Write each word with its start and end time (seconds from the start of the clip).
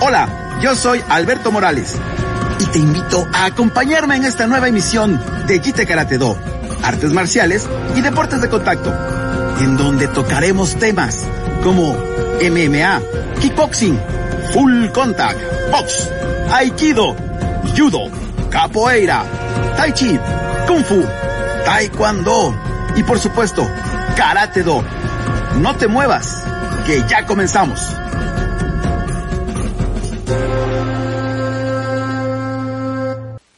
Hola, 0.00 0.58
yo 0.60 0.74
soy 0.74 1.00
Alberto 1.08 1.52
Morales 1.52 1.94
y 2.58 2.66
te 2.66 2.78
invito 2.78 3.26
a 3.32 3.46
acompañarme 3.46 4.16
en 4.16 4.24
esta 4.24 4.46
nueva 4.46 4.68
emisión 4.68 5.20
de 5.46 5.60
Jite 5.60 5.86
Karate 5.86 6.18
Do, 6.18 6.36
artes 6.82 7.12
marciales 7.12 7.68
y 7.94 8.00
deportes 8.00 8.40
de 8.40 8.48
contacto, 8.48 8.92
en 9.60 9.76
donde 9.76 10.08
tocaremos 10.08 10.76
temas 10.76 11.24
como 11.62 11.94
MMA, 11.94 13.00
kickboxing, 13.40 14.00
full 14.52 14.88
contact, 14.88 15.38
box, 15.70 16.10
aikido, 16.52 17.14
judo, 17.76 18.10
capoeira, 18.50 19.24
tai 19.76 19.92
chi, 19.92 20.18
kung 20.66 20.84
fu, 20.84 21.04
taekwondo 21.64 22.54
y 22.96 23.02
por 23.04 23.18
supuesto, 23.18 23.66
karate 24.16 24.62
do. 24.62 24.82
No 25.60 25.76
te 25.76 25.86
muevas, 25.86 26.44
que 26.84 27.02
ya 27.08 27.24
comenzamos. 27.26 27.80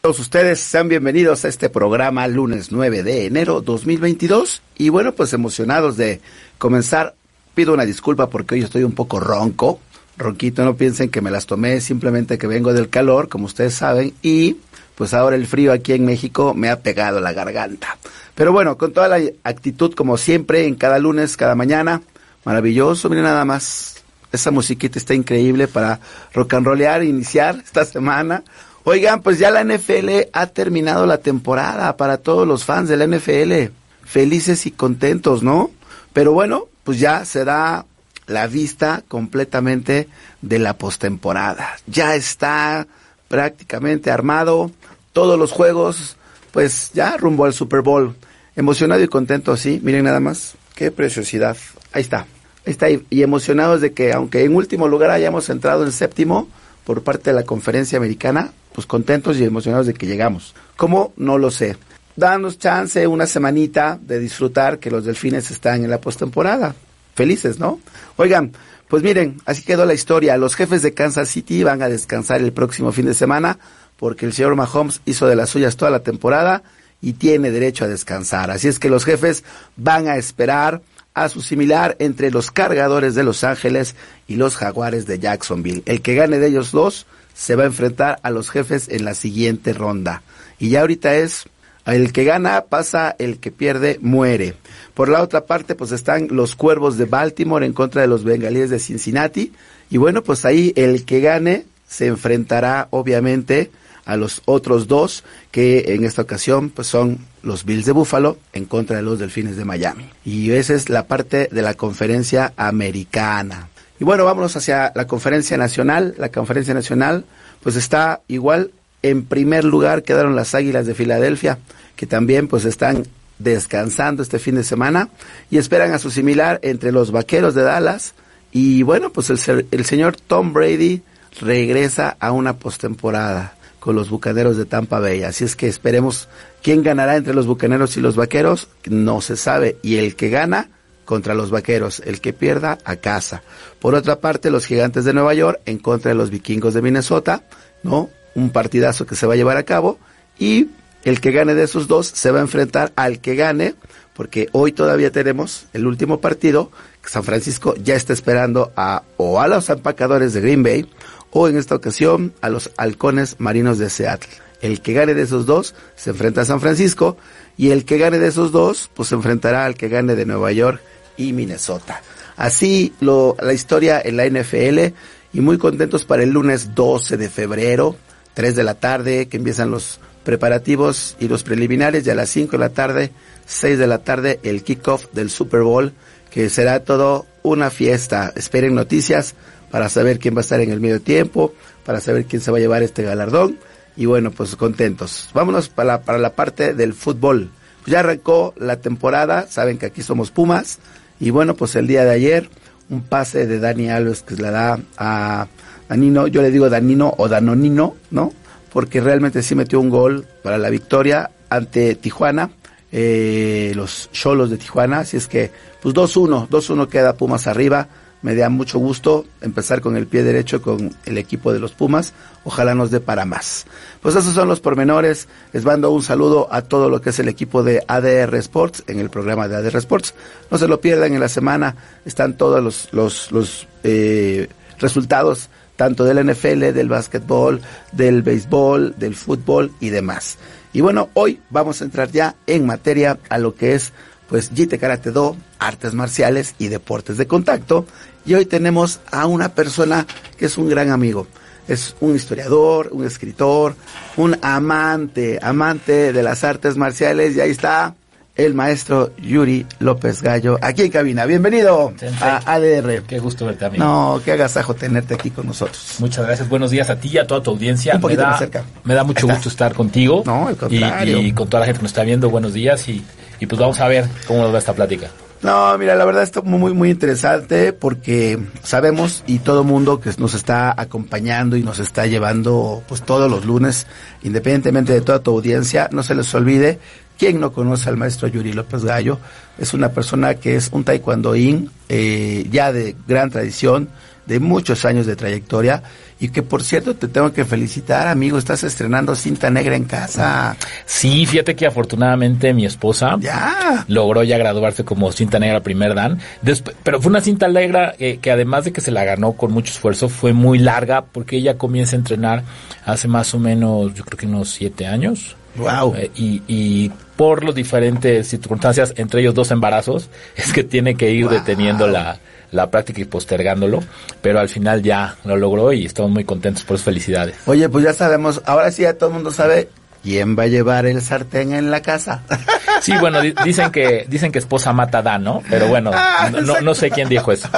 Todos 0.03 0.21
ustedes 0.21 0.61
sean 0.61 0.89
bienvenidos 0.89 1.45
a 1.45 1.49
este 1.49 1.69
programa 1.71 2.29
lunes 2.29 2.71
9 2.71 3.03
de 3.03 3.27
enero 3.27 3.61
2022 3.61 4.63
y 4.77 4.91
bueno 4.91 5.13
pues 5.13 5.33
emocionados 5.33 5.97
de 5.97 6.21
comenzar. 6.59 7.15
Pido 7.55 7.73
una 7.73 7.87
disculpa 7.87 8.29
porque 8.29 8.57
hoy 8.57 8.63
estoy 8.63 8.85
un 8.85 8.93
poco 8.93 9.19
ronco, 9.19 9.81
ronquito, 10.19 10.65
no 10.65 10.77
piensen 10.77 11.09
que 11.09 11.23
me 11.23 11.31
las 11.31 11.47
tomé, 11.47 11.81
simplemente 11.81 12.37
que 12.37 12.47
vengo 12.47 12.75
del 12.75 12.91
calor, 12.91 13.29
como 13.29 13.47
ustedes 13.47 13.75
saben, 13.75 14.13
y 14.23 14.59
pues 14.97 15.15
ahora 15.15 15.37
el 15.37 15.47
frío 15.47 15.73
aquí 15.73 15.93
en 15.93 16.05
México 16.05 16.55
me 16.55 16.71
ha 16.71 16.81
pegado 16.81 17.21
la 17.21 17.33
garganta. 17.33 17.99
Pero 18.35 18.53
bueno, 18.53 18.77
con 18.77 18.93
toda 18.93 19.09
la 19.09 19.21
actitud 19.45 19.95
como 19.95 20.17
siempre, 20.17 20.67
en 20.67 20.75
cada 20.75 20.99
lunes, 20.99 21.37
cada 21.37 21.55
mañana, 21.55 22.03
maravilloso, 22.45 23.09
miren 23.09 23.25
nada 23.25 23.45
más, 23.45 23.97
esa 24.33 24.51
musiquita 24.51 24.99
está 24.99 25.15
increíble 25.15 25.69
para 25.69 26.01
rock 26.33 26.55
and 26.55 26.67
rollear, 26.67 27.03
iniciar 27.03 27.63
esta 27.65 27.85
semana. 27.85 28.43
Oigan, 28.85 29.23
pues 29.23 29.39
ya 29.39 29.51
la 29.51 29.65
NFL 29.65 30.29
ha 30.33 30.47
terminado 30.47 31.07
la 31.07 31.19
temporada 31.19 31.97
para 31.97 32.19
todos 32.19 32.47
los 32.47 32.65
fans 32.65 32.89
de 32.89 32.97
la 32.97 33.07
NFL. 33.07 33.73
Felices 34.05 34.67
y 34.67 34.71
contentos, 34.71 35.43
¿no? 35.43 35.71
Pero 36.13 36.33
bueno, 36.33 36.67
pues 36.85 37.01
ya 37.01 37.25
se 37.25 37.45
da 37.45 37.85
la 38.27 38.47
vista 38.47 39.03
completamente 39.09 40.09
de 40.41 40.59
la 40.59 40.75
postemporada. 40.75 41.77
Ya 41.87 42.15
está 42.15 42.87
prácticamente 43.29 44.11
armado 44.11 44.71
todos 45.13 45.39
los 45.39 45.53
juegos, 45.53 46.17
pues 46.53 46.91
ya 46.95 47.17
rumbo 47.17 47.45
al 47.45 47.53
Super 47.53 47.83
Bowl. 47.83 48.15
Emocionado 48.55 49.03
y 49.03 49.09
contento 49.09 49.53
así, 49.53 49.81
miren 49.83 50.05
nada 50.05 50.21
más, 50.21 50.55
qué 50.75 50.91
preciosidad. 50.91 51.57
Ahí 51.93 52.03
está, 52.03 52.27
ahí 52.65 52.73
está, 52.73 52.89
y 52.91 53.23
emocionados 53.23 53.81
de 53.81 53.93
que 53.93 54.13
aunque 54.13 54.45
en 54.45 54.55
último 54.55 54.89
lugar 54.89 55.11
hayamos 55.11 55.49
entrado 55.51 55.85
en 55.85 55.93
séptimo 55.93 56.49
por 56.85 57.03
parte 57.03 57.31
de 57.31 57.37
la 57.37 57.45
conferencia 57.45 57.99
americana, 57.99 58.53
pues 58.73 58.87
contentos 58.87 59.39
y 59.39 59.45
emocionados 59.45 59.87
de 59.87 59.95
que 59.95 60.07
llegamos. 60.07 60.55
¿Cómo? 60.77 61.13
No 61.17 61.39
lo 61.39 61.51
sé. 61.51 61.77
Danos 62.15 62.59
chance 62.59 63.07
una 63.07 63.27
semanita 63.27 63.99
de 64.01 64.19
disfrutar 64.19 64.79
que 64.79 64.91
los 64.91 65.05
delfines 65.05 65.51
están 65.51 65.85
en 65.85 65.91
la 65.91 66.01
postemporada. 66.01 66.75
Felices, 67.15 67.59
¿no? 67.59 67.81
Oigan, 68.17 68.53
pues 68.89 69.03
miren, 69.03 69.41
así 69.47 69.63
quedó 69.63 69.85
la 69.85 69.95
historia. 69.95 70.37
Los 70.37 70.55
jefes 70.55 70.83
de 70.83 70.95
Kansas 70.95 71.29
City 71.29 71.65
van 71.65 71.83
a 71.83 71.89
descansar 71.89 72.41
el 72.41 72.53
próximo 72.53 72.93
fin 72.93 73.07
de 73.07 73.15
semana 73.15 73.59
porque 73.99 74.27
el 74.27 74.33
señor 74.33 74.55
Mahomes 74.55 75.01
hizo 75.07 75.27
de 75.27 75.37
las 75.37 75.51
suyas 75.51 75.77
toda 75.77 75.91
la 75.91 76.01
temporada 76.01 76.63
y 77.01 77.15
tiene 77.15 77.51
derecho 77.51 77.85
a 77.85 77.89
descansar. 77.89 78.51
Así 78.51 78.69
es 78.69 78.79
que 78.79 78.91
los 78.91 79.05
jefes 79.05 79.45
van 79.77 80.09
a 80.09 80.17
esperar 80.17 80.83
a 81.15 81.29
su 81.29 81.41
similar 81.41 81.97
entre 81.99 82.31
los 82.31 82.51
cargadores 82.51 83.15
de 83.15 83.25
Los 83.25 83.43
Ángeles 83.43 83.97
y 84.29 84.37
los 84.37 84.57
jaguares 84.57 85.07
de 85.07 85.19
Jacksonville. 85.19 85.83
El 85.87 86.03
que 86.03 86.15
gane 86.15 86.39
de 86.39 86.49
ellos 86.49 86.73
dos 86.73 87.07
se 87.35 87.57
va 87.57 87.65
a 87.65 87.67
enfrentar 87.67 88.19
a 88.23 88.31
los 88.31 88.51
jefes 88.51 88.89
en 88.89 89.05
la 89.05 89.15
siguiente 89.15 89.73
ronda. 89.73 90.23
Y 90.59 90.71
ya 90.71 90.83
ahorita 90.83 91.15
es 91.17 91.49
el 91.87 92.13
que 92.13 92.25
gana 92.25 92.65
pasa, 92.69 93.15
el 93.19 93.39
que 93.39 93.53
pierde 93.53 93.99
muere. 94.03 94.55
Por 94.95 95.09
la 95.09 95.23
otra 95.23 95.47
parte, 95.47 95.75
pues 95.75 95.93
están 95.93 96.29
los 96.31 96.57
Cuervos 96.57 96.97
de 96.99 97.05
Baltimore 97.05 97.65
en 97.65 97.73
contra 97.73 98.03
de 98.03 98.09
los 98.09 98.25
Bengalíes 98.25 98.71
de 98.71 98.79
Cincinnati. 98.79 99.53
Y 99.91 99.99
bueno, 99.99 100.23
pues 100.23 100.45
ahí 100.45 100.73
el 100.77 101.05
que 101.05 101.21
gane 101.21 101.65
se 101.87 102.07
enfrentará 102.07 102.89
obviamente 102.91 103.71
a 104.05 104.17
los 104.17 104.43
otros 104.45 104.87
dos 104.87 105.25
que 105.51 105.95
en 105.95 106.05
esta 106.05 106.23
ocasión 106.23 106.71
pues 106.71 106.87
son 106.87 107.19
los 107.43 107.65
Bills 107.65 107.87
de 107.87 107.93
Buffalo 107.93 108.39
en 108.53 108.65
contra 108.65 108.97
de 108.97 109.03
los 109.03 109.19
Delfines 109.19 109.57
de 109.57 109.65
Miami. 109.65 110.09
Y 110.25 110.51
esa 110.53 110.75
es 110.75 110.89
la 110.89 111.07
parte 111.07 111.49
de 111.51 111.63
la 111.63 111.75
conferencia 111.75 112.53
americana. 112.57 113.69
Y 113.99 114.05
bueno, 114.05 114.25
vámonos 114.25 114.57
hacia 114.57 114.93
la 114.95 115.07
conferencia 115.07 115.57
nacional. 115.57 116.15
La 116.19 116.31
conferencia 116.31 116.75
nacional 116.75 117.25
pues 117.63 117.77
está 117.77 118.21
igual 118.29 118.71
en 119.03 119.25
primer 119.25 119.65
lugar 119.65 120.03
quedaron 120.03 120.37
las 120.37 120.55
Águilas 120.55 120.87
de 120.87 120.95
Filadelfia, 120.95 121.59
que 121.97 122.07
también 122.07 122.49
pues 122.49 122.65
están 122.65 123.07
descansando 123.39 124.23
este 124.23 124.39
fin 124.39 124.55
de 124.55 124.65
semana 124.65 125.09
y 125.51 125.59
esperan 125.59 125.93
a 125.93 125.99
su 125.99 126.11
similar 126.11 126.61
entre 126.63 126.93
los 126.93 127.11
Vaqueros 127.11 127.55
de 127.55 127.63
Dallas 127.63 128.15
y 128.53 128.83
bueno, 128.83 129.11
pues 129.11 129.31
el, 129.31 129.67
el 129.71 129.85
señor 129.85 130.17
Tom 130.17 130.53
Brady 130.53 131.03
regresa 131.41 132.17
a 132.21 132.33
una 132.33 132.57
postemporada 132.59 133.57
con 133.81 133.95
los 133.95 134.11
Bucaneros 134.11 134.57
de 134.57 134.65
Tampa 134.65 134.99
Bay. 134.99 135.23
Así 135.23 135.45
es 135.45 135.55
que 135.55 135.69
esperemos 135.69 136.29
quién 136.63 136.83
ganará 136.83 137.17
entre 137.17 137.35
los 137.35 137.47
Bucaneros 137.47 137.97
y 137.97 138.01
los 138.01 138.17
Vaqueros, 138.17 138.69
no 138.87 139.21
se 139.21 139.37
sabe. 139.37 139.77
Y 139.83 139.99
el 139.99 140.17
que 140.17 140.29
gana 140.29 140.71
contra 141.05 141.35
los 141.35 141.51
Vaqueros, 141.51 142.03
el 142.05 142.21
que 142.21 142.33
pierda 142.33 142.79
a 142.85 142.97
casa. 142.97 143.43
Por 143.79 143.95
otra 143.95 144.21
parte, 144.21 144.51
los 144.51 144.67
Gigantes 144.67 145.05
de 145.05 145.13
Nueva 145.13 145.35
York 145.35 145.61
en 145.67 145.79
contra 145.79 146.09
de 146.11 146.17
los 146.17 146.31
Vikingos 146.31 146.75
de 146.75 146.83
Minnesota, 146.83 147.45
¿no? 147.83 148.11
Un 148.35 148.51
partidazo 148.51 149.07
que 149.07 149.15
se 149.15 149.27
va 149.27 149.35
a 149.35 149.37
llevar 149.37 149.57
a 149.57 149.63
cabo 149.63 149.99
y 150.39 150.69
el 151.07 151.21
que 151.21 151.31
gane 151.31 151.55
de 151.55 151.63
esos 151.63 151.87
dos 151.87 152.09
se 152.09 152.33
va 152.33 152.41
a 152.41 152.43
enfrentar 152.43 152.93
al 152.97 153.21
que 153.21 153.37
gane, 153.37 153.77
porque 154.13 154.49
hoy 154.51 154.73
todavía 154.73 155.13
tenemos 155.13 155.67
el 155.73 155.87
último 155.87 156.21
partido, 156.21 156.73
San 157.05 157.23
Francisco 157.23 157.77
ya 157.77 157.95
está 157.95 158.13
esperando 158.13 158.73
a 158.75 159.05
o 159.17 159.41
a 159.41 159.47
los 159.47 159.71
empacadores 159.71 160.33
de 160.33 160.41
Green 160.41 160.65
Bay 160.65 160.91
o 161.31 161.47
en 161.47 161.57
esta 161.57 161.77
ocasión 161.77 162.35
a 162.41 162.49
los 162.49 162.73
halcones 162.77 163.37
marinos 163.39 163.79
de 163.79 163.89
Seattle. 163.89 164.33
El 164.61 164.81
que 164.81 164.95
gane 164.95 165.15
de 165.15 165.23
esos 165.23 165.47
dos 165.47 165.77
se 165.95 166.11
enfrenta 166.11 166.41
a 166.41 166.45
San 166.45 166.61
Francisco 166.61 167.17
y 167.57 167.71
el 167.71 167.85
que 167.85 167.99
gane 167.99 168.19
de 168.19 168.27
esos 168.27 168.51
dos 168.51 168.91
pues 168.93 169.11
se 169.11 169.15
enfrentará 169.15 169.65
al 169.65 169.77
que 169.77 169.89
gane 169.89 170.17
de 170.17 170.27
Nueva 170.27 170.51
York 170.51 170.81
y 171.17 171.33
Minnesota. 171.33 172.03
Así 172.37 172.93
lo, 172.99 173.37
la 173.41 173.53
historia 173.53 174.03
en 174.05 174.17
la 174.17 174.27
NFL 174.27 174.93
y 175.33 175.41
muy 175.41 175.57
contentos 175.57 176.05
para 176.05 176.25
el 176.25 176.31
lunes 176.31 176.75
12 176.75 177.17
de 177.17 177.31
febrero, 177.31 177.95
3 178.35 178.57
de 178.57 178.65
la 178.65 178.75
tarde 178.75 179.29
que 179.29 179.37
empiezan 179.37 179.71
los 179.71 180.01
preparativos 180.27 181.17
y 181.21 181.29
los 181.29 181.45
preliminares 181.45 182.05
y 182.05 182.11
a 182.11 182.17
las 182.17 182.29
5 182.31 182.51
de 182.53 182.59
la 182.59 182.71
tarde, 182.71 183.13
6 183.47 183.79
de 183.79 183.87
la 183.87 183.99
tarde 183.99 184.41
el 184.43 184.65
kickoff 184.65 185.07
del 185.13 185.31
Super 185.31 185.63
Bowl 185.63 185.93
que 186.33 186.51
será 186.51 186.81
todo 186.81 187.27
una 187.45 187.71
fiesta. 187.71 188.33
Esperen 188.35 188.75
noticias 188.75 189.35
para 189.71 189.89
saber 189.89 190.19
quién 190.19 190.35
va 190.35 190.41
a 190.41 190.43
estar 190.43 190.61
en 190.61 190.73
el 190.73 190.81
medio 190.81 191.01
tiempo, 191.01 191.55
para 191.85 192.01
saber 192.01 192.27
quién 192.27 192.43
se 192.43 192.51
va 192.51 192.59
a 192.59 192.61
llevar 192.61 192.83
este 192.83 193.05
galardón. 193.05 193.57
Y 193.97 194.07
bueno, 194.07 194.33
pues 194.33 194.57
contentos. 194.57 195.31
Vámonos 195.33 195.69
para 195.69 195.87
la, 195.87 196.03
para 196.03 196.19
la 196.19 196.35
parte 196.35 196.75
del 196.75 196.93
fútbol. 196.93 197.51
Ya 197.87 198.01
arrancó 198.01 198.53
la 198.59 198.81
temporada, 198.81 199.47
saben 199.49 199.79
que 199.79 199.87
aquí 199.87 200.03
somos 200.03 200.33
Pumas. 200.33 200.81
Y 201.21 201.31
bueno, 201.31 201.55
pues 201.55 201.77
el 201.77 201.87
día 201.87 202.05
de 202.05 202.11
ayer, 202.11 202.51
un 202.91 203.03
pase 203.03 203.47
de 203.47 203.61
Dani 203.61 203.89
Alves 203.89 204.23
que 204.23 204.35
le 204.35 204.51
da 204.51 204.79
a 204.99 205.47
Danino, 205.89 206.27
yo 206.27 206.43
le 206.43 206.51
digo 206.51 206.69
Danino 206.69 207.15
o 207.17 207.29
Danonino, 207.29 207.95
¿no? 208.11 208.33
Porque 208.77 209.01
realmente 209.01 209.43
sí 209.43 209.55
metió 209.55 209.81
un 209.81 209.89
gol 209.89 210.27
para 210.43 210.59
la 210.59 210.69
victoria 210.69 211.31
ante 211.49 211.95
Tijuana, 211.95 212.51
eh, 212.93 213.73
los 213.75 214.11
Cholos 214.13 214.51
de 214.51 214.59
Tijuana. 214.59 214.99
Así 214.99 215.17
es 215.17 215.29
que, 215.29 215.51
pues 215.81 215.95
2-1, 215.95 216.47
2-1 216.51 216.87
queda 216.87 217.17
Pumas 217.17 217.47
arriba 217.47 217.89
me 218.21 218.35
da 218.35 218.49
mucho 218.49 218.79
gusto 218.79 219.25
empezar 219.41 219.81
con 219.81 219.97
el 219.97 220.07
pie 220.07 220.25
derecho 220.25 220.61
con 220.61 220.95
el 221.05 221.17
equipo 221.17 221.53
de 221.53 221.61
los 221.61 221.73
Pumas. 221.73 222.13
Ojalá 222.45 222.75
nos 222.75 222.91
dé 222.91 223.01
para 223.01 223.25
más. 223.25 223.67
Pues 224.03 224.15
esos 224.17 224.35
son 224.35 224.49
los 224.49 224.61
pormenores. 224.61 225.27
Les 225.53 225.65
mando 225.65 225.91
un 225.91 226.03
saludo 226.03 226.49
a 226.51 226.63
todo 226.63 226.91
lo 226.91 227.01
que 227.01 227.11
es 227.11 227.19
el 227.19 227.29
equipo 227.29 227.63
de 227.63 227.83
ADR 227.87 228.35
Sports 228.35 228.85
en 228.89 228.99
el 228.99 229.11
programa 229.11 229.49
de 229.49 229.57
ADR 229.57 229.77
Sports. 229.77 230.13
No 230.51 230.59
se 230.59 230.69
lo 230.69 230.83
pierdan 230.83 231.15
en 231.15 231.21
la 231.21 231.29
semana. 231.29 231.77
Están 232.05 232.37
todos 232.37 232.63
los, 232.63 232.89
los, 232.93 233.31
los 233.33 233.69
eh, 233.85 234.49
resultados 234.79 235.49
tanto 235.77 236.05
del 236.05 236.25
NFL, 236.27 236.73
del 236.73 236.89
básquetbol, 236.89 237.61
del 237.93 238.23
béisbol, 238.23 238.95
del 238.99 239.15
fútbol 239.15 239.73
y 239.81 239.91
demás. 239.91 240.39
Y 240.73 240.81
bueno, 240.81 241.11
hoy 241.15 241.41
vamos 241.51 241.81
a 241.81 241.85
entrar 241.85 242.11
ya 242.11 242.35
en 242.47 242.67
materia 242.67 243.19
a 243.29 243.39
lo 243.39 243.55
que 243.55 243.75
es 243.75 243.93
pues 244.29 244.51
Jite 244.55 244.79
Karate 244.79 245.11
Do, 245.11 245.37
artes 245.59 245.95
marciales 245.95 246.55
y 246.59 246.69
deportes 246.69 247.17
de 247.17 247.27
contacto. 247.27 247.87
Y 248.25 248.35
hoy 248.35 248.45
tenemos 248.45 249.01
a 249.13 249.27
una 249.27 249.51
persona 249.51 250.07
que 250.37 250.47
es 250.47 250.59
un 250.59 250.69
gran 250.69 250.91
amigo. 250.91 251.27
Es 251.69 251.97
un 252.01 252.15
historiador, 252.15 252.91
un 252.93 253.05
escritor, 253.05 253.75
un 254.17 254.37
amante, 254.43 255.39
amante 255.43 256.13
de 256.13 256.23
las 256.23 256.45
artes 256.45 256.77
marciales. 256.77 257.37
Y 257.37 257.41
ahí 257.41 257.51
está 257.51 257.95
el 258.37 258.55
maestro 258.55 259.11
Yuri 259.17 259.67
López 259.79 260.23
Gallo, 260.23 260.59
aquí 260.61 260.83
en 260.83 260.91
cabina. 260.91 261.25
Bienvenido 261.25 261.93
a 262.21 262.55
ADR. 262.55 263.03
Qué 263.03 263.19
gusto 263.19 263.47
verte, 263.47 263.65
amigo. 263.65 263.83
No, 263.83 264.21
qué 264.25 264.33
agasajo 264.33 264.75
tenerte 264.75 265.15
aquí 265.15 265.31
con 265.31 265.47
nosotros. 265.47 265.97
Muchas 265.99 266.27
gracias. 266.27 266.49
Buenos 266.49 266.71
días 266.71 266.91
a 266.91 266.97
ti 266.97 267.09
y 267.13 267.19
a 267.19 267.27
toda 267.27 267.43
tu 267.43 267.51
audiencia. 267.51 267.95
Un 267.95 268.01
poquito 268.03 268.21
me 268.21 268.25
da, 268.25 268.31
más 268.31 268.39
cerca. 268.39 268.65
Me 268.85 268.95
da 268.95 269.05
mucho 269.05 269.27
gusto 269.27 269.49
estar 269.49 269.75
contigo. 269.75 270.23
No, 270.27 270.49
al 270.49 270.57
contrario. 270.57 271.21
Y, 271.21 271.27
y, 271.27 271.33
con 271.33 271.49
toda 271.49 271.61
la 271.61 271.67
gente 271.67 271.79
que 271.79 271.85
nos 271.85 271.91
está 271.93 272.05
viendo, 272.05 272.29
buenos 272.29 272.53
días. 272.53 272.87
Y, 272.89 273.03
y 273.41 273.47
pues 273.47 273.59
vamos 273.59 273.81
a 273.81 273.89
ver 273.89 274.07
cómo 274.27 274.43
nos 274.43 274.55
va 274.55 274.59
esta 274.59 274.75
plática. 274.75 275.09
No, 275.43 275.77
mira, 275.79 275.95
la 275.95 276.05
verdad 276.05 276.23
está 276.23 276.41
muy, 276.41 276.73
muy 276.73 276.91
interesante 276.91 277.73
porque 277.73 278.39
sabemos 278.63 279.23
y 279.27 279.39
todo 279.39 279.65
mundo 279.65 280.01
que 280.01 280.11
nos 280.19 280.35
está 280.35 280.75
acompañando 280.77 281.57
y 281.57 281.63
nos 281.63 281.79
está 281.79 282.07
llevando 282.07 282.83
pues 282.89 283.03
todos 283.03 283.31
los 283.31 283.45
lunes, 283.45 283.87
independientemente 284.23 284.93
de 284.93 285.03
toda 285.03 285.21
tu 285.21 285.33
audiencia, 285.33 285.89
no 285.93 286.03
se 286.03 286.15
les 286.15 286.35
olvide 286.35 286.79
¿Quién 287.19 287.41
no 287.41 287.53
conoce 287.53 287.89
al 287.89 287.97
maestro 287.97 288.29
Yuri 288.29 288.53
López 288.53 288.85
Gallo? 288.85 289.19
Es 289.59 289.75
una 289.75 289.91
persona 289.91 290.35
que 290.35 290.57
es 290.57 290.71
un 290.73 290.85
taekwondoín 290.85 291.71
eh, 291.89 292.47
ya 292.51 292.73
de 292.73 292.95
gran 293.07 293.31
tradición, 293.31 293.89
de 294.27 294.41
muchos 294.41 294.85
años 294.85 295.07
de 295.07 295.17
trayectoria 295.17 295.83
y 296.19 296.29
que 296.29 296.43
por 296.43 296.63
cierto 296.63 296.95
te 296.97 297.09
tengo 297.09 297.33
que 297.33 297.45
felicitar, 297.45 298.09
amigo, 298.09 298.39
estás 298.39 298.65
estrenando 298.65 299.15
cinta 299.15 299.51
negra 299.51 299.77
en 299.77 299.85
casa. 299.85 300.57
Sí, 300.85 301.27
fíjate 301.27 301.55
que 301.55 301.67
afortunadamente 301.67 302.53
mi 302.55 302.65
esposa 302.65 303.17
ya 303.21 303.85
logró 303.89 304.25
ya 304.25 304.39
graduarse 304.39 304.85
como 304.85 305.13
cinta 305.13 305.39
negra 305.39 305.61
primer 305.61 305.95
dan, 305.95 306.19
Después, 306.43 306.77
pero 306.83 307.01
fue 307.01 307.11
una 307.11 307.21
cinta 307.21 307.49
negra 307.49 307.95
eh, 307.99 308.19
que 308.21 308.31
además 308.31 308.65
de 308.65 308.73
que 308.73 308.81
se 308.81 308.91
la 308.91 309.05
ganó 309.05 309.33
con 309.33 309.53
mucho 309.53 309.73
esfuerzo, 309.73 310.09
fue 310.09 310.33
muy 310.33 310.59
larga 310.59 311.05
porque 311.05 311.37
ella 311.37 311.59
comienza 311.59 311.97
a 311.97 311.99
entrenar 311.99 312.43
hace 312.85 313.09
más 313.09 313.35
o 313.35 313.39
menos, 313.39 313.95
yo 313.95 314.05
creo 314.05 314.19
que 314.19 314.27
unos 314.27 314.51
siete 314.51 314.87
años. 314.87 315.37
Wow. 315.57 315.95
Eh, 315.97 316.11
y, 316.17 316.43
y 316.49 316.91
por 317.17 317.45
las 317.45 317.55
diferentes 317.55 318.29
circunstancias, 318.29 318.93
entre 318.97 319.21
ellos 319.21 319.35
dos 319.35 319.51
embarazos, 319.51 320.09
es 320.37 320.53
que 320.53 320.65
tiene 320.65 320.95
que 320.95 321.11
ir 321.11 321.25
wow. 321.25 321.35
deteniendo 321.35 321.87
la, 321.87 322.19
la 322.53 322.71
práctica 322.71 323.01
y 323.01 323.05
postergándolo, 323.05 323.83
pero 324.21 324.41
al 324.41 324.49
final 324.49 324.83
ya 324.83 325.17
lo 325.25 325.37
logró 325.37 325.73
y 325.73 325.87
estamos 325.87 326.11
muy 326.11 326.25
contentos 326.25 326.65
por 326.65 326.77
sus 326.77 326.85
felicidades. 326.85 327.37
Oye, 327.47 327.69
pues 327.69 327.85
ya 327.85 327.93
sabemos, 327.93 328.43
ahora 328.47 328.71
sí 328.71 328.83
ya 328.83 328.95
todo 328.95 329.11
el 329.11 329.15
mundo 329.15 329.31
sabe 329.31 329.69
quién 330.03 330.39
va 330.39 330.45
a 330.45 330.47
llevar 330.47 330.87
el 330.87 331.03
sartén 331.03 331.53
en 331.53 331.71
la 331.71 331.83
casa. 331.83 332.23
Sí, 332.83 332.93
bueno, 333.01 333.23
di 333.23 333.33
dicen 333.43 333.71
que 333.73 334.05
dicen 334.07 334.31
que 334.31 334.39
esposa 334.39 334.71
mata 334.71 335.01
da, 335.01 335.19
¿no? 335.19 335.43
Pero 335.49 335.67
bueno, 335.67 335.91
Ah, 335.95 336.29
no, 336.31 336.43
no, 336.43 336.61
no, 336.61 336.75
sé 336.75 336.91
quién 336.91 337.09
dijo 337.09 337.33
eso. 337.33 337.49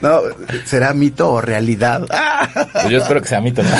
No, 0.00 0.20
¿será 0.64 0.94
mito 0.94 1.28
o 1.32 1.40
realidad? 1.40 2.02
Pues 2.72 2.88
yo 2.88 2.98
espero 2.98 3.20
que 3.20 3.26
sea 3.26 3.40
mito, 3.40 3.64
¿no? 3.64 3.70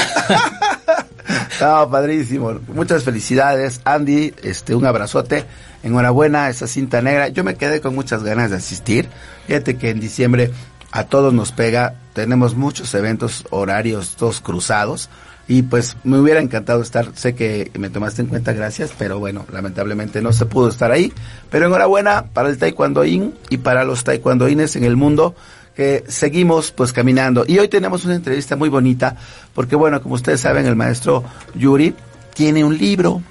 No, 1.60 1.90
padrísimo. 1.90 2.60
Muchas 2.68 3.02
felicidades, 3.02 3.80
Andy. 3.84 4.32
Este, 4.42 4.74
un 4.74 4.86
abrazote. 4.86 5.44
Enhorabuena, 5.82 6.48
esa 6.48 6.66
cinta 6.66 7.02
negra. 7.02 7.28
Yo 7.28 7.44
me 7.44 7.56
quedé 7.56 7.80
con 7.80 7.94
muchas 7.94 8.22
ganas 8.22 8.50
de 8.50 8.56
asistir. 8.56 9.08
Fíjate 9.46 9.76
que 9.76 9.90
en 9.90 10.00
diciembre 10.00 10.52
a 10.92 11.04
todos 11.04 11.32
nos 11.32 11.52
pega. 11.52 11.94
Tenemos 12.12 12.54
muchos 12.54 12.94
eventos 12.94 13.44
horarios, 13.50 14.16
todos 14.16 14.40
cruzados. 14.40 15.08
Y 15.48 15.62
pues 15.62 15.96
me 16.04 16.18
hubiera 16.18 16.40
encantado 16.40 16.82
estar. 16.82 17.10
Sé 17.14 17.34
que 17.34 17.72
me 17.78 17.90
tomaste 17.90 18.22
en 18.22 18.28
cuenta, 18.28 18.52
gracias. 18.52 18.92
Pero 18.96 19.18
bueno, 19.18 19.44
lamentablemente 19.52 20.22
no 20.22 20.32
se 20.32 20.46
pudo 20.46 20.68
estar 20.68 20.92
ahí. 20.92 21.12
Pero 21.50 21.66
enhorabuena 21.66 22.26
para 22.32 22.50
el 22.50 22.58
taekwondoín 22.58 23.34
y 23.50 23.58
para 23.58 23.84
los 23.84 24.04
taekwondoines 24.04 24.76
en 24.76 24.84
el 24.84 24.96
mundo 24.96 25.34
que 25.78 26.02
seguimos 26.08 26.72
pues 26.72 26.92
caminando. 26.92 27.44
Y 27.46 27.60
hoy 27.60 27.68
tenemos 27.68 28.04
una 28.04 28.16
entrevista 28.16 28.56
muy 28.56 28.68
bonita, 28.68 29.14
porque 29.54 29.76
bueno, 29.76 30.02
como 30.02 30.16
ustedes 30.16 30.40
saben, 30.40 30.66
el 30.66 30.74
maestro 30.74 31.22
Yuri 31.54 31.94
tiene 32.34 32.64
un 32.64 32.76
libro, 32.76 33.22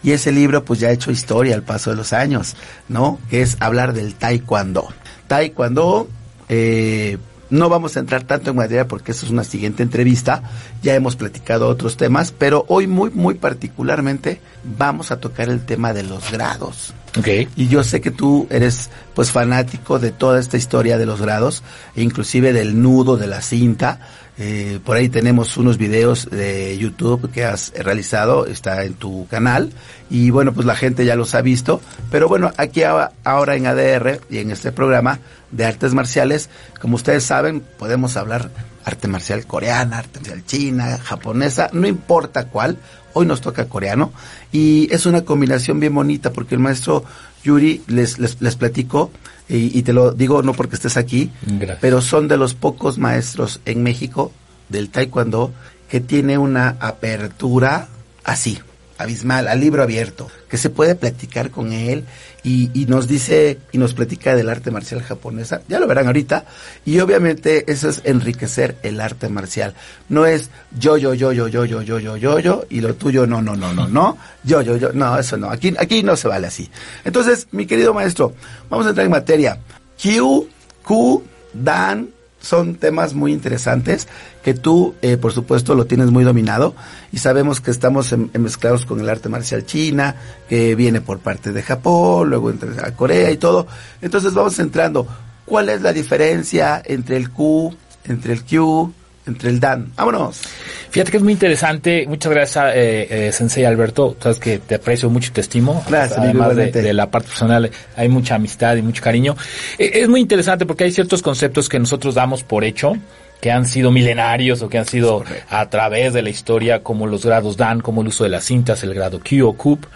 y 0.00 0.12
ese 0.12 0.30
libro 0.30 0.64
pues 0.64 0.78
ya 0.78 0.86
ha 0.86 0.92
hecho 0.92 1.10
historia 1.10 1.56
al 1.56 1.64
paso 1.64 1.90
de 1.90 1.96
los 1.96 2.12
años, 2.12 2.54
¿no? 2.88 3.18
Que 3.28 3.42
es 3.42 3.56
hablar 3.58 3.92
del 3.92 4.14
taekwondo. 4.14 4.86
Taekwondo, 5.26 6.08
eh, 6.48 7.18
no 7.50 7.68
vamos 7.68 7.96
a 7.96 8.00
entrar 8.00 8.22
tanto 8.22 8.50
en 8.50 8.56
materia 8.56 8.88
porque 8.88 9.12
eso 9.12 9.26
es 9.26 9.32
una 9.32 9.44
siguiente 9.44 9.82
entrevista, 9.82 10.42
ya 10.82 10.94
hemos 10.94 11.16
platicado 11.16 11.68
otros 11.68 11.96
temas, 11.96 12.32
pero 12.32 12.64
hoy 12.68 12.86
muy, 12.86 13.10
muy 13.10 13.34
particularmente 13.34 14.40
vamos 14.78 15.10
a 15.10 15.20
tocar 15.20 15.48
el 15.48 15.64
tema 15.64 15.92
de 15.92 16.04
los 16.04 16.30
grados. 16.30 16.94
Okay. 17.18 17.48
Y 17.56 17.66
yo 17.66 17.82
sé 17.82 18.00
que 18.00 18.12
tú 18.12 18.46
eres 18.50 18.88
pues 19.14 19.32
fanático 19.32 19.98
de 19.98 20.12
toda 20.12 20.38
esta 20.38 20.56
historia 20.56 20.96
de 20.96 21.06
los 21.06 21.20
grados, 21.20 21.64
e 21.96 22.02
inclusive 22.02 22.52
del 22.52 22.80
nudo 22.80 23.16
de 23.16 23.26
la 23.26 23.42
cinta. 23.42 24.00
Eh, 24.42 24.80
por 24.82 24.96
ahí 24.96 25.10
tenemos 25.10 25.58
unos 25.58 25.76
videos 25.76 26.30
de 26.30 26.78
YouTube 26.78 27.30
que 27.30 27.44
has 27.44 27.74
realizado, 27.76 28.46
está 28.46 28.84
en 28.84 28.94
tu 28.94 29.26
canal, 29.28 29.70
y 30.08 30.30
bueno, 30.30 30.54
pues 30.54 30.66
la 30.66 30.74
gente 30.74 31.04
ya 31.04 31.14
los 31.14 31.34
ha 31.34 31.42
visto. 31.42 31.82
Pero 32.10 32.26
bueno, 32.26 32.50
aquí 32.56 32.82
ahora 32.82 33.54
en 33.54 33.66
ADR 33.66 34.20
y 34.30 34.38
en 34.38 34.50
este 34.50 34.72
programa 34.72 35.20
de 35.50 35.66
artes 35.66 35.92
marciales, 35.92 36.48
como 36.80 36.96
ustedes 36.96 37.22
saben, 37.22 37.62
podemos 37.78 38.16
hablar 38.16 38.50
arte 38.84 39.08
marcial 39.08 39.46
coreana, 39.46 39.98
arte 39.98 40.20
marcial 40.20 40.44
china, 40.44 40.98
japonesa, 40.98 41.70
no 41.72 41.86
importa 41.86 42.46
cuál, 42.46 42.78
hoy 43.12 43.26
nos 43.26 43.40
toca 43.40 43.66
coreano 43.66 44.12
y 44.52 44.92
es 44.92 45.06
una 45.06 45.22
combinación 45.22 45.80
bien 45.80 45.94
bonita 45.94 46.32
porque 46.32 46.54
el 46.54 46.60
maestro 46.60 47.04
Yuri 47.42 47.82
les, 47.86 48.18
les, 48.18 48.40
les 48.40 48.56
platico 48.56 49.10
y, 49.48 49.76
y, 49.76 49.82
te 49.82 49.92
lo 49.92 50.12
digo 50.12 50.42
no 50.42 50.52
porque 50.54 50.76
estés 50.76 50.96
aquí, 50.96 51.30
Gracias. 51.42 51.78
pero 51.80 52.00
son 52.00 52.28
de 52.28 52.36
los 52.36 52.54
pocos 52.54 52.98
maestros 52.98 53.60
en 53.64 53.82
México 53.82 54.32
del 54.68 54.90
taekwondo 54.90 55.52
que 55.88 56.00
tiene 56.00 56.38
una 56.38 56.76
apertura 56.80 57.88
así, 58.22 58.60
abismal, 59.02 59.48
al 59.48 59.60
libro 59.60 59.82
abierto, 59.82 60.28
que 60.48 60.58
se 60.58 60.70
puede 60.70 60.94
platicar 60.94 61.50
con 61.50 61.72
él 61.72 62.04
y, 62.42 62.68
nos 62.88 63.06
dice 63.06 63.58
y 63.72 63.78
nos 63.78 63.94
platica 63.94 64.34
del 64.34 64.48
arte 64.48 64.70
marcial 64.70 65.02
japonesa, 65.02 65.62
ya 65.68 65.78
lo 65.78 65.86
verán 65.86 66.06
ahorita, 66.06 66.44
y 66.84 66.98
obviamente 67.00 67.70
eso 67.70 67.88
es 67.88 68.00
enriquecer 68.04 68.76
el 68.82 69.00
arte 69.00 69.28
marcial. 69.28 69.74
No 70.08 70.26
es 70.26 70.50
yo, 70.78 70.96
yo, 70.96 71.14
yo, 71.14 71.32
yo, 71.32 71.48
yo, 71.48 71.64
yo, 71.64 71.82
yo, 71.82 71.98
yo, 71.98 72.16
yo, 72.16 72.38
yo, 72.38 72.64
y 72.70 72.80
lo 72.80 72.94
tuyo 72.94 73.26
no, 73.26 73.42
no, 73.42 73.56
no, 73.56 73.72
no, 73.72 73.88
no, 73.88 74.18
yo, 74.44 74.62
yo, 74.62 74.76
yo, 74.76 74.92
no, 74.92 75.18
eso 75.18 75.36
no, 75.36 75.50
aquí, 75.50 75.74
aquí 75.78 76.02
no 76.02 76.16
se 76.16 76.28
vale 76.28 76.46
así. 76.46 76.70
Entonces, 77.04 77.48
mi 77.52 77.66
querido 77.66 77.94
maestro, 77.94 78.34
vamos 78.68 78.86
a 78.86 78.90
entrar 78.90 79.04
en 79.04 79.12
materia. 79.12 79.58
Q, 80.02 80.48
Q, 80.82 81.24
Dan, 81.52 82.08
son 82.40 82.76
temas 82.76 83.14
muy 83.14 83.32
interesantes 83.32 84.08
que 84.42 84.54
tú, 84.54 84.94
eh, 85.02 85.16
por 85.16 85.32
supuesto, 85.32 85.74
lo 85.74 85.86
tienes 85.86 86.10
muy 86.10 86.24
dominado 86.24 86.74
y 87.12 87.18
sabemos 87.18 87.60
que 87.60 87.70
estamos 87.70 88.12
en, 88.12 88.30
en 88.32 88.42
mezclados 88.42 88.86
con 88.86 89.00
el 89.00 89.08
arte 89.08 89.28
marcial 89.28 89.66
china, 89.66 90.16
que 90.48 90.74
viene 90.74 91.00
por 91.00 91.18
parte 91.18 91.52
de 91.52 91.62
Japón, 91.62 92.30
luego 92.30 92.50
entre 92.50 92.70
a 92.80 92.94
Corea 92.94 93.30
y 93.30 93.36
todo. 93.36 93.66
Entonces 94.00 94.34
vamos 94.34 94.58
entrando. 94.58 95.06
¿Cuál 95.44 95.68
es 95.68 95.82
la 95.82 95.92
diferencia 95.92 96.80
entre 96.84 97.16
el 97.16 97.30
Q, 97.30 97.74
entre 98.04 98.32
el 98.32 98.44
Q, 98.44 98.92
entre 99.30 99.50
el 99.50 99.60
Dan? 99.60 99.92
Vámonos. 99.96 100.42
Fíjate 100.90 101.10
que 101.10 101.16
es 101.16 101.22
muy 101.22 101.32
interesante. 101.32 102.04
Muchas 102.06 102.32
gracias, 102.32 102.64
eh, 102.74 103.28
eh, 103.28 103.32
Sensei 103.32 103.64
Alberto. 103.64 104.16
Sabes 104.20 104.38
que 104.38 104.58
te 104.58 104.74
aprecio 104.74 105.08
mucho 105.08 105.30
y 105.30 105.32
te 105.32 105.40
estimo. 105.40 105.84
Gracias, 105.88 106.18
Además 106.18 106.56
de, 106.56 106.70
de, 106.70 106.92
la 106.92 107.10
parte 107.10 107.28
personal, 107.28 107.70
hay 107.96 108.08
mucha 108.08 108.34
amistad 108.34 108.76
y 108.76 108.82
mucho 108.82 109.02
cariño. 109.02 109.36
Eh, 109.78 109.90
es 109.94 110.08
muy 110.08 110.20
interesante 110.20 110.66
porque 110.66 110.84
hay 110.84 110.92
ciertos 110.92 111.22
conceptos 111.22 111.68
que 111.68 111.78
nosotros 111.78 112.14
damos 112.14 112.42
por 112.42 112.64
hecho 112.64 112.94
que 113.40 113.50
han 113.50 113.66
sido 113.66 113.90
milenarios 113.90 114.62
o 114.62 114.68
que 114.68 114.78
han 114.78 114.84
sido 114.84 115.24
a 115.48 115.70
través 115.70 116.12
de 116.12 116.22
la 116.22 116.30
historia, 116.30 116.82
como 116.82 117.06
los 117.06 117.24
grados 117.24 117.56
Dan, 117.56 117.80
como 117.80 118.02
el 118.02 118.08
uso 118.08 118.24
de 118.24 118.30
las 118.30 118.44
cintas, 118.44 118.82
el 118.82 118.92
grado 118.94 119.18
Q 119.20 119.46
o 119.46 119.54
CUP. 119.54 119.86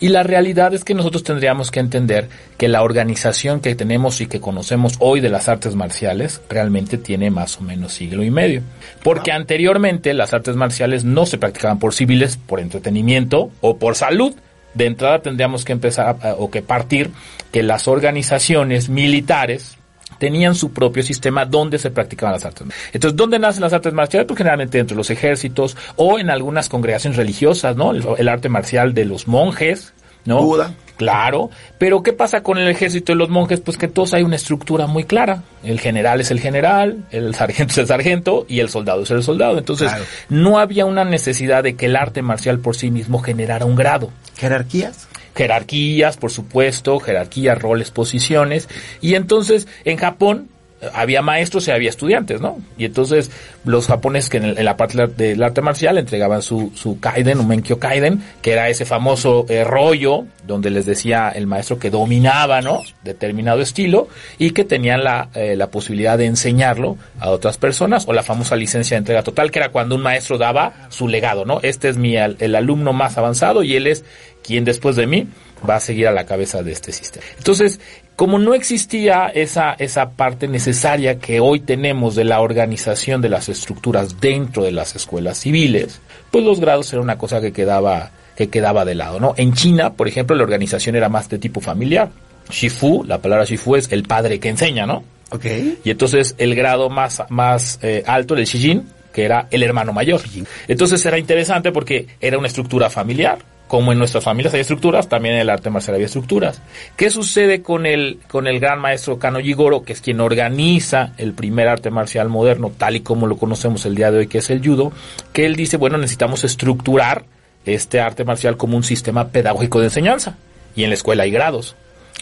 Y 0.00 0.08
la 0.08 0.22
realidad 0.22 0.74
es 0.74 0.84
que 0.84 0.94
nosotros 0.94 1.22
tendríamos 1.22 1.70
que 1.70 1.80
entender 1.80 2.28
que 2.58 2.68
la 2.68 2.82
organización 2.82 3.60
que 3.60 3.74
tenemos 3.74 4.20
y 4.20 4.26
que 4.26 4.40
conocemos 4.40 4.94
hoy 4.98 5.20
de 5.20 5.30
las 5.30 5.48
artes 5.48 5.74
marciales 5.74 6.40
realmente 6.48 6.98
tiene 6.98 7.30
más 7.30 7.58
o 7.58 7.62
menos 7.62 7.92
siglo 7.92 8.22
y 8.22 8.30
medio. 8.30 8.62
Porque 9.02 9.32
anteriormente 9.32 10.14
las 10.14 10.34
artes 10.34 10.56
marciales 10.56 11.04
no 11.04 11.26
se 11.26 11.38
practicaban 11.38 11.78
por 11.78 11.94
civiles, 11.94 12.36
por 12.36 12.60
entretenimiento 12.60 13.50
o 13.60 13.76
por 13.76 13.94
salud. 13.94 14.34
De 14.74 14.86
entrada 14.86 15.20
tendríamos 15.20 15.64
que 15.64 15.72
empezar 15.72 16.16
a, 16.20 16.34
o 16.34 16.50
que 16.50 16.62
partir 16.62 17.10
que 17.52 17.62
las 17.62 17.86
organizaciones 17.86 18.88
militares 18.88 19.78
tenían 20.24 20.54
su 20.54 20.72
propio 20.72 21.02
sistema 21.02 21.44
donde 21.44 21.78
se 21.78 21.90
practicaban 21.90 22.32
las 22.32 22.46
artes. 22.46 22.66
Entonces, 22.94 23.14
¿dónde 23.14 23.38
nacen 23.38 23.60
las 23.60 23.74
artes 23.74 23.92
marciales? 23.92 24.26
Pues 24.26 24.38
generalmente 24.38 24.78
dentro 24.78 24.94
de 24.94 25.00
los 25.00 25.10
ejércitos 25.10 25.76
o 25.96 26.18
en 26.18 26.30
algunas 26.30 26.70
congregaciones 26.70 27.18
religiosas, 27.18 27.76
¿no? 27.76 27.92
El, 27.92 28.26
arte 28.26 28.48
marcial 28.48 28.94
de 28.94 29.04
los 29.04 29.28
monjes, 29.28 29.92
¿no? 30.24 30.40
Buda. 30.40 30.72
Claro, 30.96 31.50
pero 31.76 32.02
¿qué 32.02 32.14
pasa 32.14 32.42
con 32.42 32.56
el 32.56 32.68
ejército 32.68 33.12
de 33.12 33.16
los 33.16 33.28
monjes? 33.28 33.60
Pues 33.60 33.76
que 33.76 33.86
todos 33.86 34.14
hay 34.14 34.22
una 34.22 34.36
estructura 34.36 34.86
muy 34.86 35.04
clara. 35.04 35.42
El 35.62 35.78
general 35.78 36.22
es 36.22 36.30
el 36.30 36.40
general, 36.40 37.04
el 37.10 37.34
sargento 37.34 37.72
es 37.72 37.78
el 37.78 37.86
sargento 37.86 38.46
y 38.48 38.60
el 38.60 38.70
soldado 38.70 39.02
es 39.02 39.10
el 39.10 39.22
soldado. 39.22 39.58
Entonces, 39.58 39.92
no 40.30 40.58
había 40.58 40.86
una 40.86 41.04
necesidad 41.04 41.62
de 41.62 41.76
que 41.76 41.84
el 41.84 41.96
arte 41.96 42.22
marcial 42.22 42.60
por 42.60 42.76
sí 42.76 42.90
mismo 42.90 43.18
generara 43.18 43.66
un 43.66 43.76
grado. 43.76 44.08
¿Jerarquías? 44.38 45.06
Jerarquías, 45.34 46.16
por 46.16 46.30
supuesto, 46.30 46.98
jerarquías, 47.00 47.60
roles, 47.60 47.90
posiciones. 47.90 48.68
Y 49.00 49.14
entonces 49.14 49.66
en 49.84 49.96
Japón 49.96 50.48
eh, 50.80 50.88
había 50.92 51.22
maestros 51.22 51.66
y 51.68 51.70
había 51.70 51.90
estudiantes, 51.90 52.40
¿no? 52.40 52.58
Y 52.78 52.84
entonces 52.84 53.30
los 53.64 53.86
japoneses 53.86 54.30
que 54.30 54.36
en, 54.38 54.64
la 54.64 54.76
parte 54.76 55.06
del 55.06 55.42
arte 55.42 55.60
marcial 55.60 55.98
entregaban 55.98 56.42
su, 56.42 56.72
su 56.74 57.00
kaiden, 57.00 57.40
un 57.40 57.48
menkyo 57.48 57.78
kaiden, 57.78 58.22
que 58.42 58.52
era 58.52 58.68
ese 58.68 58.84
famoso 58.84 59.46
eh, 59.48 59.64
rollo 59.64 60.24
donde 60.46 60.70
les 60.70 60.84
decía 60.84 61.30
el 61.30 61.46
maestro 61.46 61.78
que 61.78 61.90
dominaba, 61.90 62.60
¿no? 62.60 62.82
Determinado 63.02 63.60
estilo 63.60 64.08
y 64.38 64.50
que 64.50 64.64
tenían 64.64 65.04
la, 65.04 65.30
eh, 65.34 65.56
la 65.56 65.68
posibilidad 65.68 66.18
de 66.18 66.26
enseñarlo 66.26 66.96
a 67.18 67.30
otras 67.30 67.56
personas 67.56 68.06
o 68.06 68.12
la 68.12 68.22
famosa 68.22 68.56
licencia 68.56 68.96
de 68.96 68.98
entrega 68.98 69.22
total, 69.22 69.50
que 69.50 69.58
era 69.60 69.70
cuando 69.70 69.94
un 69.94 70.02
maestro 70.02 70.38
daba 70.38 70.88
su 70.90 71.08
legado, 71.08 71.44
¿no? 71.44 71.60
Este 71.62 71.88
es 71.88 71.96
mi, 71.96 72.16
el 72.16 72.54
alumno 72.54 72.92
más 72.92 73.16
avanzado 73.16 73.62
y 73.62 73.76
él 73.76 73.86
es 73.86 74.04
quien 74.44 74.64
después 74.64 74.94
de 74.96 75.06
mí 75.06 75.26
va 75.68 75.76
a 75.76 75.80
seguir 75.80 76.06
a 76.06 76.12
la 76.12 76.26
cabeza 76.26 76.62
de 76.62 76.72
este 76.72 76.92
sistema. 76.92 77.24
Entonces, 77.38 77.80
como 78.16 78.38
no 78.38 78.54
existía 78.54 79.26
esa, 79.26 79.72
esa 79.72 80.10
parte 80.10 80.46
necesaria 80.46 81.18
que 81.18 81.40
hoy 81.40 81.60
tenemos 81.60 82.14
de 82.14 82.24
la 82.24 82.40
organización 82.40 83.20
de 83.22 83.30
las 83.30 83.48
estructuras 83.48 84.20
dentro 84.20 84.62
de 84.62 84.72
las 84.72 84.94
escuelas 84.94 85.38
civiles, 85.38 86.00
pues 86.30 86.44
los 86.44 86.60
grados 86.60 86.92
era 86.92 87.02
una 87.02 87.18
cosa 87.18 87.40
que 87.40 87.52
quedaba, 87.52 88.10
que 88.36 88.48
quedaba 88.48 88.84
de 88.84 88.94
lado, 88.94 89.18
¿no? 89.18 89.34
En 89.36 89.54
China, 89.54 89.94
por 89.94 90.06
ejemplo, 90.06 90.36
la 90.36 90.44
organización 90.44 90.94
era 90.94 91.08
más 91.08 91.28
de 91.28 91.38
tipo 91.38 91.60
familiar. 91.60 92.10
Shifu, 92.50 93.04
la 93.04 93.18
palabra 93.18 93.46
Shifu 93.46 93.76
es 93.76 93.90
el 93.90 94.02
padre 94.02 94.38
que 94.38 94.50
enseña, 94.50 94.86
¿no? 94.86 95.02
Ok. 95.30 95.46
Y 95.82 95.90
entonces 95.90 96.34
el 96.36 96.54
grado 96.54 96.90
más, 96.90 97.22
más 97.30 97.78
eh, 97.82 98.04
alto, 98.06 98.36
el 98.36 98.44
Shijin, 98.44 98.86
que 99.12 99.24
era 99.24 99.48
el 99.50 99.62
hermano 99.62 99.92
mayor. 99.92 100.20
Entonces 100.68 101.04
era 101.06 101.18
interesante 101.18 101.72
porque 101.72 102.06
era 102.20 102.36
una 102.36 102.48
estructura 102.48 102.90
familiar 102.90 103.38
como 103.74 103.90
en 103.90 103.98
nuestras 103.98 104.22
familias 104.22 104.54
hay 104.54 104.60
estructuras, 104.60 105.08
también 105.08 105.34
en 105.34 105.40
el 105.40 105.50
arte 105.50 105.68
marcial 105.68 105.96
había 105.96 106.06
estructuras. 106.06 106.62
¿Qué 106.96 107.10
sucede 107.10 107.60
con 107.60 107.86
el, 107.86 108.20
con 108.28 108.46
el 108.46 108.60
gran 108.60 108.78
maestro 108.78 109.18
Kano 109.18 109.40
Jigoro, 109.40 109.82
que 109.82 109.94
es 109.94 110.00
quien 110.00 110.20
organiza 110.20 111.12
el 111.18 111.32
primer 111.32 111.66
arte 111.66 111.90
marcial 111.90 112.28
moderno, 112.28 112.70
tal 112.78 112.94
y 112.94 113.00
como 113.00 113.26
lo 113.26 113.36
conocemos 113.36 113.84
el 113.84 113.96
día 113.96 114.12
de 114.12 114.18
hoy, 114.18 114.26
que 114.28 114.38
es 114.38 114.50
el 114.50 114.64
judo? 114.64 114.92
Que 115.32 115.44
él 115.44 115.56
dice, 115.56 115.76
bueno, 115.76 115.98
necesitamos 115.98 116.44
estructurar 116.44 117.24
este 117.66 117.98
arte 117.98 118.22
marcial 118.22 118.56
como 118.56 118.76
un 118.76 118.84
sistema 118.84 119.26
pedagógico 119.30 119.80
de 119.80 119.86
enseñanza. 119.86 120.36
Y 120.76 120.84
en 120.84 120.90
la 120.90 120.94
escuela 120.94 121.24
hay 121.24 121.32
grados. 121.32 121.74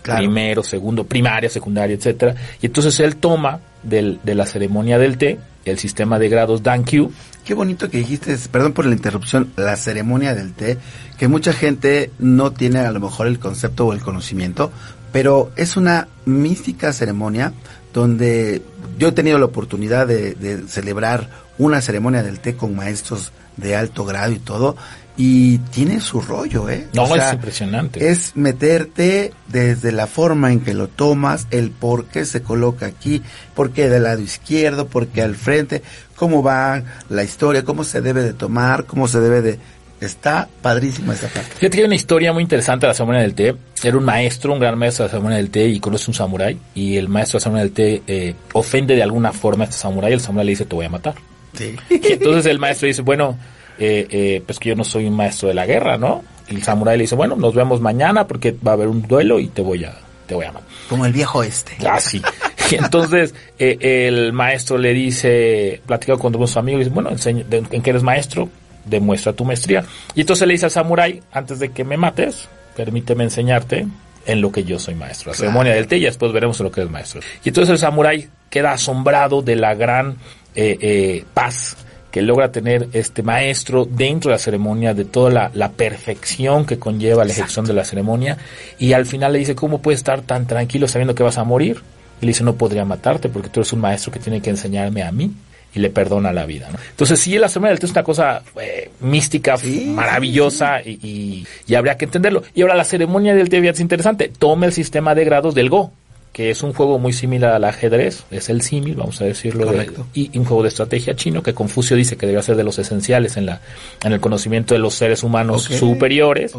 Primero, 0.03 0.63
segundo, 0.63 1.05
primaria, 1.05 1.51
secundaria, 1.51 1.95
etcétera. 1.95 2.35
Y 2.63 2.67
entonces 2.67 2.99
él 2.99 3.17
toma 3.17 3.61
del, 3.83 4.21
de 4.23 4.35
la 4.35 4.47
ceremonia 4.47 4.99
del 4.99 5.19
té, 5.19 5.39
el 5.65 5.79
sistema 5.79 6.19
de 6.19 6.29
grados 6.29 6.63
Dan-Q, 6.63 7.11
Qué 7.45 7.55
bonito 7.55 7.91
que 7.91 7.99
dijiste, 7.99 8.37
perdón 8.53 8.73
por 8.73 8.87
la 8.87 8.93
interrupción, 8.93 9.53
la 9.57 9.75
ceremonia 9.75 10.33
del 10.33 10.53
té, 10.53 10.79
que 11.19 11.27
mucha 11.27 11.53
gente 11.53 12.13
no 12.21 12.53
tiene 12.53 12.79
a 12.79 12.93
lo 12.93 13.01
mejor 13.01 13.27
el 13.27 13.41
concepto 13.41 13.87
o 13.87 13.93
el 13.93 14.01
conocimiento, 14.01 14.71
pero 15.11 15.51
es 15.57 15.77
una 15.77 16.07
mística 16.25 16.93
ceremonia 16.93 17.53
donde 17.93 18.63
yo 18.97 19.09
he 19.09 19.13
tenido 19.13 19.39
la 19.39 19.47
oportunidad 19.47 20.07
de 20.07 20.63
celebrar 20.69 21.31
una 21.59 21.81
ceremonia 21.81 22.23
del 22.23 22.39
té 22.39 22.55
con 22.55 22.77
maestros 22.77 23.33
de 23.57 23.75
alto 23.75 24.05
grado 24.05 24.33
y 24.33 24.39
todo, 24.39 24.77
y 25.17 25.59
tiene 25.59 26.01
su 26.01 26.21
rollo, 26.21 26.71
¿eh? 26.71 26.89
No, 26.95 27.15
es 27.15 27.33
impresionante. 27.33 28.11
Es 28.11 28.35
meterte 28.35 29.33
desde 29.49 29.93
la 29.93 30.07
forma 30.07 30.53
en 30.53 30.61
que 30.61 30.75
lo 30.75 30.89
tomas, 30.89 31.47
el 31.51 31.71
por 31.71 32.07
qué 32.07 32.25
se 32.25 32.43
coloca 32.43 32.87
aquí, 32.87 33.23
por 33.55 33.73
qué 33.73 33.89
del 33.89 34.05
lado 34.05 34.23
izquierdo, 34.23 34.87
por 34.87 35.09
qué 35.09 35.23
al 35.23 35.35
frente, 35.35 35.83
cómo 36.17 36.43
va 36.43 36.83
la 37.11 37.25
historia, 37.25 37.65
cómo 37.65 37.85
se 37.85 38.01
debe 38.01 38.23
de 38.23 38.33
tomar, 38.33 38.85
cómo 38.85 39.09
se 39.09 39.21
debe 39.21 39.43
de... 39.43 39.59
Está 40.01 40.49
padrísima 40.63 41.15
esa 41.15 41.29
parte. 41.29 41.53
Fíjate 41.55 41.77
que 41.77 41.79
hay 41.79 41.87
una 41.87 41.95
historia 41.95 42.33
muy 42.33 42.43
interesante 42.43 42.87
de 42.87 42.89
la 42.89 42.95
ceremonia 42.95 43.23
del 43.23 43.35
té. 43.35 43.55
Era 43.85 43.97
un 43.97 44.05
maestro, 44.05 44.53
un 44.53 44.59
gran 44.59 44.77
maestro 44.77 45.05
de 45.05 45.07
la 45.07 45.11
ceremonia 45.13 45.37
del 45.37 45.51
té 45.51 45.69
y 45.69 45.79
conoce 45.79 46.11
un 46.11 46.15
samurái. 46.15 46.59
Y 46.75 46.97
el 46.97 47.09
maestro 47.09 47.39
de 47.39 47.41
la 47.41 47.45
ceremonia 47.45 47.65
del 47.65 47.73
té 47.73 48.03
eh, 48.09 48.35
ofende 48.53 48.97
de 48.97 49.03
alguna 49.05 49.31
forma 49.33 49.63
a 49.63 49.69
este 49.69 49.79
samurái. 49.79 50.13
El 50.13 50.21
samurái 50.21 50.47
le 50.47 50.51
dice, 50.51 50.65
te 50.65 50.75
voy 50.75 50.87
a 50.87 50.89
matar. 50.89 51.15
Sí. 51.57 51.77
Y 51.89 52.15
entonces 52.15 52.47
el 52.47 52.59
maestro 52.59 52.89
dice, 52.89 53.03
bueno, 53.03 53.39
eh, 53.79 54.07
eh, 54.11 54.43
pues 54.45 54.59
que 54.59 54.71
yo 54.71 54.75
no 54.75 54.85
soy 54.85 55.07
un 55.07 55.17
maestro 55.17 55.49
de 55.49 55.55
la 55.55 55.67
guerra, 55.67 55.99
¿no? 55.99 56.23
El 56.49 56.63
samurái 56.63 56.97
le 56.97 57.05
dice, 57.05 57.15
bueno, 57.15 57.37
nos 57.37 57.55
vemos 57.55 57.81
mañana 57.81 58.27
porque 58.27 58.55
va 58.67 58.73
a 58.73 58.75
haber 58.75 58.89
un 58.89 59.03
duelo 59.03 59.39
y 59.39 59.49
te 59.49 59.63
voy 59.63 59.85
a, 59.85 59.95
te 60.27 60.35
voy 60.35 60.45
a 60.45 60.53
matar. 60.53 60.69
Como 60.89 61.07
el 61.07 61.13
viejo 61.13 61.43
este. 61.43 61.77
Ah, 61.87 62.01
sí. 62.01 62.23
Y 62.71 62.77
entonces 62.77 63.35
eh, 63.59 64.07
el 64.09 64.33
maestro 64.33 64.79
le 64.79 64.95
dice, 64.95 65.83
platicado 65.85 66.19
con 66.19 66.33
sus 66.33 66.57
amigos, 66.57 66.79
dice, 66.79 66.91
bueno, 66.91 67.11
enseña, 67.11 67.45
de, 67.45 67.59
en 67.71 67.83
qué 67.83 67.91
eres 67.91 68.03
maestro, 68.03 68.49
demuestra 68.87 69.35
tu 69.35 69.45
maestría. 69.45 69.85
Y 70.15 70.23
entonces 70.23 70.47
le 70.47 70.55
dice 70.55 70.67
al 70.67 70.71
samurái, 70.71 71.21
antes 71.33 71.59
de 71.59 71.71
que 71.71 71.85
me 71.85 71.99
mates, 71.99 72.49
permíteme 72.75 73.25
enseñarte 73.25 73.87
en 74.27 74.41
lo 74.41 74.51
que 74.51 74.65
yo 74.65 74.79
soy 74.79 74.95
maestro. 74.95 75.33
La 75.33 75.37
ceremonia 75.37 75.75
del 75.75 75.87
té 75.87 75.99
y 75.99 76.05
después 76.05 76.33
veremos 76.33 76.59
en 76.61 76.65
lo 76.65 76.73
que 76.73 76.81
eres 76.81 76.91
maestro. 76.91 77.21
Y 77.45 77.49
entonces 77.49 77.73
el 77.73 77.79
samurái 77.79 78.29
queda 78.49 78.73
asombrado 78.73 79.43
de 79.43 79.57
la 79.57 79.75
gran 79.75 80.17
eh, 80.55 80.79
eh, 80.81 81.25
paz 81.35 81.77
que 82.13 82.23
logra 82.23 82.53
tener 82.53 82.89
este 82.93 83.23
maestro 83.23 83.87
dentro 83.87 84.29
de 84.31 84.35
la 84.35 84.39
ceremonia, 84.39 84.95
de 84.95 85.07
toda 85.07 85.31
la, 85.31 85.51
la 85.55 85.73
perfección 85.73 86.67
que 86.67 86.79
conlleva 86.79 87.25
la 87.25 87.33
ejecución 87.33 87.65
de 87.65 87.73
la 87.73 87.85
ceremonia, 87.85 88.37
y 88.79 88.93
al 88.93 89.07
final 89.07 89.33
le 89.33 89.41
dice, 89.41 89.55
¿cómo 89.55 89.81
puedes 89.81 90.01
estar 90.01 90.21
tan 90.21 90.47
tranquilo 90.47 90.87
sabiendo 90.87 91.15
que 91.15 91.23
vas 91.23 91.39
a 91.39 91.45
morir? 91.45 91.83
Y 92.21 92.27
le 92.27 92.29
dice, 92.29 92.45
no 92.45 92.55
podría 92.55 92.85
matarte 92.85 93.29
porque 93.29 93.49
tú 93.49 93.61
eres 93.61 93.73
un 93.73 93.81
maestro 93.81 94.13
que 94.13 94.21
tiene 94.21 94.41
que 94.41 94.51
enseñarme 94.51 95.03
a 95.03 95.11
mí 95.11 95.33
y 95.75 95.81
le 95.81 95.89
perdona 95.89 96.33
la 96.33 96.45
vida. 96.45 96.69
¿no? 96.71 96.79
Entonces 96.91 97.19
sí, 97.19 97.39
la 97.39 97.49
ceremonia 97.49 97.71
del 97.71 97.81
té 97.81 97.87
es 97.87 97.93
una 97.93 98.03
cosa 98.03 98.43
eh, 98.61 98.91
mística, 99.01 99.57
Sí, 99.57 99.87
maravillosa 99.87 100.83
Y, 100.83 100.99
y, 101.03 101.47
y 101.67 101.75
habría 101.75 101.97
que 101.97 102.05
entenderlo. 102.05 102.43
Y 102.55 102.63
ahora 102.63 102.75
la 102.75 102.85
ceremonia 102.85 103.35
del 103.35 103.49
té 103.49 103.67
es 103.67 103.81
interesante. 103.81 104.31
Toma 104.39 104.67
el 104.67 104.73
sistema 104.73 105.15
de 105.15 105.25
grados 105.25 105.55
del 105.55 105.71
Go 105.71 105.93
que 106.33 106.51
es 106.51 106.63
un 106.63 106.73
juego 106.73 106.99
muy 106.99 107.13
similar 107.13 107.53
al 107.53 107.65
ajedrez, 107.65 108.25
es 108.31 108.49
el 108.49 108.63
símil, 108.63 108.95
vamos 108.95 109.21
a 109.21 109.25
decirlo, 109.25 109.71
de, 109.71 109.91
y, 110.15 110.31
y 110.33 110.39
un 110.39 110.47
juego 110.47 110.63
de 110.63 110.71
estrategia 110.71 111.15
chino 111.15 111.43
que 111.43 111.53
Confucio 111.53 111.97
dice 111.97 112.17
que 112.17 112.27
debe 112.27 112.43
ser 112.43 112.57
de 112.57 112.65
los 112.65 112.79
esenciales 112.79 113.37
en 113.37 113.47
la 113.47 113.61
en 114.03 114.13
el 114.13 114.21
conocimiento 114.21 114.75
de 114.75 114.81
los 114.81 114.95
seres 114.95 115.23
humanos 115.23 115.65
superiores. 115.65 116.53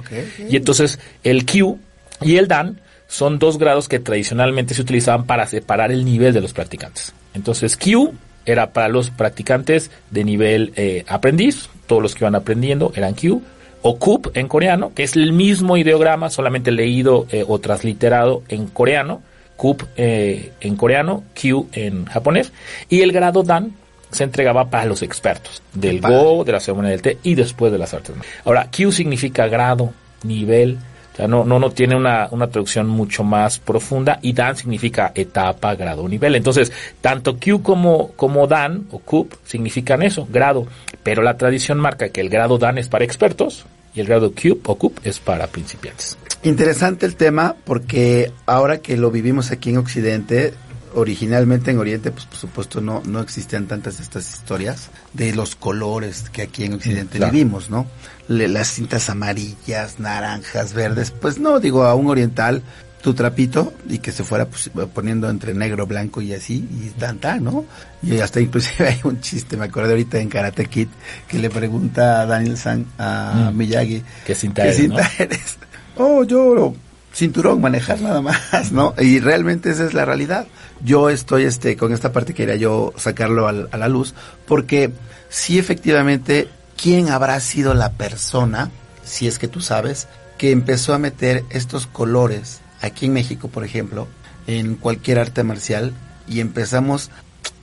Y 0.47 0.57
entonces 0.57 0.99
el 1.23 1.45
Q 1.45 1.79
y 2.21 2.37
el 2.37 2.47
Dan 2.47 2.79
son 3.07 3.39
dos 3.39 3.57
grados 3.57 3.89
que 3.89 3.99
tradicionalmente 3.99 4.73
se 4.73 4.81
utilizaban 4.81 5.25
para 5.25 5.47
separar 5.47 5.91
el 5.91 6.05
nivel 6.05 6.33
de 6.33 6.41
los 6.41 6.53
practicantes. 6.53 7.13
Entonces 7.33 7.75
Q 7.75 8.13
era 8.45 8.73
para 8.73 8.89
los 8.89 9.09
practicantes 9.09 9.89
de 10.11 10.23
nivel 10.23 10.73
eh, 10.75 11.03
aprendiz, 11.07 11.69
todos 11.87 12.01
los 12.01 12.13
que 12.13 12.23
iban 12.23 12.35
aprendiendo 12.35 12.91
eran 12.95 13.15
Q, 13.15 13.41
o 13.81 13.97
Kup 13.97 14.31
en 14.35 14.47
coreano, 14.47 14.93
que 14.95 15.03
es 15.03 15.15
el 15.15 15.33
mismo 15.33 15.77
ideograma, 15.77 16.29
solamente 16.29 16.71
leído 16.71 17.27
eh, 17.31 17.43
o 17.47 17.59
transliterado 17.59 18.41
en 18.47 18.67
coreano, 18.67 19.21
Kup 19.55 19.83
eh, 19.95 20.51
en 20.61 20.75
coreano, 20.75 21.23
Q 21.39 21.69
en 21.73 22.05
japonés, 22.05 22.51
y 22.89 23.01
el 23.01 23.11
grado 23.11 23.43
Dan 23.43 23.73
se 24.11 24.23
entregaba 24.23 24.69
para 24.69 24.85
los 24.85 25.01
expertos 25.01 25.61
del. 25.73 26.01
Go, 26.01 26.43
de 26.43 26.51
la 26.51 26.59
ceremonia 26.59 26.91
del 26.91 27.01
té 27.01 27.17
y 27.23 27.35
después 27.35 27.71
de 27.71 27.77
las 27.77 27.93
artes. 27.93 28.15
Ahora, 28.45 28.69
Q 28.75 28.91
significa 28.91 29.47
grado, 29.47 29.93
nivel, 30.23 30.77
o 31.13 31.15
sea, 31.15 31.27
no, 31.27 31.43
no, 31.43 31.59
no 31.59 31.69
tiene 31.69 31.95
una, 31.95 32.27
una 32.31 32.47
traducción 32.47 32.87
mucho 32.87 33.23
más 33.23 33.59
profunda 33.59 34.17
y 34.21 34.33
Dan 34.33 34.57
significa 34.57 35.11
etapa, 35.13 35.75
grado, 35.75 36.07
nivel. 36.07 36.35
Entonces, 36.35 36.71
tanto 37.01 37.37
Q 37.37 37.61
como, 37.61 38.13
como 38.15 38.47
Dan 38.47 38.87
o 38.91 38.99
Cup 38.99 39.37
significan 39.45 40.01
eso, 40.01 40.27
grado. 40.31 40.65
Pero 41.03 41.21
la 41.21 41.37
tradición 41.37 41.79
marca 41.79 42.09
que 42.09 42.21
el 42.21 42.29
grado 42.29 42.57
Dan 42.57 42.79
es 42.79 42.87
para 42.87 43.05
expertos 43.05 43.65
y 43.93 43.99
el 43.99 44.07
grado 44.07 44.31
Q 44.31 44.61
o 44.65 44.75
Cup 44.75 44.99
es 45.03 45.19
para 45.19 45.45
principiantes. 45.47 46.17
Interesante 46.43 47.05
el 47.05 47.15
tema 47.15 47.55
porque 47.63 48.31
ahora 48.45 48.79
que 48.79 48.97
lo 48.97 49.11
vivimos 49.11 49.51
aquí 49.51 49.69
en 49.69 49.77
Occidente, 49.77 50.53
originalmente 50.93 51.71
en 51.71 51.77
Oriente, 51.79 52.11
pues 52.11 52.25
por 52.25 52.37
supuesto 52.37 52.81
no, 52.81 53.01
no 53.05 53.21
existían 53.21 53.65
tantas 53.67 53.99
estas 53.99 54.29
historias 54.29 54.89
de 55.13 55.33
los 55.33 55.55
colores 55.55 56.25
que 56.31 56.41
aquí 56.41 56.65
en 56.65 56.73
Occidente 56.73 57.17
claro. 57.17 57.31
vivimos, 57.31 57.69
¿no? 57.69 57.87
Le- 58.27 58.47
las 58.49 58.67
cintas 58.73 59.09
amarillas, 59.09 59.99
naranjas, 59.99 60.73
verdes, 60.73 61.11
pues 61.11 61.39
no, 61.39 61.59
digo, 61.59 61.83
a 61.85 61.95
un 61.95 62.07
oriental 62.07 62.61
tu 63.01 63.13
trapito 63.13 63.73
y 63.89 63.97
que 63.99 64.11
se 64.13 64.23
fuera 64.23 64.45
pues, 64.45 64.69
poniendo 64.93 65.29
entre 65.29 65.53
negro, 65.53 65.85
blanco 65.87 66.21
y 66.21 66.33
así, 66.33 66.65
y 66.81 66.89
tan, 66.97 67.17
tan, 67.19 67.43
¿no? 67.43 67.65
Y 68.01 68.19
hasta 68.19 68.39
inclusive 68.39 68.87
hay 68.89 68.99
un 69.03 69.19
chiste, 69.19 69.55
me 69.57 69.65
acordé 69.65 69.91
ahorita 69.91 70.19
en 70.19 70.29
Karate 70.29 70.65
Kid, 70.67 70.87
que 71.27 71.37
le 71.39 71.49
pregunta 71.49 72.21
a 72.21 72.25
Daniel 72.25 72.57
San, 72.57 72.85
a 72.97 73.49
Mm. 73.53 73.57
Miyagi, 73.57 74.03
¿Qué 74.25 74.35
cinta 74.35 74.61
¿qué 74.63 74.67
eres, 74.69 74.77
cinta 74.81 75.01
no? 75.03 75.09
eres? 75.23 75.57
Oh, 75.97 76.23
yo 76.23 76.73
cinturón, 77.13 77.61
manejar 77.61 78.01
nada 78.01 78.21
más, 78.21 78.71
¿no? 78.71 78.93
Y 78.97 79.19
realmente 79.19 79.69
esa 79.69 79.85
es 79.85 79.93
la 79.93 80.05
realidad. 80.05 80.47
Yo 80.83 81.09
estoy 81.09 81.43
este 81.43 81.77
con 81.77 81.93
esta 81.93 82.11
parte 82.11 82.33
quería 82.33 82.55
yo 82.55 82.93
sacarlo 82.97 83.47
a 83.47 83.77
la 83.77 83.87
luz 83.87 84.13
porque 84.47 84.91
sí 85.29 85.59
efectivamente 85.59 86.49
quién 86.81 87.09
habrá 87.09 87.39
sido 87.39 87.73
la 87.73 87.91
persona, 87.91 88.71
si 89.05 89.27
es 89.27 89.39
que 89.39 89.47
tú 89.47 89.61
sabes, 89.61 90.07
que 90.37 90.51
empezó 90.51 90.93
a 90.93 90.99
meter 90.99 91.45
estos 91.51 91.87
colores 91.87 92.59
aquí 92.81 93.05
en 93.05 93.13
México, 93.13 93.47
por 93.47 93.63
ejemplo, 93.63 94.07
en 94.47 94.75
cualquier 94.75 95.19
arte 95.19 95.43
marcial 95.43 95.93
y 96.27 96.39
empezamos 96.39 97.11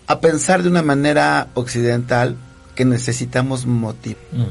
a 0.06 0.20
pensar 0.20 0.62
de 0.62 0.70
una 0.70 0.82
manera 0.82 1.48
occidental 1.54 2.36
que 2.74 2.84
necesitamos 2.84 3.66
motivo. 3.66 4.18
Mm. 4.32 4.44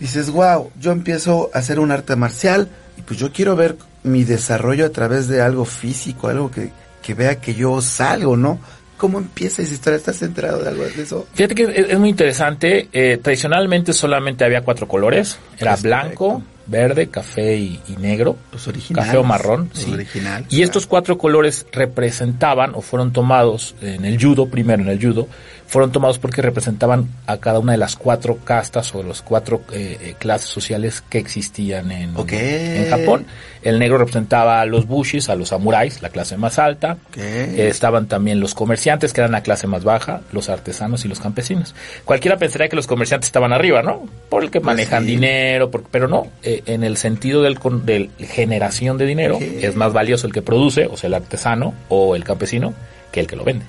Dices, 0.00 0.30
wow, 0.30 0.70
yo 0.78 0.92
empiezo 0.92 1.50
a 1.54 1.58
hacer 1.58 1.80
un 1.80 1.90
arte 1.90 2.16
marcial 2.16 2.68
pues 3.06 3.18
yo 3.18 3.32
quiero 3.32 3.56
ver 3.56 3.76
mi 4.02 4.24
desarrollo 4.24 4.86
a 4.86 4.90
través 4.90 5.28
de 5.28 5.40
algo 5.40 5.64
físico, 5.64 6.28
algo 6.28 6.50
que, 6.50 6.70
que 7.02 7.14
vea 7.14 7.40
que 7.40 7.54
yo 7.54 7.80
salgo, 7.80 8.36
¿no? 8.36 8.58
¿Cómo 8.96 9.18
empieza 9.18 9.62
esa 9.62 9.74
historia? 9.74 9.96
¿Estás 9.96 10.22
enterado 10.22 10.62
de 10.62 10.68
algo 10.68 10.84
de 10.84 11.02
eso? 11.02 11.26
Fíjate 11.34 11.54
que 11.54 11.86
es, 11.90 11.98
muy 11.98 12.10
interesante. 12.10 12.88
Eh, 12.92 13.18
tradicionalmente 13.20 13.92
solamente 13.92 14.44
había 14.44 14.62
cuatro 14.62 14.86
colores. 14.86 15.36
Era 15.58 15.76
blanco, 15.76 16.42
verde, 16.66 17.08
café 17.08 17.56
y, 17.56 17.80
negro. 17.98 18.36
Los 18.52 18.68
originales. 18.68 19.08
Café 19.08 19.18
o 19.18 19.24
marrón. 19.24 19.68
Los 19.74 19.88
originales. 19.88 20.52
Y 20.52 20.62
estos 20.62 20.86
cuatro 20.86 21.18
colores 21.18 21.66
representaban 21.72 22.74
o 22.74 22.80
fueron 22.80 23.12
tomados 23.12 23.74
en 23.82 24.04
el 24.04 24.22
judo, 24.22 24.46
primero 24.48 24.82
en 24.82 24.88
el 24.88 25.02
judo, 25.02 25.28
fueron 25.66 25.92
tomados 25.92 26.18
porque 26.18 26.42
representaban 26.42 27.08
a 27.26 27.38
cada 27.38 27.58
una 27.58 27.72
de 27.72 27.78
las 27.78 27.96
cuatro 27.96 28.38
castas 28.44 28.94
o 28.94 29.02
los 29.02 29.22
cuatro 29.22 29.62
eh, 29.72 29.98
eh, 30.00 30.14
clases 30.18 30.48
sociales 30.48 31.02
que 31.08 31.18
existían 31.18 31.90
en, 31.90 32.14
en 32.16 32.90
Japón. 32.90 33.26
El 33.62 33.78
negro 33.78 33.96
representaba 33.98 34.60
a 34.60 34.66
los 34.66 34.86
bushis, 34.86 35.30
a 35.30 35.34
los 35.34 35.48
samuráis, 35.48 36.02
la 36.02 36.10
clase 36.10 36.36
más 36.36 36.58
alta. 36.58 36.98
Eh, 37.16 37.68
estaban 37.70 38.08
también 38.08 38.38
los 38.38 38.54
comerciantes, 38.54 39.12
que 39.12 39.22
eran 39.22 39.32
la 39.32 39.42
clase 39.42 39.66
más 39.66 39.84
baja, 39.84 40.20
los 40.32 40.50
artesanos 40.50 41.04
y 41.06 41.08
los 41.08 41.18
campesinos. 41.18 41.74
Cualquiera 42.04 42.36
pensaría 42.36 42.68
que 42.68 42.76
los 42.76 42.86
comerciantes 42.86 43.28
estaban 43.28 43.52
arriba, 43.52 43.82
¿no? 43.82 44.06
Por 44.28 44.44
el 44.44 44.50
que 44.50 44.60
pues 44.60 44.66
manejan 44.66 45.06
dinero, 45.06 45.70
pero 45.70 46.08
no. 46.08 46.28
en 46.42 46.84
el 46.84 46.98
sentido 46.98 47.42
del, 47.42 47.58
del 47.84 48.10
generación 48.18 48.98
de 48.98 49.06
dinero, 49.06 49.38
es 49.40 49.74
más 49.76 49.94
valioso 49.94 50.26
el 50.26 50.32
que 50.32 50.42
produce, 50.42 50.86
o 50.86 50.96
sea, 50.98 51.08
el 51.08 51.14
artesano 51.14 51.72
o 51.88 52.16
el 52.16 52.22
campesino, 52.22 52.74
que 53.10 53.20
el 53.20 53.26
que 53.26 53.36
lo 53.36 53.44
vende. 53.44 53.64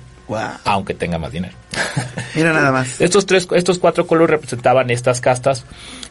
Aunque 0.64 0.94
tenga 0.94 1.18
más 1.18 1.32
dinero. 1.32 1.54
Mira 2.34 2.52
nada 2.52 2.72
más. 2.72 3.00
estos 3.00 3.26
tres, 3.26 3.46
estos 3.52 3.78
cuatro 3.78 4.06
colores 4.06 4.30
representaban 4.30 4.90
estas 4.90 5.20
castas 5.20 5.64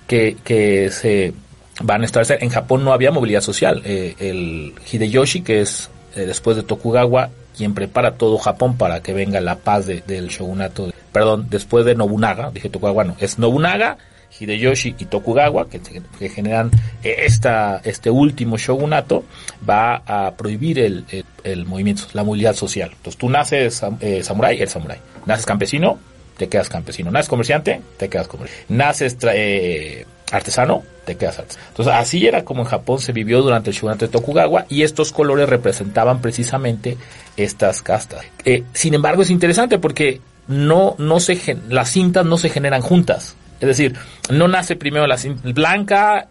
que, 0.08 0.38
que 0.44 0.90
se 0.92 1.34
van 1.82 2.02
a 2.02 2.06
establecer. 2.06 2.44
En 2.44 2.50
Japón 2.50 2.84
no 2.84 2.94
había 2.94 3.12
movilidad 3.12 3.42
social. 3.42 3.82
Eh, 3.86 4.16
el 4.20 4.74
Hideyoshi, 4.92 5.42
que 5.42 5.62
es 5.62 5.90
eh, 6.16 6.26
después 6.26 6.56
de 6.56 6.64
Tokugawa, 6.64 7.30
quien 7.56 7.74
prepara 7.74 8.16
todo 8.16 8.38
Japón 8.38 8.78
para 8.78 9.02
que 9.02 9.14
venga 9.14 9.40
la 9.42 9.58
paz 9.58 9.86
del 9.86 10.28
shogunato. 10.28 10.92
Perdón, 11.12 11.48
después 11.50 11.86
de 11.86 11.96
Nobunaga, 11.96 12.52
dije 12.52 12.70
Tokugawa 12.70 13.06
no, 13.06 13.16
es 13.20 13.40
Nobunaga 13.40 13.98
Hideyoshi 14.40 14.96
y 14.98 15.06
Tokugawa, 15.06 15.68
que, 15.70 16.30
generan 16.30 16.72
eh, 17.04 17.16
esta, 17.26 17.82
este 17.84 18.10
último 18.10 18.58
shogunato, 18.58 19.24
va 19.68 20.02
a 20.06 20.32
prohibir 20.36 20.80
el, 20.80 21.06
el, 21.44 21.66
movimiento, 21.66 22.04
la 22.14 22.24
movilidad 22.24 22.56
social. 22.56 22.92
Entonces 22.92 23.18
tú 23.18 23.30
naces 23.30 23.82
eh, 24.02 24.24
samurái, 24.24 24.58
eres 24.58 24.72
samurái. 24.72 25.00
Naces 25.26 25.46
campesino, 25.46 26.00
te 26.38 26.48
quedas 26.48 26.70
campesino. 26.70 27.12
Naces 27.12 27.30
comerciante, 27.30 27.82
te 27.98 28.10
quedas 28.10 28.28
comerciante. 28.28 28.74
Naces 28.74 29.18
eh, 29.24 30.06
artesano, 30.32 30.84
te 31.06 31.16
quedas 31.16 31.40
artesano. 31.40 31.66
Entonces 31.70 31.94
así 31.94 32.28
era 32.28 32.44
como 32.44 32.62
en 32.62 32.68
Japón 32.68 33.00
se 33.00 33.12
vivió 33.14 33.42
durante 33.42 33.70
el 33.70 33.76
shogunato 33.76 34.06
de 34.06 34.12
Tokugawa 34.12 34.66
y 34.70 34.84
estos 34.84 35.12
colores 35.12 35.48
representaban 35.48 36.22
precisamente 36.22 36.98
estas 37.38 37.82
castas. 37.82 38.26
sin 38.74 38.94
embargo 38.94 39.22
es 39.22 39.30
interesante 39.30 39.80
porque 39.80 40.22
no, 40.48 40.96
no 41.00 41.20
se, 41.20 41.58
las 41.70 41.90
cintas 41.92 42.26
no 42.26 42.38
se 42.38 42.50
generan 42.50 42.82
juntas 42.82 43.36
es 43.60 43.68
decir, 43.68 43.96
no 44.30 44.48
nace 44.48 44.76
primero 44.76 45.08
la 45.08 45.18
cinta 45.18 45.50
blanca, 45.52 46.28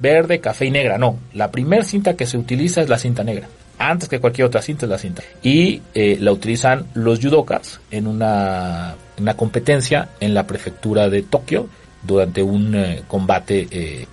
verde, 0.00 0.40
café 0.40 0.66
y 0.66 0.70
negra. 0.70 0.98
No, 0.98 1.18
la 1.32 1.50
primera 1.50 1.84
cinta 1.84 2.14
que 2.14 2.26
se 2.26 2.36
utiliza 2.36 2.82
es 2.82 2.88
la 2.88 2.98
cinta 2.98 3.22
negra. 3.22 3.48
Antes 3.78 4.08
que 4.08 4.20
cualquier 4.20 4.46
otra 4.46 4.62
cinta 4.62 4.86
es 4.86 4.90
la 4.90 4.98
cinta. 4.98 5.22
Y 5.42 5.82
eh, 5.94 6.16
la 6.20 6.32
utilizan 6.32 6.86
los 6.94 7.20
judokas 7.20 7.80
en 7.90 8.06
una, 8.06 8.94
una, 9.18 9.34
competencia 9.34 10.08
en 10.20 10.32
la 10.34 10.46
prefectura 10.46 11.08
de 11.08 11.22
Tokio 11.22 11.68
durante 12.02 12.42
un 12.42 12.74
eh, 12.74 13.02
combate 13.08 13.66
eh, 13.70 14.06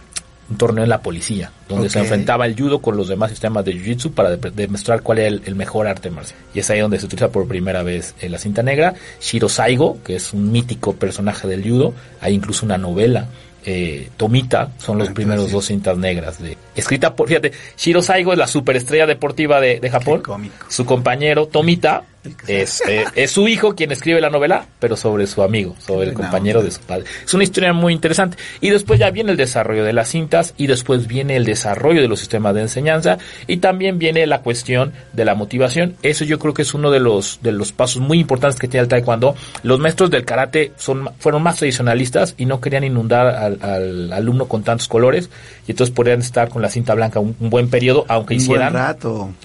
un 0.51 0.57
torneo 0.57 0.83
en 0.83 0.89
la 0.89 1.01
policía, 1.01 1.51
donde 1.67 1.89
se 1.89 1.99
enfrentaba 1.99 2.45
el 2.45 2.55
judo 2.55 2.79
con 2.79 2.97
los 2.97 3.07
demás 3.07 3.31
sistemas 3.31 3.63
de 3.65 3.73
jiu-jitsu 3.73 4.11
para 4.11 4.35
demostrar 4.35 5.01
cuál 5.01 5.19
era 5.19 5.27
el, 5.29 5.55
mejor 5.55 5.87
arte 5.87 6.11
marcial. 6.11 6.37
Y 6.53 6.59
es 6.59 6.69
ahí 6.69 6.79
donde 6.79 6.99
se 6.99 7.05
utiliza 7.05 7.29
por 7.29 7.47
primera 7.47 7.83
vez 7.83 8.13
la 8.21 8.37
cinta 8.37 8.61
negra. 8.61 8.93
Shiro 9.19 9.49
Saigo, 9.49 9.99
que 10.03 10.15
es 10.15 10.33
un 10.33 10.51
mítico 10.51 10.93
personaje 10.93 11.47
del 11.47 11.63
judo, 11.63 11.93
hay 12.19 12.33
incluso 12.33 12.65
una 12.65 12.77
novela 12.77 13.27
eh, 13.63 14.09
Tomita 14.17 14.71
son 14.79 14.97
los 14.97 15.09
ah, 15.09 15.13
primeros 15.13 15.51
dos 15.51 15.65
cintas 15.65 15.95
negras 15.95 16.41
de 16.41 16.57
escrita 16.75 17.15
por 17.15 17.27
fíjate 17.27 17.51
Shiro 17.77 18.01
Saigo 18.01 18.34
es 18.34 18.38
la 18.38 18.47
superestrella 18.47 19.05
deportiva 19.05 19.60
de, 19.60 19.79
de 19.79 19.89
Japón 19.89 20.23
su 20.69 20.86
compañero 20.86 21.47
Tomita 21.47 22.03
es, 22.47 22.84
eh, 22.88 23.05
es 23.15 23.31
su 23.31 23.47
hijo 23.47 23.75
quien 23.75 23.91
escribe 23.91 24.21
la 24.21 24.29
novela, 24.29 24.65
pero 24.79 24.95
sobre 24.95 25.25
su 25.25 25.41
amigo, 25.41 25.75
sobre 25.79 26.10
el 26.10 26.13
compañero 26.13 26.62
de 26.62 26.69
su 26.69 26.79
padre. 26.81 27.05
Es 27.25 27.34
una 27.34 27.43
historia 27.43 27.73
muy 27.73 27.93
interesante. 27.93 28.38
Y 28.60 28.69
después 28.69 28.99
ya 28.99 29.10
viene 29.10 29.31
el 29.31 29.38
desarrollo 29.38 29.84
de 29.84 29.93
las 29.93 30.10
cintas 30.10 30.53
y 30.57 30.67
después 30.67 31.07
viene 31.07 31.36
el 31.36 31.45
desarrollo 31.45 32.01
de 32.01 32.07
los 32.07 32.19
sistemas 32.19 32.53
de 32.53 32.62
enseñanza 32.62 33.17
y 33.47 33.57
también 33.57 33.97
viene 33.97 34.27
la 34.27 34.41
cuestión 34.41 34.93
de 35.13 35.25
la 35.25 35.34
motivación. 35.34 35.95
Eso 36.03 36.23
yo 36.23 36.38
creo 36.38 36.53
que 36.53 36.62
es 36.62 36.73
uno 36.73 36.91
de 36.91 36.99
los, 36.99 37.39
de 37.41 37.51
los 37.51 37.71
pasos 37.71 38.01
muy 38.01 38.19
importantes 38.19 38.60
que 38.60 38.67
tiene 38.67 38.84
el 38.84 38.89
taekwondo. 38.89 39.36
Los 39.63 39.79
maestros 39.79 40.12
del 40.12 40.25
karate 40.25 40.73
son, 40.77 41.10
fueron 41.17 41.41
más 41.41 41.57
tradicionalistas 41.57 42.36
y 42.38 42.45
no 42.45 42.62
querían 42.62 42.84
inundar 42.84 43.27
al, 43.27 44.13
alumno 44.13 44.47
con 44.47 44.63
tantos 44.63 44.88
colores 44.88 45.29
y 45.67 45.71
entonces 45.71 45.95
podrían 45.95 46.19
estar 46.19 46.49
con 46.49 46.61
la 46.62 46.69
cinta 46.69 46.93
blanca 46.93 47.19
un, 47.19 47.36
buen 47.39 47.69
periodo, 47.69 48.06
aunque 48.08 48.36
hicieran, 48.36 48.76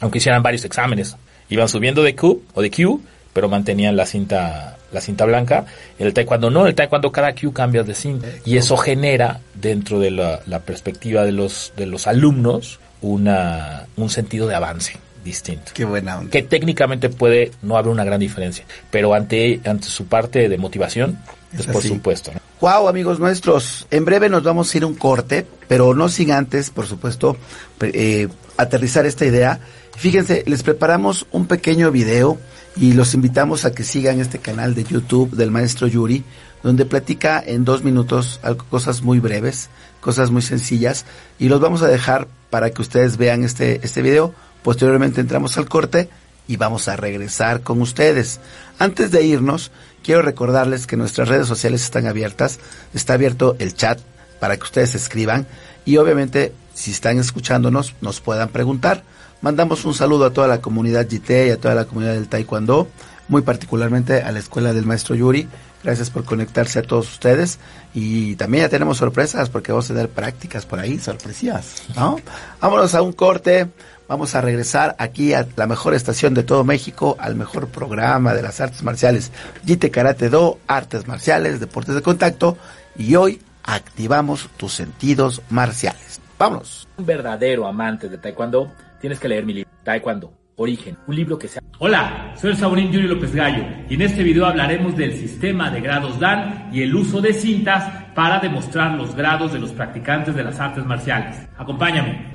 aunque 0.00 0.18
hicieran 0.18 0.42
varios 0.42 0.64
exámenes 0.64 1.16
iban 1.48 1.68
subiendo 1.68 2.02
de 2.02 2.14
Q 2.14 2.42
o 2.54 2.62
de 2.62 2.70
Q, 2.70 3.00
pero 3.32 3.48
mantenían 3.48 3.96
la 3.96 4.06
cinta 4.06 4.78
la 4.92 5.00
cinta 5.00 5.24
blanca. 5.24 5.66
En 5.98 6.06
el 6.06 6.14
taekwondo 6.14 6.50
no, 6.50 6.62
en 6.62 6.68
el 6.68 6.74
taekwondo 6.74 7.12
cada 7.12 7.34
Q 7.34 7.52
cambia 7.52 7.82
de 7.82 7.94
cinta 7.94 8.28
y 8.44 8.56
eso 8.56 8.76
genera 8.76 9.40
dentro 9.54 9.98
de 9.98 10.10
la, 10.10 10.40
perspectiva 10.64 11.24
de 11.24 11.32
los 11.32 11.72
de 11.76 11.86
los 11.86 12.06
alumnos 12.06 12.80
una 13.02 13.86
un 13.96 14.10
sentido 14.10 14.46
de 14.46 14.54
avance 14.54 14.98
distinto. 15.24 15.72
Qué 15.74 15.84
buena 15.84 16.18
onda. 16.18 16.30
Que 16.30 16.42
técnicamente 16.42 17.08
puede 17.08 17.50
no 17.62 17.76
haber 17.76 17.90
una 17.90 18.04
gran 18.04 18.20
diferencia, 18.20 18.64
pero 18.90 19.12
ante 19.12 19.60
ante 19.64 19.86
su 19.88 20.06
parte 20.06 20.48
de 20.48 20.56
motivación 20.56 21.18
es, 21.56 21.66
por 21.66 21.82
supuesto. 21.82 22.32
Wow, 22.60 22.88
amigos 22.88 23.18
nuestros, 23.18 23.86
en 23.90 24.04
breve 24.04 24.28
nos 24.28 24.42
vamos 24.42 24.72
a 24.72 24.78
ir 24.78 24.84
un 24.84 24.94
corte, 24.94 25.46
pero 25.68 25.94
no 25.94 26.08
sin 26.08 26.32
antes, 26.32 26.70
por 26.70 26.86
supuesto, 26.86 27.36
eh, 27.80 28.28
aterrizar 28.56 29.04
esta 29.04 29.26
idea 29.26 29.60
Fíjense, 29.96 30.44
les 30.46 30.62
preparamos 30.62 31.26
un 31.32 31.46
pequeño 31.46 31.90
video 31.90 32.38
y 32.76 32.92
los 32.92 33.14
invitamos 33.14 33.64
a 33.64 33.72
que 33.72 33.82
sigan 33.82 34.20
este 34.20 34.38
canal 34.38 34.74
de 34.74 34.84
YouTube 34.84 35.34
del 35.34 35.50
maestro 35.50 35.86
Yuri, 35.86 36.22
donde 36.62 36.84
platica 36.84 37.42
en 37.44 37.64
dos 37.64 37.82
minutos 37.82 38.38
cosas 38.68 39.02
muy 39.02 39.18
breves, 39.18 39.70
cosas 40.02 40.30
muy 40.30 40.42
sencillas, 40.42 41.06
y 41.38 41.48
los 41.48 41.60
vamos 41.60 41.80
a 41.80 41.88
dejar 41.88 42.28
para 42.50 42.70
que 42.70 42.82
ustedes 42.82 43.16
vean 43.16 43.42
este, 43.42 43.80
este 43.82 44.02
video. 44.02 44.34
Posteriormente 44.62 45.22
entramos 45.22 45.56
al 45.56 45.66
corte 45.66 46.10
y 46.46 46.58
vamos 46.58 46.88
a 46.88 46.96
regresar 46.96 47.62
con 47.62 47.80
ustedes. 47.80 48.38
Antes 48.78 49.10
de 49.10 49.24
irnos, 49.24 49.70
quiero 50.06 50.22
recordarles 50.22 50.86
que 50.86 50.96
nuestras 50.96 51.26
redes 51.26 51.48
sociales 51.48 51.82
están 51.82 52.06
abiertas, 52.06 52.60
está 52.94 53.14
abierto 53.14 53.56
el 53.58 53.74
chat 53.74 53.98
para 54.38 54.56
que 54.56 54.62
ustedes 54.62 54.94
escriban 54.94 55.48
y 55.84 55.96
obviamente 55.96 56.52
si 56.74 56.92
están 56.92 57.18
escuchándonos 57.18 57.94
nos 58.00 58.20
puedan 58.20 58.50
preguntar. 58.50 59.02
Mandamos 59.42 59.84
un 59.84 59.94
saludo 59.94 60.26
a 60.26 60.32
toda 60.32 60.46
la 60.46 60.60
comunidad 60.60 61.08
JT 61.08 61.48
y 61.48 61.50
a 61.50 61.60
toda 61.60 61.74
la 61.74 61.86
comunidad 61.86 62.12
del 62.14 62.28
Taekwondo, 62.28 62.86
muy 63.26 63.42
particularmente 63.42 64.22
a 64.22 64.30
la 64.30 64.38
escuela 64.38 64.72
del 64.72 64.86
maestro 64.86 65.16
Yuri. 65.16 65.48
Gracias 65.82 66.10
por 66.10 66.24
conectarse 66.24 66.78
a 66.78 66.82
todos 66.82 67.10
ustedes. 67.10 67.58
Y 67.92 68.36
también 68.36 68.64
ya 68.64 68.68
tenemos 68.68 68.98
sorpresas 68.98 69.50
porque 69.50 69.72
vamos 69.72 69.90
a 69.90 69.94
tener 69.94 70.08
prácticas 70.08 70.66
por 70.66 70.78
ahí, 70.78 70.98
sorpresías, 70.98 71.82
¿no? 71.94 72.20
Vámonos 72.60 72.94
a 72.94 73.02
un 73.02 73.12
corte. 73.12 73.68
Vamos 74.08 74.34
a 74.36 74.40
regresar 74.40 74.94
aquí 74.98 75.34
a 75.34 75.46
la 75.56 75.66
mejor 75.66 75.94
estación 75.94 76.32
de 76.34 76.44
todo 76.44 76.62
México, 76.62 77.16
al 77.18 77.34
mejor 77.34 77.68
programa 77.68 78.34
de 78.34 78.42
las 78.42 78.60
artes 78.60 78.82
marciales. 78.82 79.32
JT 79.64 79.90
Karate 79.90 80.28
Do, 80.28 80.58
artes 80.68 81.08
marciales, 81.08 81.58
deportes 81.58 81.94
de 81.94 82.02
contacto. 82.02 82.56
Y 82.96 83.16
hoy 83.16 83.40
activamos 83.64 84.48
tus 84.56 84.72
sentidos 84.72 85.42
marciales. 85.50 86.20
Vámonos. 86.38 86.86
Un 86.98 87.06
verdadero 87.06 87.66
amante 87.66 88.08
de 88.08 88.18
Taekwondo 88.18 88.72
tienes 89.00 89.18
que 89.18 89.28
leer 89.28 89.44
mi 89.44 89.54
libro, 89.54 89.70
Taekwondo, 89.82 90.32
Origen, 90.56 90.96
un 91.06 91.16
libro 91.16 91.38
que 91.38 91.48
sea... 91.48 91.62
Hola, 91.78 92.34
soy 92.40 92.52
el 92.52 92.56
Saborín 92.56 92.92
Yuri 92.92 93.08
López 93.08 93.34
Gallo 93.34 93.64
y 93.88 93.94
en 93.94 94.02
este 94.02 94.22
video 94.22 94.46
hablaremos 94.46 94.96
del 94.96 95.18
sistema 95.18 95.70
de 95.70 95.80
grados 95.80 96.18
Dan 96.18 96.70
y 96.72 96.82
el 96.82 96.94
uso 96.94 97.20
de 97.20 97.32
cintas 97.32 98.12
para 98.14 98.38
demostrar 98.38 98.92
los 98.92 99.14
grados 99.14 99.52
de 99.52 99.58
los 99.58 99.72
practicantes 99.72 100.34
de 100.34 100.44
las 100.44 100.58
artes 100.60 100.84
marciales. 100.84 101.36
Acompáñame. 101.58 102.34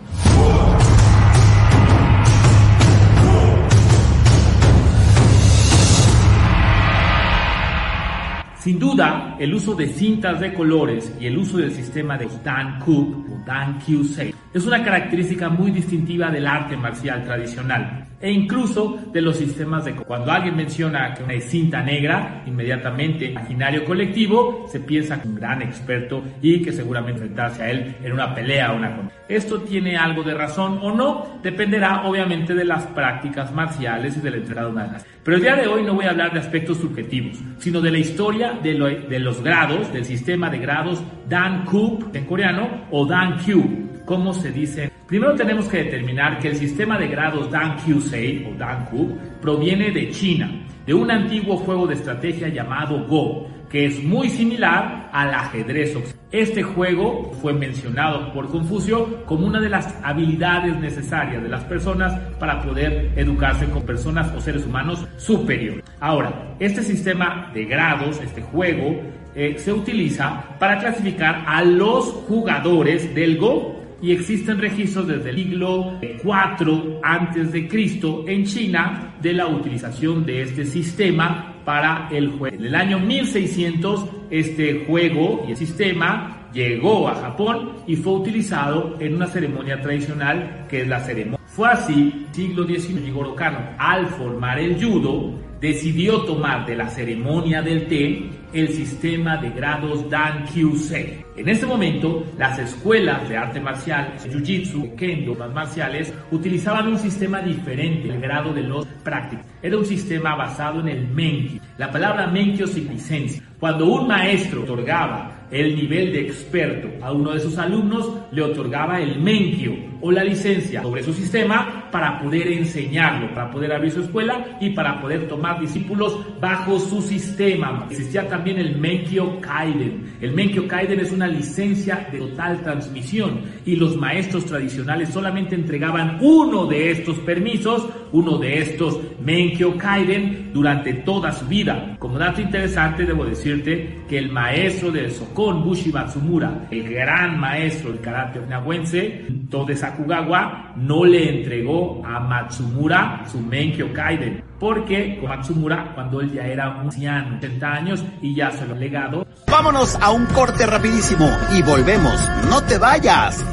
Sin 8.62 8.78
duda, 8.78 9.38
el 9.40 9.56
uso 9.56 9.74
de 9.74 9.88
cintas 9.88 10.40
de 10.40 10.54
colores 10.54 11.12
y 11.20 11.26
el 11.26 11.36
uso 11.36 11.58
del 11.58 11.72
sistema 11.72 12.16
de 12.16 12.28
Dan 12.44 12.78
Cook 12.78 13.26
o 13.32 13.44
Dan 13.44 13.80
Kyusei 13.80 14.36
es 14.54 14.66
una 14.68 14.84
característica 14.84 15.50
muy 15.50 15.72
distintiva 15.72 16.30
del 16.30 16.46
arte 16.46 16.78
marcial 16.78 17.24
tradicional 17.24 18.01
e 18.22 18.32
incluso 18.32 19.00
de 19.12 19.22
los 19.22 19.38
sistemas 19.38 19.86
de... 19.86 19.96
Cuando 19.96 20.32
alguien 20.32 20.56
menciona 20.56 21.14
que 21.14 21.24
una 21.24 21.40
cinta 21.42 21.82
negra, 21.82 22.44
inmediatamente, 22.46 23.26
imaginario 23.26 23.84
colectivo, 23.86 24.68
se 24.72 24.80
piensa 24.80 25.22
que 25.22 25.28
un 25.28 25.36
gran 25.36 25.62
experto 25.62 26.24
y 26.42 26.62
que 26.62 26.72
seguramente 26.72 27.22
enfrentarse 27.22 27.64
a 27.64 27.72
él 27.72 27.96
en 28.04 28.12
una 28.14 28.34
pelea 28.34 28.72
o 28.72 28.78
una... 28.78 29.10
Esto 29.28 29.62
tiene 29.62 29.96
algo 29.96 30.24
de 30.24 30.34
razón 30.34 30.80
o 30.82 30.94
no, 30.94 31.40
dependerá 31.42 32.04
obviamente 32.06 32.54
de 32.54 32.66
las 32.66 32.86
prácticas 32.88 33.54
marciales 33.54 34.18
y 34.18 34.20
del 34.20 34.36
entrenado 34.36 34.70
humano. 34.70 34.98
Pero 35.24 35.38
el 35.38 35.44
día 35.44 35.56
de 35.56 35.68
hoy 35.68 35.84
no 35.84 35.94
voy 35.94 36.06
a 36.06 36.10
hablar 36.10 36.34
de 36.34 36.40
aspectos 36.40 36.78
subjetivos, 36.78 37.38
sino 37.58 37.80
de 37.80 37.92
la 37.92 38.00
historia 38.00 38.60
de, 38.62 38.74
los 39.20 39.42
grados, 39.42 39.92
del 39.94 40.06
sistema 40.06 40.50
de 40.50 40.58
grados 40.58 41.02
Dan 41.30 41.66
Kup 41.66 42.16
en 42.16 42.26
coreano 42.26 42.88
o 42.92 43.06
Dan 43.06 43.38
Kyu 43.38 43.91
¿Cómo 44.06 44.34
se 44.34 44.52
dice? 44.52 44.92
Primero 45.08 45.36
tenemos 45.36 45.68
que 45.68 45.84
determinar 45.84 46.40
que 46.40 46.50
el 46.50 46.56
sistema 46.56 46.98
de 46.98 47.08
grados 47.08 47.52
Dan 47.52 47.78
Kyusei 47.78 48.46
o 48.46 48.58
Dan 48.58 48.86
Ku 48.86 49.18
proviene 49.42 49.92
de 49.92 50.10
China, 50.10 50.50
de 50.86 50.94
un 50.94 51.12
antiguo 51.12 51.58
juego 51.58 51.86
de 51.88 51.96
estrategia 51.96 52.48
llamado 52.48 53.06
Go, 53.08 53.48
que 53.70 53.86
es 53.86 54.04
muy 54.04 54.30
similar 54.30 55.10
al 55.14 55.34
ajedrez. 55.34 55.98
Este 56.32 56.64
juego 56.64 57.32
fue 57.42 57.54
mencionado 57.54 58.34
por 58.34 58.50
Confucio 58.50 59.26
como 59.26 59.48
una 59.48 59.60
de 59.60 59.70
las 59.70 59.94
habilidades 60.04 60.78
necesarias 60.78 61.44
de 61.44 61.50
las 61.50 61.64
personas 61.66 62.18
para 62.40 62.62
poder 62.62 63.12
educarse 63.16 63.66
con 63.70 63.84
personas 63.84 64.34
o 64.36 64.42
seres 64.42 64.66
humanos 64.66 65.06
superiores. 65.18 65.84
Ahora, 66.00 66.56
este 66.60 66.84
sistema 66.84 67.52
de 67.54 67.66
grados, 67.66 68.20
este 68.22 68.42
juego, 68.42 69.02
eh, 69.36 69.56
se 69.58 69.72
utiliza 69.72 70.44
para 70.60 70.80
clasificar 70.80 71.44
a 71.46 71.64
los 71.64 72.06
jugadores 72.28 73.14
del 73.16 73.38
Go 73.38 73.81
y 74.02 74.12
existen 74.12 74.60
registros 74.60 75.08
desde 75.08 75.30
el 75.30 75.36
siglo 75.36 76.00
IV 76.02 77.00
antes 77.04 77.52
de 77.52 77.68
Cristo 77.68 78.26
en 78.28 78.46
China 78.46 79.16
de 79.22 79.34
la 79.34 79.48
utilización 79.48 80.26
de 80.26 80.42
este 80.42 80.66
sistema 80.66 81.56
para 81.64 82.10
el 82.12 82.32
juego. 82.32 82.56
En 82.56 82.66
el 82.66 82.76
año 82.76 83.00
1600 83.00 84.06
este 84.30 84.86
juego 84.86 85.46
y 85.48 85.52
el 85.52 85.58
sistema 85.58 86.50
llegó 86.54 87.08
a 87.08 87.16
Japón 87.16 87.74
y 87.88 87.96
fue 87.96 88.14
utilizado 88.14 88.98
en 89.00 89.16
una 89.16 89.28
ceremonia 89.28 89.82
tradicional 89.82 90.66
que 90.70 90.82
es 90.82 90.88
la 90.88 91.00
ceremonia. 91.00 91.40
Fue 91.48 91.70
así, 91.70 92.28
siglo 92.32 92.66
XIX, 92.66 93.02
Jigoro 93.04 93.36
Kano, 93.36 93.60
al 93.78 94.08
formar 94.08 94.58
el 94.60 94.82
judo, 94.82 95.34
decidió 95.62 96.22
tomar 96.24 96.66
de 96.66 96.76
la 96.76 96.90
ceremonia 96.90 97.62
del 97.62 97.88
té 97.88 98.30
el 98.52 98.70
sistema 98.70 99.38
de 99.38 99.52
grados 99.52 100.10
Dan 100.10 100.44
Kyusei. 100.46 101.24
En 101.38 101.48
ese 101.48 101.66
momento, 101.66 102.26
las 102.38 102.60
escuelas 102.60 103.30
de 103.30 103.38
arte 103.38 103.62
marcial, 103.62 104.16
Jiu-Jitsu, 104.22 104.96
Kendo, 104.96 105.36
más 105.36 105.54
marciales, 105.54 106.14
utilizaban 106.32 106.88
un 106.88 107.00
sistema 107.00 107.42
diferente, 107.42 108.10
el 108.10 108.20
grado 108.20 108.54
de 108.54 108.64
los 108.64 108.86
prácticos. 109.04 109.46
Era 109.62 109.78
un 109.78 109.86
sistema 109.86 110.36
basado 110.36 110.82
en 110.82 110.90
el 110.90 111.08
Menkyo. 111.08 111.62
La 111.78 111.90
palabra 111.90 112.28
Menkyo 112.28 112.68
significa 112.68 112.92
licencia. 112.92 113.44
Cuando 113.60 113.86
un 113.86 114.08
maestro 114.08 114.64
otorgaba 114.64 115.48
el 115.52 115.76
nivel 115.76 116.12
de 116.12 116.22
experto 116.22 116.90
a 117.06 117.12
uno 117.12 117.32
de 117.32 117.40
sus 117.40 117.58
alumnos, 117.58 118.12
le 118.32 118.42
otorgaba 118.42 119.00
el 119.00 119.20
Menkyo 119.20 119.74
o 120.02 120.12
la 120.12 120.24
licencia 120.24 120.82
sobre 120.82 121.04
su 121.04 121.14
sistema 121.14 121.81
para 121.92 122.20
poder 122.20 122.48
enseñarlo, 122.48 123.34
para 123.34 123.52
poder 123.52 123.74
abrir 123.74 123.92
su 123.92 124.02
escuela 124.02 124.58
y 124.60 124.72
para 124.72 125.02
poder 125.02 125.28
tomar 125.28 125.60
discípulos 125.60 126.18
bajo 126.40 126.80
su 126.80 127.02
sistema. 127.02 127.86
Existía 127.90 128.28
también 128.28 128.58
el 128.58 128.78
Menkyo 128.78 129.40
Kaiden. 129.42 130.16
El 130.22 130.34
Menkyo 130.34 130.68
Kaiden 130.68 131.00
es 131.00 131.12
una 131.12 131.28
licencia 131.28 132.08
de 132.12 132.20
total 132.20 132.62
transmisión 132.62 133.42
y 133.66 133.76
los 133.76 133.98
maestros 133.98 134.46
tradicionales 134.46 135.10
solamente 135.10 135.56
entregaban 135.56 136.18
uno 136.22 136.66
de 136.66 136.92
estos 136.92 137.18
permisos, 137.20 137.88
uno 138.12 138.38
de 138.38 138.60
estos 138.60 139.00
Menkyo 139.24 139.78
Kaiden 139.78 140.52
durante 140.54 140.94
toda 140.94 141.32
su 141.32 141.46
vida. 141.48 141.96
Como 142.00 142.18
dato 142.18 142.42
interesante 142.42 143.06
debo 143.06 143.26
decirte 143.26 144.02
que 144.08 144.18
el 144.18 144.32
maestro 144.32 144.92
del 144.92 145.12
Sokon 145.12 145.64
Bushi 145.64 145.92
Matsumura, 145.92 146.68
el 146.72 146.90
gran 146.90 147.40
maestro 147.40 147.92
del 147.92 148.02
karate 148.02 148.40
okinawense, 148.40 149.26
Tode 149.50 149.76
Sakugawa, 149.76 150.74
no 150.78 151.06
le 151.06 151.40
entregó 151.40 151.81
a 152.06 152.20
Matsumura 152.20 153.24
su 153.32 153.40
Menkyo 153.40 153.94
Kaiden 153.94 154.44
porque 154.60 155.18
con 155.20 155.30
Matsumura 155.30 155.92
cuando 155.96 156.22
él 156.22 156.32
ya 156.32 156.46
era 156.46 156.70
un 156.70 156.82
anciano, 156.82 157.38
80 157.38 157.74
años 157.74 158.04
y 158.22 158.36
ya 158.36 158.52
se 158.52 158.66
lo 158.68 158.76
ha 158.76 158.78
legado. 158.78 159.28
Vámonos 159.48 159.96
a 159.96 160.12
un 160.12 160.26
corte 160.28 160.66
rapidísimo 160.66 161.28
y 161.58 161.62
volvemos. 161.64 162.30
No 162.50 162.62
te 162.64 162.78
vayas. 162.78 163.44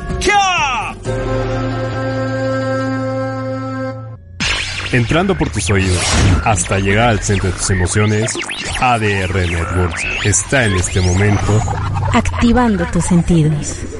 Entrando 4.92 5.36
por 5.36 5.50
tus 5.50 5.70
oídos 5.70 6.02
hasta 6.44 6.78
llegar 6.78 7.10
al 7.10 7.20
centro 7.20 7.50
de 7.50 7.56
tus 7.56 7.70
emociones, 7.70 8.34
ADR 8.80 9.34
Networks 9.34 10.04
está 10.24 10.64
en 10.64 10.74
este 10.74 11.00
momento 11.00 11.60
activando 12.14 12.84
tus 12.86 13.04
sentidos. 13.04 13.97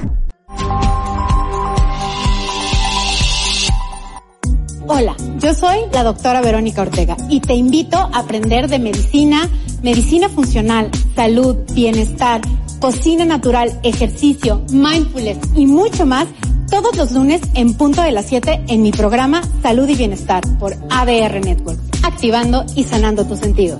Hola, 4.99 5.15
yo 5.37 5.53
soy 5.53 5.77
la 5.93 6.03
doctora 6.03 6.41
Verónica 6.41 6.81
Ortega 6.81 7.15
y 7.29 7.39
te 7.39 7.53
invito 7.53 7.97
a 7.97 8.19
aprender 8.19 8.67
de 8.67 8.79
medicina, 8.79 9.49
medicina 9.81 10.27
funcional, 10.27 10.91
salud, 11.15 11.55
bienestar, 11.73 12.41
cocina 12.81 13.23
natural, 13.23 13.79
ejercicio, 13.83 14.61
mindfulness 14.73 15.37
y 15.55 15.67
mucho 15.67 16.05
más 16.05 16.27
todos 16.69 16.97
los 16.97 17.13
lunes 17.13 17.39
en 17.53 17.75
punto 17.75 18.01
de 18.01 18.11
las 18.11 18.25
7 18.25 18.65
en 18.67 18.81
mi 18.81 18.91
programa 18.91 19.41
Salud 19.63 19.87
y 19.87 19.95
Bienestar 19.95 20.43
por 20.59 20.73
ADR 20.89 21.45
Network, 21.45 21.79
activando 22.03 22.65
y 22.75 22.83
sanando 22.83 23.25
tus 23.25 23.39
sentidos. 23.39 23.79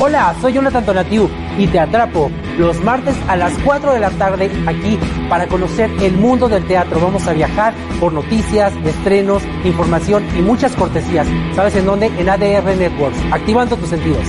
Hola, 0.00 0.34
soy 0.40 0.54
Jonathan 0.54 0.84
Donatiu 0.84 1.43
y 1.58 1.66
te 1.66 1.78
atrapo 1.78 2.30
los 2.58 2.82
martes 2.82 3.14
a 3.28 3.36
las 3.36 3.52
4 3.64 3.92
de 3.92 4.00
la 4.00 4.10
tarde 4.10 4.50
aquí 4.66 4.98
para 5.28 5.46
conocer 5.46 5.90
el 6.02 6.14
mundo 6.14 6.48
del 6.48 6.64
teatro. 6.66 7.00
Vamos 7.00 7.26
a 7.26 7.32
viajar 7.32 7.74
por 8.00 8.12
noticias, 8.12 8.72
estrenos, 8.84 9.42
información 9.64 10.24
y 10.36 10.42
muchas 10.42 10.74
cortesías. 10.76 11.26
¿Sabes 11.54 11.76
en 11.76 11.86
dónde? 11.86 12.06
En 12.18 12.28
ADR 12.28 12.76
Networks, 12.76 13.18
activando 13.30 13.76
tus 13.76 13.88
sentidos. 13.88 14.26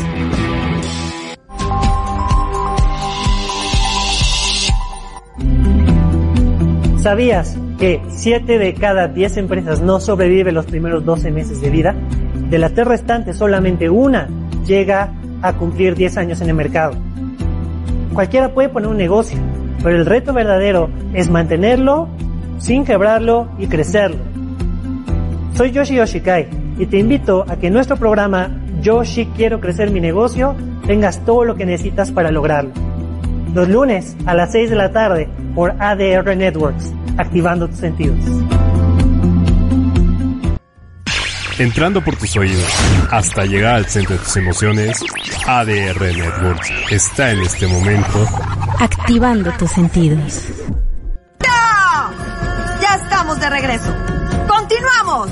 ¿Sabías 7.02 7.56
que 7.78 8.02
7 8.10 8.58
de 8.58 8.74
cada 8.74 9.08
10 9.08 9.38
empresas 9.38 9.80
no 9.80 10.00
sobreviven 10.00 10.56
los 10.56 10.66
primeros 10.66 11.06
12 11.06 11.30
meses 11.30 11.62
de 11.62 11.70
vida? 11.70 11.96
De 12.50 12.58
las 12.58 12.74
tres 12.74 12.88
restantes, 12.88 13.38
solamente 13.38 13.92
una 13.92 14.28
llega 14.66 15.14
a 15.44 15.54
cumplir 15.54 15.94
10 15.94 16.18
años 16.18 16.42
en 16.42 16.50
el 16.50 16.56
mercado. 16.56 16.96
Cualquiera 18.16 18.54
puede 18.54 18.70
poner 18.70 18.88
un 18.88 18.96
negocio, 18.96 19.38
pero 19.84 19.98
el 19.98 20.06
reto 20.06 20.32
verdadero 20.32 20.90
es 21.14 21.30
mantenerlo 21.30 22.08
sin 22.60 22.86
quebrarlo 22.86 23.50
y 23.60 23.68
crecerlo. 23.68 24.20
Soy 25.54 25.72
Yoshi 25.72 25.96
Yoshikai 25.96 26.48
y 26.80 26.86
te 26.86 26.98
invito 26.98 27.44
a 27.46 27.58
que 27.58 27.68
en 27.68 27.74
nuestro 27.74 27.98
programa 27.98 28.50
Yoshi 28.82 29.26
Quiero 29.36 29.60
Crecer 29.60 29.92
Mi 29.92 30.00
Negocio 30.00 30.56
tengas 30.88 31.26
todo 31.26 31.44
lo 31.44 31.56
que 31.56 31.66
necesitas 31.66 32.14
para 32.14 32.32
lograrlo. 32.32 32.72
Los 33.54 33.68
lunes 33.68 34.16
a 34.26 34.34
las 34.34 34.54
6 34.54 34.70
de 34.70 34.76
la 34.78 34.94
tarde 34.94 35.28
por 35.54 35.76
ADR 35.78 36.38
Networks, 36.38 36.94
activando 37.18 37.68
tus 37.68 37.80
sentidos. 37.80 38.20
Entrando 41.58 42.04
por 42.04 42.18
tus 42.18 42.36
oídos 42.36 42.66
hasta 43.12 43.46
llegar 43.46 43.76
al 43.76 43.86
centro 43.86 44.18
de 44.18 44.24
tus 44.24 44.36
emociones, 44.36 45.00
ADR 45.48 46.02
Networks 46.02 46.70
está 46.92 47.32
en 47.32 47.40
este 47.44 47.66
momento 47.66 48.28
activando 48.78 49.54
tus 49.54 49.72
sentidos. 49.72 50.50
¡Ya! 51.42 52.12
Ya 52.82 52.96
estamos 52.96 53.40
de 53.40 53.50
regreso. 53.50 53.96
¡Continuamos! 54.50 55.30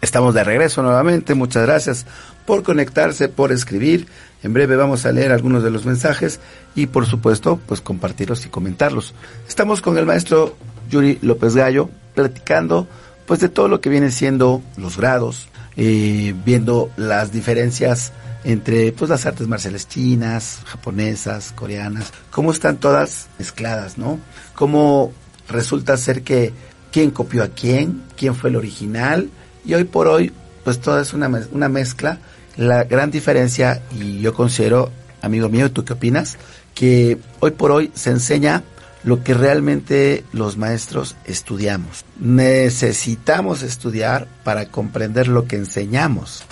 Estamos 0.00 0.34
de 0.34 0.42
regreso 0.42 0.82
nuevamente. 0.82 1.34
Muchas 1.34 1.64
gracias 1.66 2.06
por 2.44 2.64
conectarse, 2.64 3.28
por 3.28 3.52
escribir. 3.52 4.08
En 4.42 4.52
breve 4.52 4.74
vamos 4.74 5.06
a 5.06 5.12
leer 5.12 5.30
algunos 5.30 5.62
de 5.62 5.70
los 5.70 5.86
mensajes 5.86 6.40
y 6.74 6.86
por 6.86 7.06
supuesto, 7.06 7.60
pues 7.68 7.80
compartirlos 7.80 8.44
y 8.46 8.48
comentarlos. 8.48 9.14
Estamos 9.46 9.80
con 9.80 9.96
el 9.96 10.06
maestro 10.06 10.56
Yuri 10.90 11.20
López 11.22 11.54
Gallo, 11.54 11.88
platicando 12.14 12.86
pues 13.26 13.40
de 13.40 13.48
todo 13.48 13.68
lo 13.68 13.80
que 13.80 13.90
viene 13.90 14.10
siendo 14.10 14.62
los 14.76 14.96
grados, 14.96 15.48
eh, 15.76 16.34
viendo 16.44 16.90
las 16.96 17.32
diferencias 17.32 18.12
entre 18.44 18.92
pues 18.92 19.10
las 19.10 19.24
artes 19.24 19.48
marciales 19.48 19.88
chinas, 19.88 20.60
japonesas, 20.66 21.52
coreanas, 21.52 22.12
cómo 22.30 22.52
están 22.52 22.76
todas 22.76 23.28
mezcladas, 23.38 23.96
¿no? 23.96 24.18
Cómo 24.54 25.12
resulta 25.48 25.96
ser 25.96 26.22
que 26.22 26.52
quién 26.92 27.10
copió 27.10 27.42
a 27.42 27.48
quién, 27.48 28.02
quién 28.16 28.34
fue 28.34 28.50
el 28.50 28.56
original, 28.56 29.30
y 29.64 29.74
hoy 29.74 29.84
por 29.84 30.08
hoy, 30.08 30.32
pues 30.62 30.80
todo 30.80 31.00
es 31.00 31.12
una, 31.14 31.30
una 31.52 31.68
mezcla. 31.68 32.18
La 32.56 32.84
gran 32.84 33.10
diferencia, 33.10 33.82
y 33.98 34.20
yo 34.20 34.34
considero, 34.34 34.90
amigo 35.22 35.48
mío, 35.48 35.72
¿tú 35.72 35.84
qué 35.84 35.94
opinas? 35.94 36.36
Que 36.74 37.18
hoy 37.40 37.52
por 37.52 37.72
hoy 37.72 37.90
se 37.94 38.10
enseña 38.10 38.62
lo 39.04 39.22
que 39.22 39.34
realmente 39.34 40.24
los 40.32 40.56
maestros 40.56 41.16
estudiamos. 41.26 42.04
Necesitamos 42.18 43.62
estudiar 43.62 44.26
para 44.44 44.66
comprender 44.66 45.28
lo 45.28 45.46
que 45.46 45.56
enseñamos. 45.56 46.44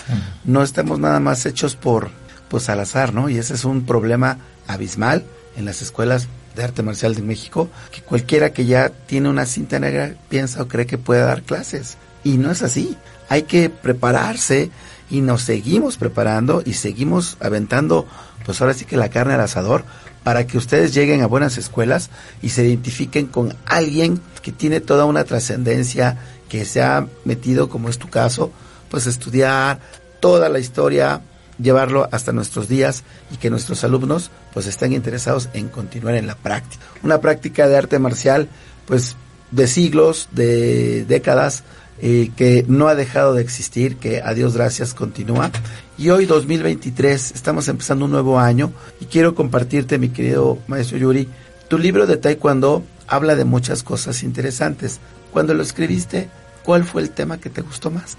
No 0.45 0.63
estamos 0.63 0.99
nada 0.99 1.19
más 1.19 1.45
hechos 1.45 1.75
por, 1.75 2.11
pues 2.49 2.69
al 2.69 2.79
azar, 2.79 3.13
¿no? 3.13 3.29
Y 3.29 3.37
ese 3.37 3.55
es 3.55 3.65
un 3.65 3.85
problema 3.85 4.37
abismal 4.67 5.25
en 5.55 5.65
las 5.65 5.81
escuelas 5.81 6.27
de 6.55 6.63
arte 6.63 6.83
marcial 6.83 7.15
de 7.15 7.23
México, 7.23 7.69
que 7.91 8.01
cualquiera 8.01 8.53
que 8.53 8.65
ya 8.65 8.89
tiene 8.89 9.29
una 9.29 9.47
cinta 9.47 9.79
negra 9.79 10.13
piensa 10.29 10.61
o 10.61 10.67
cree 10.67 10.85
que 10.85 10.99
puede 10.99 11.21
dar 11.21 11.41
clases. 11.41 11.97
Y 12.23 12.37
no 12.37 12.51
es 12.51 12.61
así. 12.61 12.95
Hay 13.29 13.43
que 13.43 13.69
prepararse 13.69 14.69
y 15.09 15.21
nos 15.21 15.41
seguimos 15.41 15.97
preparando 15.97 16.61
y 16.63 16.73
seguimos 16.73 17.37
aventando, 17.39 18.07
pues 18.45 18.61
ahora 18.61 18.75
sí 18.75 18.85
que 18.85 18.97
la 18.97 19.09
carne 19.09 19.33
al 19.33 19.41
asador 19.41 19.83
para 20.23 20.47
que 20.47 20.57
ustedes 20.57 20.93
lleguen 20.93 21.21
a 21.21 21.27
buenas 21.27 21.57
escuelas 21.57 22.09
y 22.41 22.49
se 22.49 22.65
identifiquen 22.65 23.27
con 23.27 23.55
alguien 23.65 24.21
que 24.41 24.51
tiene 24.51 24.81
toda 24.81 25.05
una 25.05 25.23
trascendencia, 25.23 26.17
que 26.49 26.65
se 26.65 26.81
ha 26.81 27.07
metido, 27.25 27.69
como 27.69 27.89
es 27.89 27.97
tu 27.97 28.09
caso, 28.09 28.51
pues 28.89 29.07
estudiar 29.07 29.79
toda 30.19 30.49
la 30.49 30.59
historia, 30.59 31.21
llevarlo 31.59 32.07
hasta 32.11 32.31
nuestros 32.31 32.67
días 32.67 33.03
y 33.31 33.37
que 33.37 33.49
nuestros 33.49 33.83
alumnos 33.83 34.31
pues 34.53 34.67
estén 34.67 34.93
interesados 34.93 35.49
en 35.53 35.69
continuar 35.69 36.15
en 36.15 36.27
la 36.27 36.35
práctica. 36.35 36.83
Una 37.03 37.19
práctica 37.19 37.67
de 37.67 37.77
arte 37.77 37.99
marcial 37.99 38.47
pues 38.85 39.15
de 39.51 39.67
siglos, 39.67 40.29
de 40.31 41.05
décadas, 41.05 41.63
eh, 42.01 42.31
que 42.35 42.65
no 42.67 42.87
ha 42.87 42.95
dejado 42.95 43.33
de 43.33 43.41
existir, 43.41 43.97
que 43.97 44.21
a 44.21 44.33
Dios 44.33 44.55
gracias 44.55 44.93
continúa. 44.93 45.51
Y 45.97 46.09
hoy 46.09 46.25
2023 46.25 47.31
estamos 47.31 47.67
empezando 47.67 48.05
un 48.05 48.11
nuevo 48.11 48.39
año 48.39 48.71
y 48.99 49.05
quiero 49.05 49.35
compartirte, 49.35 49.99
mi 49.99 50.09
querido 50.09 50.57
maestro 50.67 50.97
Yuri, 50.97 51.27
tu 51.67 51.77
libro 51.77 52.07
de 52.07 52.17
Taekwondo 52.17 52.83
habla 53.07 53.35
de 53.35 53.45
muchas 53.45 53.83
cosas 53.83 54.23
interesantes. 54.23 54.99
Cuando 55.31 55.53
lo 55.53 55.61
escribiste, 55.61 56.29
¿cuál 56.63 56.83
fue 56.83 57.03
el 57.03 57.11
tema 57.11 57.39
que 57.39 57.49
te 57.49 57.61
gustó 57.61 57.91
más? 57.91 58.17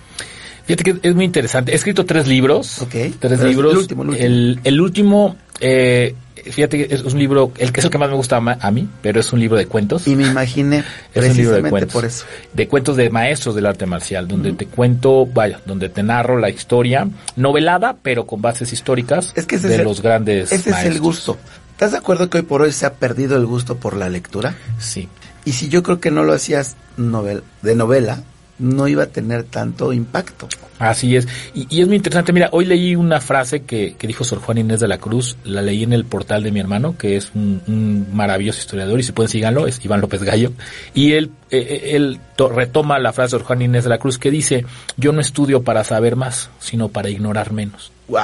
Fíjate 0.67 0.85
que 0.85 1.09
es 1.09 1.15
muy 1.15 1.25
interesante. 1.25 1.73
He 1.73 1.75
escrito 1.75 2.07
tres 2.07 2.27
libros. 2.27 2.81
Ok. 2.81 2.95
Tres 3.19 3.43
libros. 3.43 3.73
El 3.73 3.79
último, 3.79 4.03
el 4.03 4.09
último. 4.09 4.27
El, 4.27 4.61
el 4.65 4.81
último 4.81 5.37
eh, 5.61 6.15
fíjate 6.37 6.87
que 6.89 6.95
es 6.95 7.03
un 7.03 7.19
libro, 7.19 7.53
el 7.59 7.73
que 7.73 7.81
es 7.81 7.85
el 7.85 7.91
que 7.91 7.99
más 7.99 8.09
me 8.11 8.17
gusta 8.17 8.37
a 8.37 8.71
mí, 8.71 8.89
pero 9.03 9.21
es 9.21 9.33
un 9.33 9.41
libro 9.41 9.57
de 9.57 9.67
cuentos. 9.67 10.07
Y 10.09 10.17
me 10.17 10.27
imaginé 10.27 10.79
es 11.15 11.25
un 11.31 11.37
libro 11.37 11.53
de 11.57 11.63
precisamente 11.63 11.71
cuentos. 11.71 11.93
por 11.93 12.05
eso. 12.05 12.25
De 12.53 12.69
cuentos 12.69 12.97
de 12.97 13.11
maestros 13.11 13.55
del 13.55 13.67
arte 13.67 13.87
marcial, 13.87 14.27
donde 14.29 14.53
te 14.53 14.67
cuento, 14.67 15.27
vaya, 15.27 15.61
donde 15.65 15.89
te 15.89 16.03
narro 16.03 16.39
la 16.39 16.51
historia, 16.51 17.09
novelada, 17.37 17.97
pero 18.03 18.27
con 18.27 18.43
bases 18.43 18.73
históricas 18.73 19.33
Es 19.37 19.47
que 19.47 19.57
ese 19.57 19.69
de 19.69 19.75
es 19.75 19.81
el- 19.81 19.87
los 19.87 20.03
grandes 20.03 20.53
Ese 20.53 20.57
es 20.57 20.67
el 20.67 20.73
maestros. 20.73 21.01
gusto. 21.01 21.39
¿Estás 21.73 21.93
de 21.93 21.99
acuerdo 21.99 22.31
que 22.31 22.39
hoy 22.39 22.45
por 22.45 22.63
hoy 22.63 22.73
se 22.73 22.87
ha 22.87 22.95
perdido 22.95 23.37
el 23.37 23.47
gusto 23.47 23.77
por 23.77 23.97
la 23.97 24.09
lectura? 24.09 24.55
Sí. 24.79 25.09
Y 25.45 25.53
si 25.53 25.69
yo 25.69 25.83
creo 25.83 26.01
que 26.01 26.11
no 26.11 26.23
lo 26.25 26.33
hacías 26.33 26.77
novel 26.97 27.43
de 27.63 27.75
novela, 27.75 28.23
no 28.59 28.89
iba 28.89 29.05
a 29.05 29.07
tener 29.07 29.45
tanto 29.45 29.93
impacto. 29.93 30.49
Así 30.79 31.17
es. 31.17 31.29
Y, 31.55 31.81
es 31.81 31.87
muy 31.87 31.97
interesante. 31.97 32.33
Mira, 32.33 32.49
hoy 32.53 32.67
leí 32.67 32.97
una 32.97 33.21
frase 33.21 33.63
que, 33.63 33.95
que 33.97 34.07
dijo 34.07 34.25
Sor 34.25 34.41
Juan 34.41 34.59
Inés 34.59 34.81
de 34.81 34.89
la 34.89 34.99
Cruz. 34.99 35.37
La 35.45 35.63
leí 35.63 35.83
en 35.85 35.93
el 35.93 36.05
portal 36.05 36.43
de 36.43 36.51
mi 36.51 36.61
hermano, 36.61 36.97
que 36.99 37.17
es 37.17 37.31
un, 37.35 38.07
maravilloso 38.13 38.59
historiador. 38.59 38.99
Y 38.99 39.03
si 39.05 39.13
pueden 39.13 39.31
síganlo, 39.31 39.67
es 39.67 39.85
Iván 39.85 40.01
López 40.01 40.23
Gallo. 40.23 40.53
Y 40.93 41.13
él, 41.13 41.31
eh, 41.51 41.59
eh, 41.59 41.97
él 41.97 42.19
to- 42.37 42.49
retoma 42.49 42.99
la 42.99 43.13
frase 43.13 43.37
de 43.37 43.39
Sor 43.39 43.47
Juan 43.47 43.63
Inés 43.63 43.85
de 43.85 43.91
la 43.91 43.99
Cruz 43.99 44.19
que 44.19 44.31
dice, 44.31 44.67
yo 44.97 45.13
no 45.13 45.21
estudio 45.21 45.63
para 45.63 45.85
saber 45.85 46.17
más, 46.17 46.51
sino 46.59 46.89
para 46.89 47.09
ignorar 47.09 47.53
menos. 47.53 47.93
¡Wow! 48.07 48.21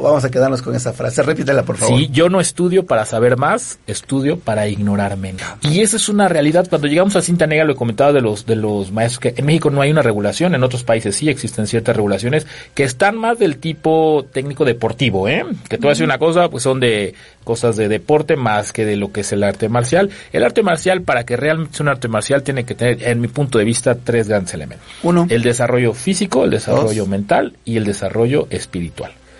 Vamos 0.00 0.24
a 0.24 0.30
quedarnos 0.30 0.62
con 0.62 0.74
esa 0.74 0.92
frase. 0.92 1.22
Repítela, 1.22 1.64
por 1.64 1.76
favor. 1.76 1.98
Sí, 1.98 2.08
yo 2.12 2.28
no 2.28 2.40
estudio 2.40 2.86
para 2.86 3.04
saber 3.04 3.36
más, 3.36 3.78
estudio 3.86 4.38
para 4.38 4.68
ignorar 4.68 5.16
menos. 5.16 5.42
Y 5.62 5.80
esa 5.80 5.96
es 5.96 6.08
una 6.08 6.28
realidad. 6.28 6.66
Cuando 6.68 6.86
llegamos 6.86 7.16
a 7.16 7.22
cinta 7.22 7.46
negra, 7.46 7.64
lo 7.64 7.72
he 7.72 7.76
comentado 7.76 8.12
de 8.12 8.20
los, 8.20 8.46
de 8.46 8.56
los 8.56 8.92
maestros, 8.92 9.18
que 9.20 9.34
en 9.36 9.44
México 9.44 9.70
no 9.70 9.80
hay 9.80 9.90
una 9.90 10.02
regulación, 10.02 10.54
en 10.54 10.62
otros 10.62 10.84
países 10.84 11.16
sí 11.16 11.28
existen 11.28 11.66
ciertas 11.66 11.96
regulaciones 11.96 12.46
que 12.74 12.84
están 12.84 13.16
más 13.16 13.38
del 13.38 13.58
tipo 13.58 14.24
técnico 14.32 14.64
deportivo, 14.64 15.28
¿eh? 15.28 15.44
Que 15.68 15.76
a 15.76 15.88
decir 15.88 16.04
una 16.04 16.18
cosa, 16.18 16.48
pues 16.48 16.62
son 16.62 16.78
de 16.80 17.14
cosas 17.44 17.76
de 17.76 17.88
deporte 17.88 18.36
más 18.36 18.72
que 18.72 18.84
de 18.84 18.96
lo 18.96 19.12
que 19.12 19.22
es 19.22 19.32
el 19.32 19.42
arte 19.42 19.68
marcial. 19.68 20.10
El 20.32 20.44
arte 20.44 20.62
marcial, 20.62 21.02
para 21.02 21.24
que 21.24 21.36
realmente 21.36 21.76
sea 21.76 21.84
un 21.84 21.88
arte 21.88 22.08
marcial, 22.08 22.42
tiene 22.42 22.64
que 22.64 22.74
tener, 22.74 23.02
en 23.02 23.20
mi 23.20 23.28
punto 23.28 23.58
de 23.58 23.64
vista, 23.64 23.96
tres 23.96 24.28
grandes 24.28 24.54
elementos. 24.54 24.86
Uno. 25.02 25.26
El 25.28 25.42
desarrollo 25.42 25.92
físico, 25.92 26.44
el 26.44 26.50
desarrollo 26.50 27.02
Dos. 27.02 27.08
mental 27.08 27.56
y 27.64 27.76
el 27.76 27.84
desarrollo 27.84 28.46
espiritual. 28.50 28.91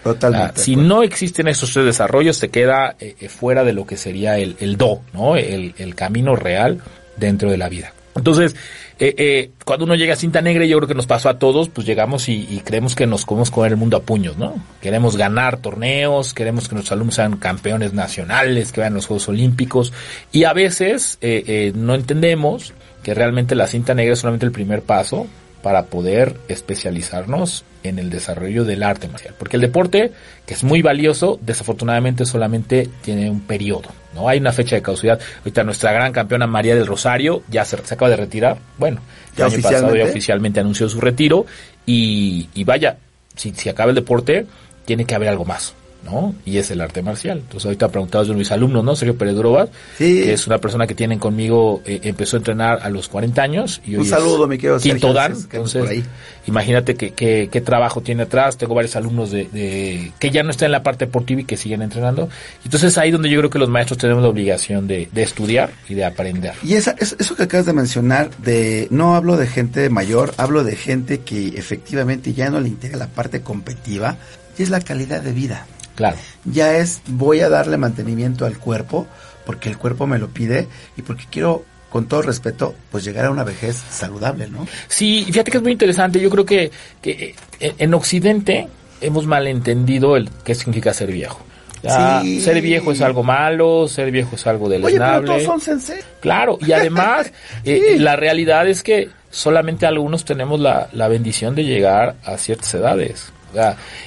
Totalmente. 0.03 0.55
Ah, 0.57 0.63
si 0.63 0.75
no 0.75 1.03
existen 1.03 1.47
esos 1.47 1.73
tres 1.73 1.85
desarrollos, 1.85 2.37
se 2.37 2.49
queda 2.49 2.97
eh, 2.99 3.15
eh, 3.21 3.29
fuera 3.29 3.63
de 3.63 3.73
lo 3.73 3.87
que 3.87 3.97
sería 3.97 4.39
el, 4.39 4.57
el 4.59 4.77
do, 4.77 5.01
¿no? 5.13 5.37
El, 5.37 5.75
el 5.79 5.95
camino 5.95 6.35
real 6.35 6.81
dentro 7.17 7.51
de 7.51 7.57
la 7.57 7.69
vida. 7.69 7.93
Entonces, 8.15 8.55
eh, 8.99 9.15
eh, 9.17 9.51
cuando 9.65 9.85
uno 9.87 9.95
llega 9.95 10.13
a 10.13 10.17
cinta 10.17 10.43
negra, 10.43 10.67
yo 10.67 10.77
creo 10.77 10.89
que 10.89 10.95
nos 10.95 11.07
pasó 11.07 11.29
a 11.29 11.39
todos, 11.39 11.69
pues 11.69 11.87
llegamos 11.87 12.29
y, 12.29 12.47
y 12.51 12.61
creemos 12.61 12.95
que 12.95 13.07
nos 13.07 13.25
comemos 13.25 13.51
comer 13.51 13.73
el 13.73 13.79
mundo 13.79 13.97
a 13.97 14.03
puños, 14.03 14.37
¿no? 14.37 14.55
Queremos 14.81 15.17
ganar 15.17 15.59
torneos, 15.59 16.35
queremos 16.35 16.69
que 16.69 16.75
nuestros 16.75 16.93
alumnos 16.93 17.15
sean 17.15 17.39
campeones 17.39 17.95
nacionales, 17.95 18.71
que 18.71 18.81
vayan 18.81 18.93
a 18.93 18.97
los 18.97 19.07
Juegos 19.07 19.29
Olímpicos, 19.29 19.93
y 20.31 20.45
a 20.45 20.53
veces 20.53 21.17
eh, 21.21 21.43
eh, 21.47 21.73
no 21.75 21.95
entendemos 21.95 22.75
que 23.03 23.15
realmente 23.15 23.55
la 23.55 23.67
cinta 23.67 23.95
negra 23.95 24.13
es 24.13 24.19
solamente 24.19 24.47
el 24.47 24.53
primer 24.53 24.83
paso 24.83 25.27
para 25.63 25.85
poder 25.85 26.37
especializarnos 26.49 27.65
en 27.83 27.99
el 27.99 28.11
desarrollo 28.11 28.65
del 28.65 28.83
arte 28.83 29.09
marcial. 29.09 29.35
Porque 29.39 29.57
el 29.57 29.63
deporte, 29.63 30.13
que 30.47 30.55
es 30.55 30.65
muy 30.65 30.83
valioso, 30.83 31.39
desafortunadamente 31.43 32.25
solamente 32.25 32.89
tiene 33.03 33.31
un 33.31 33.41
periodo, 33.41 33.89
¿no? 34.15 34.29
Hay 34.29 34.39
una 34.39 34.53
fecha 34.53 34.77
de 34.77 34.83
caducidad. 34.83 35.21
Ahorita 35.39 35.65
nuestra 35.65 35.93
gran 35.93 36.13
campeona 36.13 36.47
María 36.47 36.75
del 36.75 36.87
Rosario 36.87 37.43
ya 37.51 37.65
se, 37.65 37.77
se 37.85 37.95
acaba 37.95 38.11
de 38.11 38.17
retirar. 38.17 38.59
Bueno, 38.79 39.01
¿Ya 39.37 39.47
el 39.47 39.53
año 39.55 39.63
pasado 39.63 39.73
ya 39.73 39.87
oficialmente? 39.87 40.11
oficialmente 40.11 40.61
anunció 40.61 40.89
su 40.89 41.01
retiro 41.01 41.47
y, 41.87 42.49
y 42.55 42.65
vaya, 42.65 42.99
si, 43.37 43.53
si 43.53 43.69
acaba 43.69 43.91
el 43.91 43.97
deporte, 43.97 44.47
tiene 44.85 45.05
que 45.05 45.15
haber 45.15 45.29
algo 45.29 45.45
más. 45.45 45.75
¿No? 46.05 46.35
Y 46.45 46.59
es 46.59 46.71
el 46.71 46.81
arte 46.81 47.03
marcial. 47.03 47.39
Entonces 47.39 47.67
ahorita 47.67 47.89
preguntados 47.89 48.29
de 48.29 48.35
mis 48.35 48.51
alumnos, 48.51 48.83
¿no? 48.85 48.97
Sergio 48.97 49.17
Pérez 49.17 49.37
Drobas, 49.37 49.69
Sí. 49.99 50.23
que 50.23 50.33
es 50.33 50.47
una 50.47 50.59
persona 50.59 50.87
que 50.87 50.95
tienen 50.95 51.19
conmigo, 51.19 51.81
eh, 51.87 52.01
empezó 52.05 52.37
a 52.37 52.39
entrenar 52.39 52.81
a 52.83 52.91
los 52.91 53.09
40 53.09 53.43
años. 53.43 53.81
Y 53.87 53.95
Un 53.95 54.03
hoy 54.03 54.07
saludo, 54.09 54.47
mi 54.49 54.57
querido 54.59 54.79
Quinto 54.79 55.13
Dan. 55.13 55.33
que 55.49 55.57
Entonces, 55.57 55.89
ahí. 55.89 56.05
imagínate 56.47 56.95
que, 56.95 57.11
que- 57.13 57.49
qué 57.51 57.61
trabajo 57.61 58.01
tiene 58.01 58.25
atrás. 58.25 58.57
Tengo 58.59 58.75
varios 58.75 58.97
alumnos 58.97 59.31
de, 59.31 59.45
de- 59.53 60.13
que 60.19 60.31
ya 60.31 60.43
no 60.43 60.51
están 60.51 60.67
en 60.67 60.73
la 60.73 60.83
parte 60.83 61.07
deportiva 61.07 61.41
y 61.41 61.45
que 61.45 61.57
siguen 61.57 61.83
entrenando. 61.83 62.29
Entonces 62.65 62.99
ahí 62.99 63.11
donde 63.11 63.31
yo 63.31 63.39
creo 63.39 63.51
que 63.51 63.59
los 63.59 63.69
maestros 63.69 63.99
tenemos 63.99 64.23
la 64.23 64.29
obligación 64.29 64.87
de, 64.87 65.09
de 65.13 65.23
estudiar 65.23 65.71
y 65.89 65.95
de 65.95 66.05
aprender. 66.05 66.53
Y 66.65 66.75
esa, 66.75 66.97
es- 66.99 67.17
eso 67.19 67.37
que 67.37 67.45
acabas 67.45 67.67
de 67.67 67.73
mencionar, 67.73 68.31
de 68.39 68.89
no 68.91 69.15
hablo 69.15 69.37
de 69.37 69.47
gente 69.47 69.89
mayor, 69.91 70.35
hablo 70.37 70.65
de 70.65 70.77
gente 70.77 71.21
que 71.21 71.49
efectivamente 71.57 72.33
ya 72.35 72.51
no 72.51 72.61
le 72.61 72.69
integra 72.69 72.99
la 72.99 73.07
parte 73.09 73.41
competitiva, 73.41 74.17
y 74.59 74.63
es 74.63 74.71
la 74.71 74.81
calidad 74.81 75.23
de 75.23 75.33
vida. 75.33 75.67
Claro. 75.95 76.17
Ya 76.45 76.77
es, 76.77 77.03
voy 77.07 77.41
a 77.41 77.49
darle 77.49 77.77
mantenimiento 77.77 78.47
al 78.47 78.59
cuerpo, 78.59 79.07
porque 79.45 79.69
el 79.69 79.79
cuerpo 79.79 80.07
me 80.07 80.19
lo 80.19 80.29
pide, 80.29 80.69
y 80.97 81.03
porque 81.03 81.25
quiero, 81.31 81.65
con 81.91 82.07
todo 82.07 82.23
respeto, 82.23 82.75
pues 82.91 83.05
llegar 83.05 83.27
a 83.27 83.31
una 83.31 83.45
vejez 83.45 83.77
saludable, 83.91 84.49
¿no? 84.49 84.67
Sí, 84.89 85.25
fíjate 85.27 85.51
que 85.51 85.57
es 85.59 85.63
muy 85.63 85.73
interesante. 85.73 86.21
Yo 86.21 86.31
creo 86.31 86.47
que, 86.47 86.71
que 87.01 87.35
eh, 87.61 87.75
en 87.79 87.95
Occidente 87.95 88.69
hemos 89.01 89.27
malentendido 89.27 90.17
el 90.17 90.31
qué 90.45 90.55
significa 90.55 90.95
ser 90.95 91.13
viejo. 91.13 91.41
Ya, 91.83 92.21
Sí. 92.23 92.41
Ser 92.41 92.61
viejo 92.61 92.93
es 92.93 93.01
algo 93.01 93.25
malo, 93.25 93.89
ser 93.89 94.11
viejo 94.13 94.37
es 94.37 94.47
algo 94.47 94.67
Oye, 94.67 94.99
pero 94.99 95.25
todos 95.25 95.43
son 95.43 95.61
sensei. 95.61 95.99
Claro, 96.21 96.59
y 96.61 96.73
además 96.73 97.33
eh, 97.65 97.97
la 97.99 98.15
realidad 98.15 98.69
es 98.69 98.83
que 98.85 99.09
solamente 99.31 99.85
algunos 99.87 100.25
tenemos 100.25 100.61
la, 100.61 100.89
la 100.93 101.09
bendición 101.09 101.57
de 101.57 101.65
llegar 101.65 102.15
a 102.25 102.39
ciertas 102.39 102.73
edades. 102.75 103.33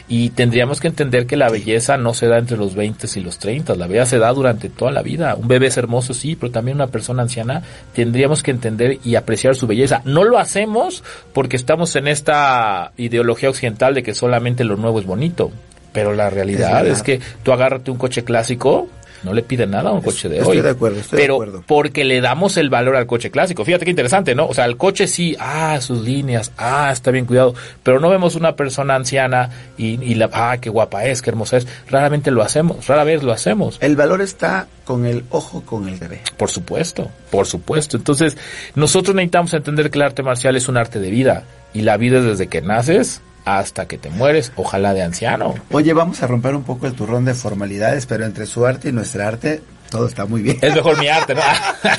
Y 0.08 0.29
tendríamos 0.31 0.79
que 0.79 0.88
entender 0.88 1.25
que 1.25 1.38
la 1.38 1.49
belleza 1.49 1.97
no 1.97 2.13
se 2.13 2.27
da 2.27 2.38
entre 2.38 2.58
los 2.58 2.75
20 2.75 3.08
y 3.15 3.19
los 3.21 3.39
30, 3.39 3.75
la 3.75 3.88
belleza 3.88 4.05
se 4.05 4.19
da 4.19 4.31
durante 4.31 4.69
toda 4.69 4.91
la 4.91 5.01
vida. 5.01 5.36
Un 5.36 5.47
bebé 5.47 5.67
es 5.67 5.77
hermoso, 5.77 6.13
sí, 6.13 6.36
pero 6.36 6.51
también 6.51 6.77
una 6.77 6.88
persona 6.88 7.23
anciana 7.23 7.63
tendríamos 7.93 8.43
que 8.43 8.51
entender 8.51 8.99
y 9.03 9.15
apreciar 9.15 9.55
su 9.55 9.67
belleza. 9.67 10.01
No 10.05 10.23
lo 10.23 10.38
hacemos 10.38 11.03
porque 11.34 11.55
estamos 11.55 11.95
en 11.95 12.08
esta 12.08 12.91
ideología 12.97 13.49
occidental 13.49 13.93
de 13.93 14.03
que 14.03 14.13
solamente 14.13 14.63
lo 14.63 14.77
nuevo 14.77 14.99
es 14.99 15.05
bonito. 15.05 15.51
Pero 15.93 16.13
la 16.13 16.29
realidad 16.29 16.86
es, 16.86 17.03
que 17.03 17.21
tú 17.41 17.53
agárrate 17.53 17.89
un 17.89 17.97
coche 17.97 18.25
clásico 18.25 18.89
no 19.25 19.33
le 19.33 19.41
piden 19.41 19.71
nada 19.71 19.89
a 19.89 19.93
un 19.93 20.01
coche 20.01 20.29
de 20.29 20.38
Estoy 20.38 20.57
hoy. 20.57 20.63
de 20.63 20.69
acuerdo, 20.69 20.99
estoy 20.99 21.17
de 21.17 21.23
pero 21.23 21.33
acuerdo. 21.35 21.63
porque 21.67 22.05
le 22.05 22.21
damos 22.21 22.55
el 22.57 22.69
valor 22.69 22.95
al 22.95 23.07
coche 23.07 23.31
clásico. 23.31 23.65
Fíjate 23.65 23.83
qué 23.83 23.91
interesante, 23.91 24.35
¿no? 24.35 24.45
O 24.47 24.53
sea, 24.53 24.65
el 24.65 24.77
coche 24.77 25.07
sí, 25.07 25.35
ah, 25.39 25.77
sus 25.81 26.01
líneas, 26.03 26.51
ah, 26.57 26.89
está 26.93 27.11
bien 27.11 27.25
cuidado, 27.25 27.53
pero 27.83 27.99
no 27.99 28.09
vemos 28.09 28.35
una 28.35 28.55
persona 28.55 28.95
anciana 28.95 29.49
y, 29.77 30.01
y 30.03 30.15
la, 30.15 30.29
ah, 30.31 30.57
qué 30.61 30.69
guapa 30.69 31.05
es, 31.05 31.21
qué 31.21 31.31
hermosa 31.31 31.57
es. 31.57 31.67
Raramente 31.89 32.31
lo 32.31 32.43
hacemos, 32.43 32.88
rara 32.88 33.03
vez 33.03 33.23
lo 33.23 33.33
hacemos. 33.33 33.77
El 33.81 33.95
valor 33.95 34.21
está 34.21 34.67
con 34.85 35.05
el 35.05 35.23
ojo 35.31 35.61
con 35.65 35.88
el 35.89 35.95
bebé. 35.95 36.21
Por 36.38 36.49
supuesto, 36.51 37.09
por 37.31 37.47
supuesto. 37.47 37.97
Entonces, 37.97 38.38
nosotros 38.75 39.15
necesitamos 39.15 39.53
entender 39.55 39.89
que 39.89 39.97
el 39.97 40.03
arte 40.03 40.21
marcial 40.23 40.55
es 40.55 40.67
un 40.67 40.77
arte 40.77 40.99
de 40.99 41.09
vida 41.09 41.43
y 41.73 41.81
la 41.81 41.97
vida 41.97 42.19
es 42.19 42.23
desde 42.25 42.47
que 42.47 42.61
naces 42.61 43.21
hasta 43.45 43.88
que 43.88 43.97
te 43.97 44.10
mueres, 44.10 44.51
ojalá 44.55 44.93
de 44.93 45.03
anciano. 45.03 45.55
Oye, 45.71 45.93
vamos 45.93 46.21
a 46.23 46.27
romper 46.27 46.55
un 46.55 46.63
poco 46.63 46.88
el 46.88 46.93
turrón 46.93 47.25
de 47.25 47.36
formalidades, 47.36 48.05
pero 48.08 48.25
entre 48.25 48.45
su 48.47 48.65
arte 48.65 48.89
y 48.89 48.91
nuestra 48.91 49.27
arte 49.27 49.62
todo 49.89 50.08
está 50.08 50.25
muy 50.25 50.41
bien. 50.41 50.58
Es 50.62 50.75
mejor 50.75 50.99
mi 50.99 51.08
arte, 51.08 51.36
¿no? 51.36 51.41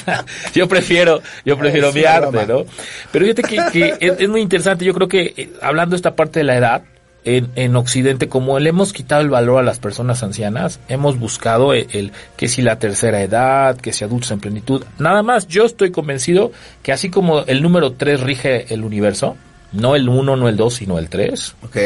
yo 0.55 0.69
prefiero, 0.69 1.23
yo 1.45 1.57
prefiero 1.57 1.89
Es 1.89 1.95
mi 1.95 2.05
arte, 2.05 2.29
broma. 2.31 2.45
¿no? 2.47 2.65
Pero 3.13 3.25
fíjate 3.25 3.43
que, 3.43 3.61
que 3.73 3.95
es, 4.01 4.21
es 4.21 4.29
muy 4.29 4.41
interesante. 4.41 4.85
Yo 4.85 4.93
creo 4.93 5.09
que 5.09 5.35
eh, 5.37 5.53
hablando 5.63 5.93
de 5.93 5.97
esta 5.97 6.17
parte 6.17 6.41
de 6.41 6.45
la 6.45 6.57
edad, 6.57 6.83
en, 7.25 7.51
en 7.57 7.75
Occidente, 7.75 8.29
como 8.29 8.59
le 8.59 8.71
hemos 8.71 8.93
quitado 8.93 9.21
el 9.21 9.31
valor 9.31 9.59
a 9.59 9.63
las 9.63 9.79
personas 9.81 10.23
ancianas, 10.23 10.79
hemos 10.89 11.19
buscado 11.19 11.75
el, 11.75 11.89
el 11.93 12.13
que 12.37 12.49
si 12.49 12.63
la 12.63 12.79
tercera 12.79 13.21
edad, 13.21 13.77
que 13.77 13.93
si 13.93 14.05
adultos 14.05 14.31
en 14.31 14.41
plenitud. 14.41 14.85
Nada 14.99 15.23
más, 15.23 15.49
yo 15.49 15.65
estoy 15.65 15.91
convencido 15.91 16.53
que 16.83 16.93
así 16.93 17.11
como 17.11 17.41
el 17.41 17.63
número 17.63 17.93
3 17.93 18.21
rige 18.21 18.73
el 18.73 18.85
universo, 18.85 19.37
no 19.73 19.97
el 19.97 20.09
1, 20.09 20.37
no 20.37 20.49
el 20.49 20.57
2, 20.57 20.75
sino 20.75 20.99
el 20.99 21.09
3. 21.09 21.55
Ok. 21.65 21.77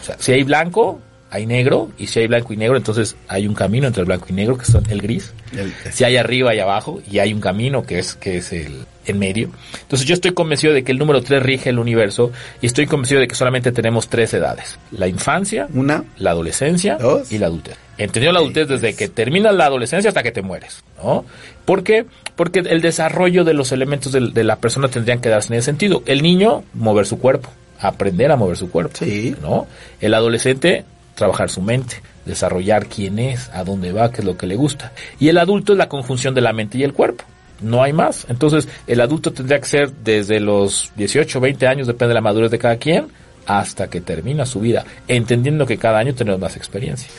O 0.00 0.04
sea, 0.04 0.16
si 0.18 0.32
hay 0.32 0.42
blanco, 0.42 1.00
hay 1.30 1.46
negro, 1.46 1.90
y 1.96 2.08
si 2.08 2.20
hay 2.20 2.26
blanco 2.26 2.52
y 2.52 2.56
negro, 2.56 2.76
entonces 2.76 3.16
hay 3.28 3.46
un 3.46 3.54
camino 3.54 3.86
entre 3.86 4.00
el 4.00 4.06
blanco 4.06 4.26
y 4.30 4.32
negro, 4.32 4.58
que 4.58 4.64
son 4.64 4.84
el 4.90 5.00
gris. 5.00 5.32
El- 5.56 5.72
Si 5.92 6.02
hay 6.04 6.16
arriba 6.16 6.54
y 6.54 6.58
abajo, 6.58 7.00
y 7.10 7.18
hay 7.20 7.32
un 7.32 7.40
camino 7.40 7.82
que 7.84 7.98
es, 8.00 8.14
que 8.14 8.38
es 8.38 8.52
el 8.52 8.84
en 9.06 9.18
medio. 9.18 9.50
Entonces 9.80 10.06
yo 10.06 10.14
estoy 10.14 10.32
convencido 10.34 10.72
de 10.72 10.84
que 10.84 10.92
el 10.92 10.98
número 10.98 11.20
3 11.22 11.42
rige 11.42 11.70
el 11.70 11.78
universo, 11.78 12.30
y 12.60 12.66
estoy 12.66 12.86
convencido 12.86 13.20
de 13.20 13.28
que 13.28 13.34
solamente 13.34 13.72
tenemos 13.72 14.08
tres 14.08 14.34
edades. 14.34 14.78
La 14.92 15.06
infancia, 15.08 15.68
Una, 15.72 16.04
la 16.18 16.30
adolescencia 16.32 16.96
Dos. 16.96 17.30
y 17.32 17.38
la 17.38 17.46
adultez. 17.46 17.76
Entendido 17.98 18.32
la 18.32 18.38
adultez 18.40 18.66
desde 18.68 18.94
que 18.94 19.08
termina 19.08 19.52
la 19.52 19.66
adolescencia 19.66 20.08
hasta 20.08 20.22
que 20.22 20.32
te 20.32 20.42
mueres, 20.42 20.82
¿no? 21.02 21.24
¿Por 21.64 21.82
qué? 21.82 22.06
Porque 22.40 22.60
el 22.60 22.80
desarrollo 22.80 23.44
de 23.44 23.52
los 23.52 23.70
elementos 23.70 24.12
de, 24.12 24.44
la 24.44 24.56
persona 24.56 24.88
tendrían 24.88 25.20
que 25.20 25.28
darse 25.28 25.52
en 25.52 25.58
ese 25.58 25.66
sentido. 25.66 26.02
El 26.06 26.22
niño, 26.22 26.64
mover 26.72 27.04
su 27.04 27.18
cuerpo, 27.18 27.50
aprender 27.78 28.32
a 28.32 28.36
mover 28.36 28.56
su 28.56 28.70
cuerpo, 28.70 28.96
Sí. 28.96 29.36
¿no? 29.42 29.66
El 30.00 30.14
adolescente, 30.14 30.86
trabajar 31.14 31.50
su 31.50 31.60
mente, 31.60 31.96
desarrollar 32.24 32.86
quién 32.86 33.18
es, 33.18 33.50
a 33.52 33.62
dónde 33.62 33.92
va, 33.92 34.10
qué 34.10 34.22
es 34.22 34.24
lo 34.24 34.38
que 34.38 34.46
le 34.46 34.56
gusta. 34.56 34.92
Y 35.18 35.28
el 35.28 35.36
adulto 35.36 35.72
es 35.72 35.78
la 35.78 35.90
conjunción 35.90 36.34
de 36.34 36.40
la 36.40 36.54
mente 36.54 36.78
y 36.78 36.82
el 36.82 36.94
cuerpo. 36.94 37.24
No 37.60 37.82
hay 37.82 37.92
más. 37.92 38.24
Entonces, 38.30 38.68
el 38.86 39.02
adulto 39.02 39.34
tendría 39.34 39.60
que 39.60 39.68
ser 39.68 39.92
desde 39.92 40.40
los 40.40 40.92
18, 40.96 41.40
20 41.40 41.66
años, 41.66 41.88
depende 41.88 42.08
de 42.08 42.14
la 42.14 42.22
madurez 42.22 42.50
de 42.50 42.58
cada 42.58 42.78
quien, 42.78 43.08
hasta 43.44 43.90
que 43.90 44.00
termina 44.00 44.46
su 44.46 44.60
vida, 44.60 44.86
entendiendo 45.08 45.66
que 45.66 45.76
cada 45.76 45.98
año 45.98 46.14
tenemos 46.14 46.40
más 46.40 46.56
experiencia. 46.56 47.10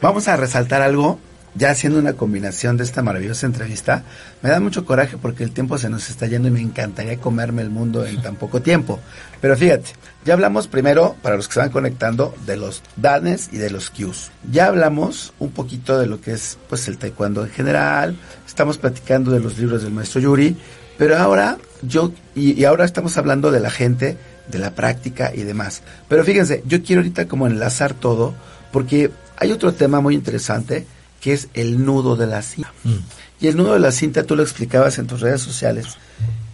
Vamos 0.00 0.28
a 0.28 0.36
resaltar 0.36 0.82
algo, 0.82 1.18
ya 1.54 1.70
haciendo 1.70 1.98
una 1.98 2.12
combinación 2.12 2.76
de 2.76 2.84
esta 2.84 3.02
maravillosa 3.02 3.46
entrevista. 3.46 4.04
Me 4.42 4.50
da 4.50 4.60
mucho 4.60 4.84
coraje 4.84 5.16
porque 5.16 5.44
el 5.44 5.52
tiempo 5.52 5.78
se 5.78 5.88
nos 5.88 6.08
está 6.08 6.26
yendo 6.26 6.48
y 6.48 6.52
me 6.52 6.60
encantaría 6.60 7.18
comerme 7.18 7.62
el 7.62 7.70
mundo 7.70 8.06
en 8.06 8.20
tan 8.22 8.36
poco 8.36 8.62
tiempo. 8.62 9.00
Pero 9.40 9.56
fíjate, 9.56 9.90
ya 10.24 10.34
hablamos 10.34 10.68
primero, 10.68 11.16
para 11.22 11.36
los 11.36 11.48
que 11.48 11.54
se 11.54 11.60
van 11.60 11.70
conectando, 11.70 12.34
de 12.46 12.56
los 12.56 12.82
danes 12.96 13.48
y 13.52 13.58
de 13.58 13.70
los 13.70 13.90
cues. 13.90 14.30
Ya 14.50 14.66
hablamos 14.66 15.32
un 15.38 15.50
poquito 15.50 15.98
de 15.98 16.06
lo 16.06 16.20
que 16.20 16.32
es 16.32 16.58
pues 16.68 16.86
el 16.88 16.98
taekwondo 16.98 17.44
en 17.44 17.50
general, 17.50 18.16
estamos 18.46 18.78
platicando 18.78 19.30
de 19.30 19.40
los 19.40 19.58
libros 19.58 19.82
del 19.82 19.92
maestro 19.92 20.20
Yuri, 20.20 20.56
pero 20.96 21.16
ahora 21.16 21.58
yo, 21.82 22.12
y, 22.34 22.60
y 22.60 22.64
ahora 22.64 22.84
estamos 22.84 23.16
hablando 23.16 23.50
de 23.50 23.60
la 23.60 23.70
gente, 23.70 24.16
de 24.48 24.58
la 24.58 24.74
práctica 24.74 25.32
y 25.34 25.44
demás. 25.44 25.82
Pero 26.08 26.24
fíjense, 26.24 26.62
yo 26.66 26.82
quiero 26.82 27.00
ahorita 27.00 27.28
como 27.28 27.46
enlazar 27.46 27.94
todo, 27.94 28.34
porque 28.72 29.10
hay 29.36 29.52
otro 29.52 29.72
tema 29.72 30.00
muy 30.00 30.14
interesante 30.14 30.86
que 31.20 31.32
es 31.32 31.48
el 31.54 31.84
nudo 31.84 32.16
de 32.16 32.26
la 32.26 32.42
cinta. 32.42 32.72
Y 33.40 33.46
el 33.48 33.56
nudo 33.56 33.74
de 33.74 33.80
la 33.80 33.92
cinta 33.92 34.24
tú 34.24 34.34
lo 34.36 34.42
explicabas 34.42 34.98
en 34.98 35.06
tus 35.06 35.20
redes 35.20 35.40
sociales, 35.40 35.86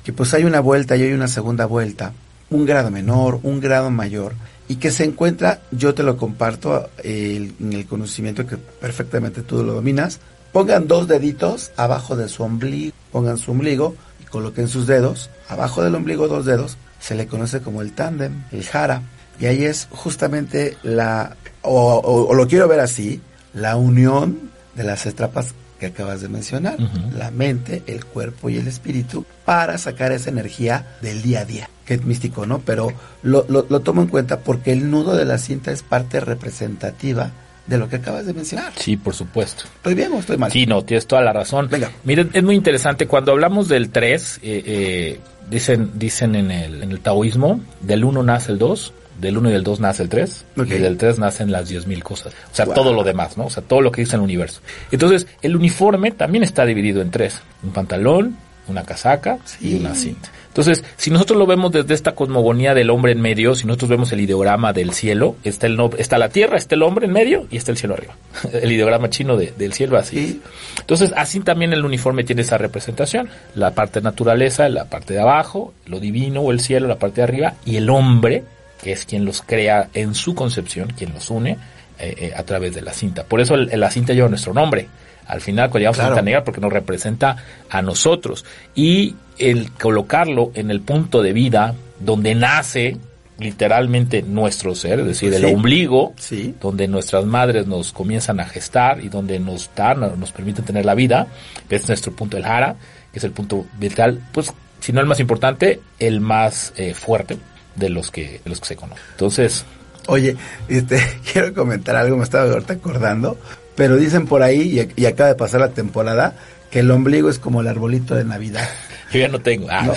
que 0.04 0.12
pues 0.12 0.34
hay 0.34 0.44
una 0.44 0.60
vuelta 0.60 0.96
y 0.96 1.02
hay 1.02 1.12
una 1.12 1.28
segunda 1.28 1.66
vuelta, 1.66 2.12
un 2.50 2.66
grado 2.66 2.90
menor, 2.90 3.40
un 3.42 3.60
grado 3.60 3.90
mayor, 3.90 4.34
y 4.68 4.76
que 4.76 4.90
se 4.90 5.04
encuentra, 5.04 5.60
yo 5.70 5.94
te 5.94 6.02
lo 6.02 6.16
comparto 6.16 6.88
eh, 7.02 7.50
en 7.60 7.72
el 7.72 7.86
conocimiento 7.86 8.46
que 8.46 8.56
perfectamente 8.56 9.42
tú 9.42 9.62
lo 9.64 9.74
dominas, 9.74 10.20
pongan 10.52 10.86
dos 10.86 11.08
deditos 11.08 11.70
abajo 11.76 12.16
de 12.16 12.28
su 12.28 12.42
ombligo, 12.42 12.92
pongan 13.12 13.38
su 13.38 13.50
ombligo 13.50 13.94
y 14.22 14.24
coloquen 14.24 14.68
sus 14.68 14.86
dedos, 14.86 15.30
abajo 15.48 15.82
del 15.82 15.94
ombligo 15.94 16.28
dos 16.28 16.44
dedos, 16.46 16.76
se 17.00 17.14
le 17.14 17.26
conoce 17.26 17.60
como 17.60 17.82
el 17.82 17.92
tándem, 17.92 18.44
el 18.52 18.64
jara, 18.64 19.02
y 19.40 19.46
ahí 19.46 19.64
es 19.64 19.88
justamente 19.90 20.76
la, 20.82 21.36
o, 21.62 21.94
o- 21.96 22.28
o 22.28 22.34
lo 22.34 22.46
quiero 22.46 22.68
ver 22.68 22.80
así, 22.80 23.20
la 23.52 23.76
unión 23.76 24.50
de 24.74 24.84
las 24.84 25.06
estrapas 25.06 25.54
que 25.78 25.86
acabas 25.86 26.20
de 26.20 26.28
mencionar, 26.28 26.76
la 27.16 27.30
mente, 27.30 27.82
el 27.86 28.04
cuerpo 28.04 28.48
y 28.48 28.56
el 28.56 28.68
espíritu, 28.68 29.24
para 29.44 29.76
sacar 29.78 30.12
esa 30.12 30.30
energía 30.30 30.96
del 31.02 31.22
día 31.22 31.40
a 31.40 31.44
día. 31.44 31.68
Que 31.84 31.94
es 31.94 32.04
místico, 32.04 32.46
¿no? 32.46 32.60
Pero 32.60 32.92
lo, 33.22 33.44
lo, 33.48 33.66
lo 33.68 33.80
tomo 33.80 34.02
en 34.02 34.08
cuenta 34.08 34.40
porque 34.40 34.72
el 34.72 34.90
nudo 34.90 35.16
de 35.16 35.24
la 35.24 35.38
cinta 35.38 35.72
es 35.72 35.82
parte 35.82 36.20
representativa 36.20 37.32
de 37.66 37.78
lo 37.78 37.88
que 37.88 37.96
acabas 37.96 38.26
de 38.26 38.34
mencionar. 38.34 38.72
Sí, 38.76 38.96
por 38.96 39.14
supuesto. 39.14 39.64
¿Estoy 39.76 39.94
bien 39.94 40.12
o 40.12 40.18
estoy 40.18 40.36
mal? 40.36 40.50
Sí, 40.52 40.66
no, 40.66 40.84
tienes 40.84 41.06
toda 41.06 41.22
la 41.22 41.32
razón. 41.32 41.68
Venga. 41.70 41.90
Miren, 42.04 42.30
es 42.32 42.42
muy 42.42 42.54
interesante. 42.54 43.06
Cuando 43.06 43.32
hablamos 43.32 43.68
del 43.68 43.90
3, 43.90 44.40
eh, 44.42 44.62
eh, 44.66 45.20
dicen, 45.50 45.92
dicen 45.94 46.34
en 46.34 46.50
el, 46.50 46.82
en 46.82 46.90
el 46.90 47.00
taoísmo, 47.00 47.60
del 47.80 48.04
1 48.04 48.22
nace 48.22 48.52
el 48.52 48.58
2, 48.58 48.92
del 49.20 49.38
1 49.38 49.50
y 49.50 49.52
del 49.52 49.62
2 49.62 49.80
nace 49.80 50.02
el 50.02 50.08
3, 50.08 50.44
Ok. 50.58 50.66
y 50.66 50.78
del 50.78 50.96
3 50.96 51.18
nacen 51.18 51.50
las 51.52 51.68
10.000 51.70 52.02
cosas. 52.02 52.32
O 52.52 52.54
sea, 52.54 52.64
Wow. 52.66 52.74
todo 52.74 52.92
lo 52.92 53.02
demás, 53.04 53.36
¿no? 53.36 53.46
O 53.46 53.50
sea, 53.50 53.62
todo 53.62 53.80
lo 53.80 53.90
que 53.92 54.02
dice 54.02 54.16
el 54.16 54.22
universo. 54.22 54.60
Entonces, 54.90 55.26
el 55.42 55.56
uniforme 55.56 56.10
también 56.10 56.44
está 56.44 56.64
dividido 56.66 57.00
en 57.02 57.10
tres. 57.10 57.40
Un 57.62 57.70
pantalón, 57.72 58.36
una 58.68 58.82
casaca 58.82 59.38
y 59.60 59.74
una 59.74 59.94
cinta. 59.94 60.30
Entonces, 60.48 60.84
si 60.96 61.10
nosotros 61.10 61.36
lo 61.38 61.46
vemos 61.46 61.72
desde 61.72 61.92
esta 61.94 62.12
cosmogonía 62.14 62.74
del 62.74 62.88
hombre 62.90 63.10
en 63.12 63.20
medio, 63.20 63.54
si 63.56 63.66
nosotros 63.66 63.90
vemos 63.90 64.12
el 64.12 64.20
ideograma 64.20 64.72
del 64.72 64.92
cielo, 64.92 65.34
está 65.42 65.66
el 65.66 65.76
no- 65.76 65.90
está 65.98 66.16
la 66.16 66.28
tierra, 66.28 66.56
está 66.56 66.76
el 66.76 66.82
hombre 66.84 67.06
en 67.06 67.12
medio 67.12 67.46
y 67.50 67.56
está 67.56 67.72
el 67.72 67.76
cielo 67.76 67.94
arriba. 67.94 68.14
El 68.62 68.70
ideograma 68.70 69.10
chino 69.10 69.36
de- 69.36 69.52
del 69.58 69.72
cielo 69.72 69.98
así. 69.98 70.16
Sí. 70.16 70.40
es. 70.44 70.80
Entonces, 70.80 71.12
así 71.16 71.40
también 71.40 71.72
el 71.72 71.84
uniforme 71.84 72.22
tiene 72.24 72.42
esa 72.42 72.56
representación. 72.56 73.28
La 73.56 73.72
parte 73.72 73.98
de 74.00 74.04
naturaleza, 74.04 74.68
la 74.68 74.84
parte 74.84 75.12
de 75.14 75.20
abajo, 75.20 75.74
lo 75.86 75.98
divino 75.98 76.40
o 76.40 76.52
el 76.52 76.60
cielo, 76.60 76.86
la 76.86 76.98
parte 77.00 77.16
de 77.16 77.22
arriba, 77.24 77.54
y 77.66 77.76
el 77.76 77.90
hombre, 77.90 78.44
que 78.82 78.92
es 78.92 79.04
quien 79.06 79.24
los 79.24 79.42
crea 79.42 79.88
en 79.94 80.14
su 80.14 80.34
concepción, 80.34 80.92
quien 80.96 81.12
los 81.14 81.30
une 81.30 81.58
eh, 81.98 82.14
eh, 82.18 82.32
a 82.36 82.42
través 82.42 82.74
de 82.74 82.82
la 82.82 82.92
cinta. 82.92 83.24
Por 83.24 83.40
eso 83.40 83.54
el- 83.54 83.70
la 83.78 83.90
cinta 83.90 84.12
lleva 84.12 84.28
nuestro 84.28 84.52
nombre. 84.52 84.88
Al 85.26 85.40
final, 85.40 85.66
a 85.66 85.70
Claro. 85.70 85.92
cinta 85.94 86.22
negra, 86.22 86.44
porque 86.44 86.60
nos 86.60 86.72
representa 86.72 87.36
a 87.70 87.80
nosotros. 87.82 88.44
Y 88.74 89.14
el 89.38 89.70
colocarlo 89.72 90.50
en 90.54 90.70
el 90.70 90.80
punto 90.80 91.22
de 91.22 91.32
vida 91.32 91.74
donde 92.00 92.34
nace 92.34 92.96
literalmente 93.38 94.22
nuestro 94.22 94.74
ser, 94.74 95.00
es 95.00 95.06
decir, 95.06 95.32
el 95.34 95.44
ombligo, 95.46 96.14
Sí. 96.18 96.54
donde 96.60 96.88
nuestras 96.88 97.24
madres 97.24 97.66
nos 97.66 97.92
comienzan 97.92 98.38
a 98.40 98.44
gestar 98.46 99.02
y 99.02 99.08
donde 99.08 99.38
nos 99.38 99.70
dan, 99.74 100.00
nos 100.00 100.32
permiten 100.32 100.64
tener 100.64 100.84
la 100.84 100.94
vida, 100.94 101.26
que 101.68 101.76
es 101.76 101.88
nuestro 101.88 102.12
punto 102.12 102.36
del 102.36 102.44
jara, 102.46 102.76
que 103.12 103.18
es 103.18 103.24
el 103.24 103.32
punto 103.32 103.66
vital, 103.78 104.20
pues, 104.32 104.52
si 104.80 104.92
no 104.92 105.00
el 105.00 105.06
más 105.06 105.20
importante, 105.20 105.80
el 105.98 106.20
más 106.20 106.72
eh, 106.76 106.94
fuerte 106.94 107.36
de 107.76 107.90
los 107.90 108.10
que 108.10 108.40
de 108.44 108.50
los 108.50 108.60
que 108.60 108.66
se 108.66 108.76
conocen. 108.76 109.04
Entonces, 109.12 109.64
Oye, 110.06 110.36
este, 110.68 111.00
quiero 111.32 111.54
comentar 111.54 111.96
algo, 111.96 112.16
me 112.16 112.24
estaba 112.24 112.50
ahorita 112.50 112.74
acordando, 112.74 113.38
pero 113.74 113.96
dicen 113.96 114.26
por 114.26 114.42
ahí, 114.42 114.80
y, 114.96 115.02
y 115.02 115.06
acaba 115.06 115.30
de 115.30 115.34
pasar 115.34 115.60
la 115.60 115.70
temporada, 115.70 116.34
que 116.70 116.80
el 116.80 116.90
ombligo 116.90 117.30
es 117.30 117.38
como 117.38 117.60
el 117.60 117.68
arbolito 117.68 118.14
de 118.14 118.24
Navidad. 118.24 118.68
yo 119.12 119.20
ya 119.20 119.28
no 119.28 119.40
tengo. 119.40 119.68
ah, 119.70 119.92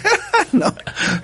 no, 0.52 0.74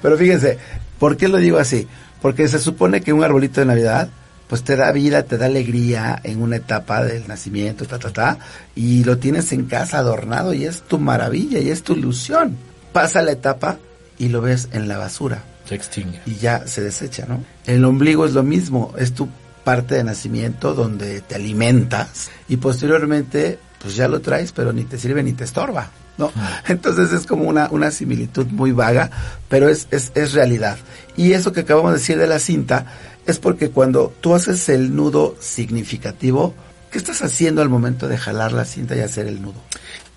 pero 0.00 0.16
fíjense, 0.16 0.58
¿por 0.98 1.16
qué 1.16 1.28
lo 1.28 1.38
digo 1.38 1.58
así? 1.58 1.86
Porque 2.20 2.48
se 2.48 2.58
supone 2.58 3.00
que 3.00 3.12
un 3.12 3.24
arbolito 3.24 3.60
de 3.60 3.66
Navidad, 3.66 4.08
pues 4.48 4.62
te 4.62 4.76
da 4.76 4.92
vida, 4.92 5.24
te 5.24 5.38
da 5.38 5.46
alegría 5.46 6.20
en 6.22 6.40
una 6.40 6.56
etapa 6.56 7.02
del 7.04 7.26
nacimiento, 7.26 7.84
ta, 7.86 7.98
ta, 7.98 8.10
ta, 8.10 8.38
y 8.74 9.02
lo 9.04 9.18
tienes 9.18 9.52
en 9.52 9.64
casa 9.66 9.98
adornado 9.98 10.54
y 10.54 10.66
es 10.66 10.82
tu 10.82 10.98
maravilla 10.98 11.58
y 11.58 11.70
es 11.70 11.82
tu 11.82 11.94
ilusión. 11.94 12.56
Pasa 12.92 13.22
la 13.22 13.32
etapa 13.32 13.78
y 14.18 14.28
lo 14.28 14.40
ves 14.40 14.68
en 14.72 14.88
la 14.88 14.98
basura 14.98 15.42
se 15.72 15.76
extingue. 15.76 16.20
y 16.26 16.36
ya 16.36 16.66
se 16.66 16.82
desecha, 16.82 17.26
¿no? 17.26 17.44
El 17.66 17.84
ombligo 17.84 18.26
es 18.26 18.32
lo 18.32 18.42
mismo, 18.42 18.94
es 18.98 19.12
tu 19.12 19.28
parte 19.64 19.94
de 19.94 20.04
nacimiento 20.04 20.74
donde 20.74 21.20
te 21.20 21.36
alimentas 21.36 22.30
y 22.48 22.56
posteriormente 22.56 23.58
pues 23.80 23.96
ya 23.96 24.08
lo 24.08 24.20
traes, 24.20 24.52
pero 24.52 24.72
ni 24.72 24.84
te 24.84 24.98
sirve 24.98 25.22
ni 25.22 25.32
te 25.32 25.44
estorba, 25.44 25.90
¿no? 26.18 26.30
Entonces 26.68 27.12
es 27.12 27.26
como 27.26 27.44
una, 27.44 27.68
una 27.70 27.90
similitud 27.90 28.46
muy 28.46 28.72
vaga, 28.72 29.10
pero 29.48 29.68
es, 29.68 29.88
es, 29.90 30.12
es 30.14 30.32
realidad. 30.32 30.78
Y 31.16 31.32
eso 31.32 31.52
que 31.52 31.60
acabamos 31.60 31.92
de 31.92 31.98
decir 31.98 32.18
de 32.18 32.26
la 32.26 32.38
cinta 32.38 32.86
es 33.26 33.38
porque 33.38 33.70
cuando 33.70 34.12
tú 34.20 34.34
haces 34.34 34.68
el 34.68 34.94
nudo 34.94 35.36
significativo, 35.40 36.54
¿Qué 36.92 36.98
estás 36.98 37.22
haciendo 37.22 37.62
al 37.62 37.70
momento 37.70 38.06
de 38.06 38.18
jalar 38.18 38.52
la 38.52 38.66
cinta 38.66 38.94
y 38.94 39.00
hacer 39.00 39.26
el 39.26 39.40
nudo? 39.40 39.54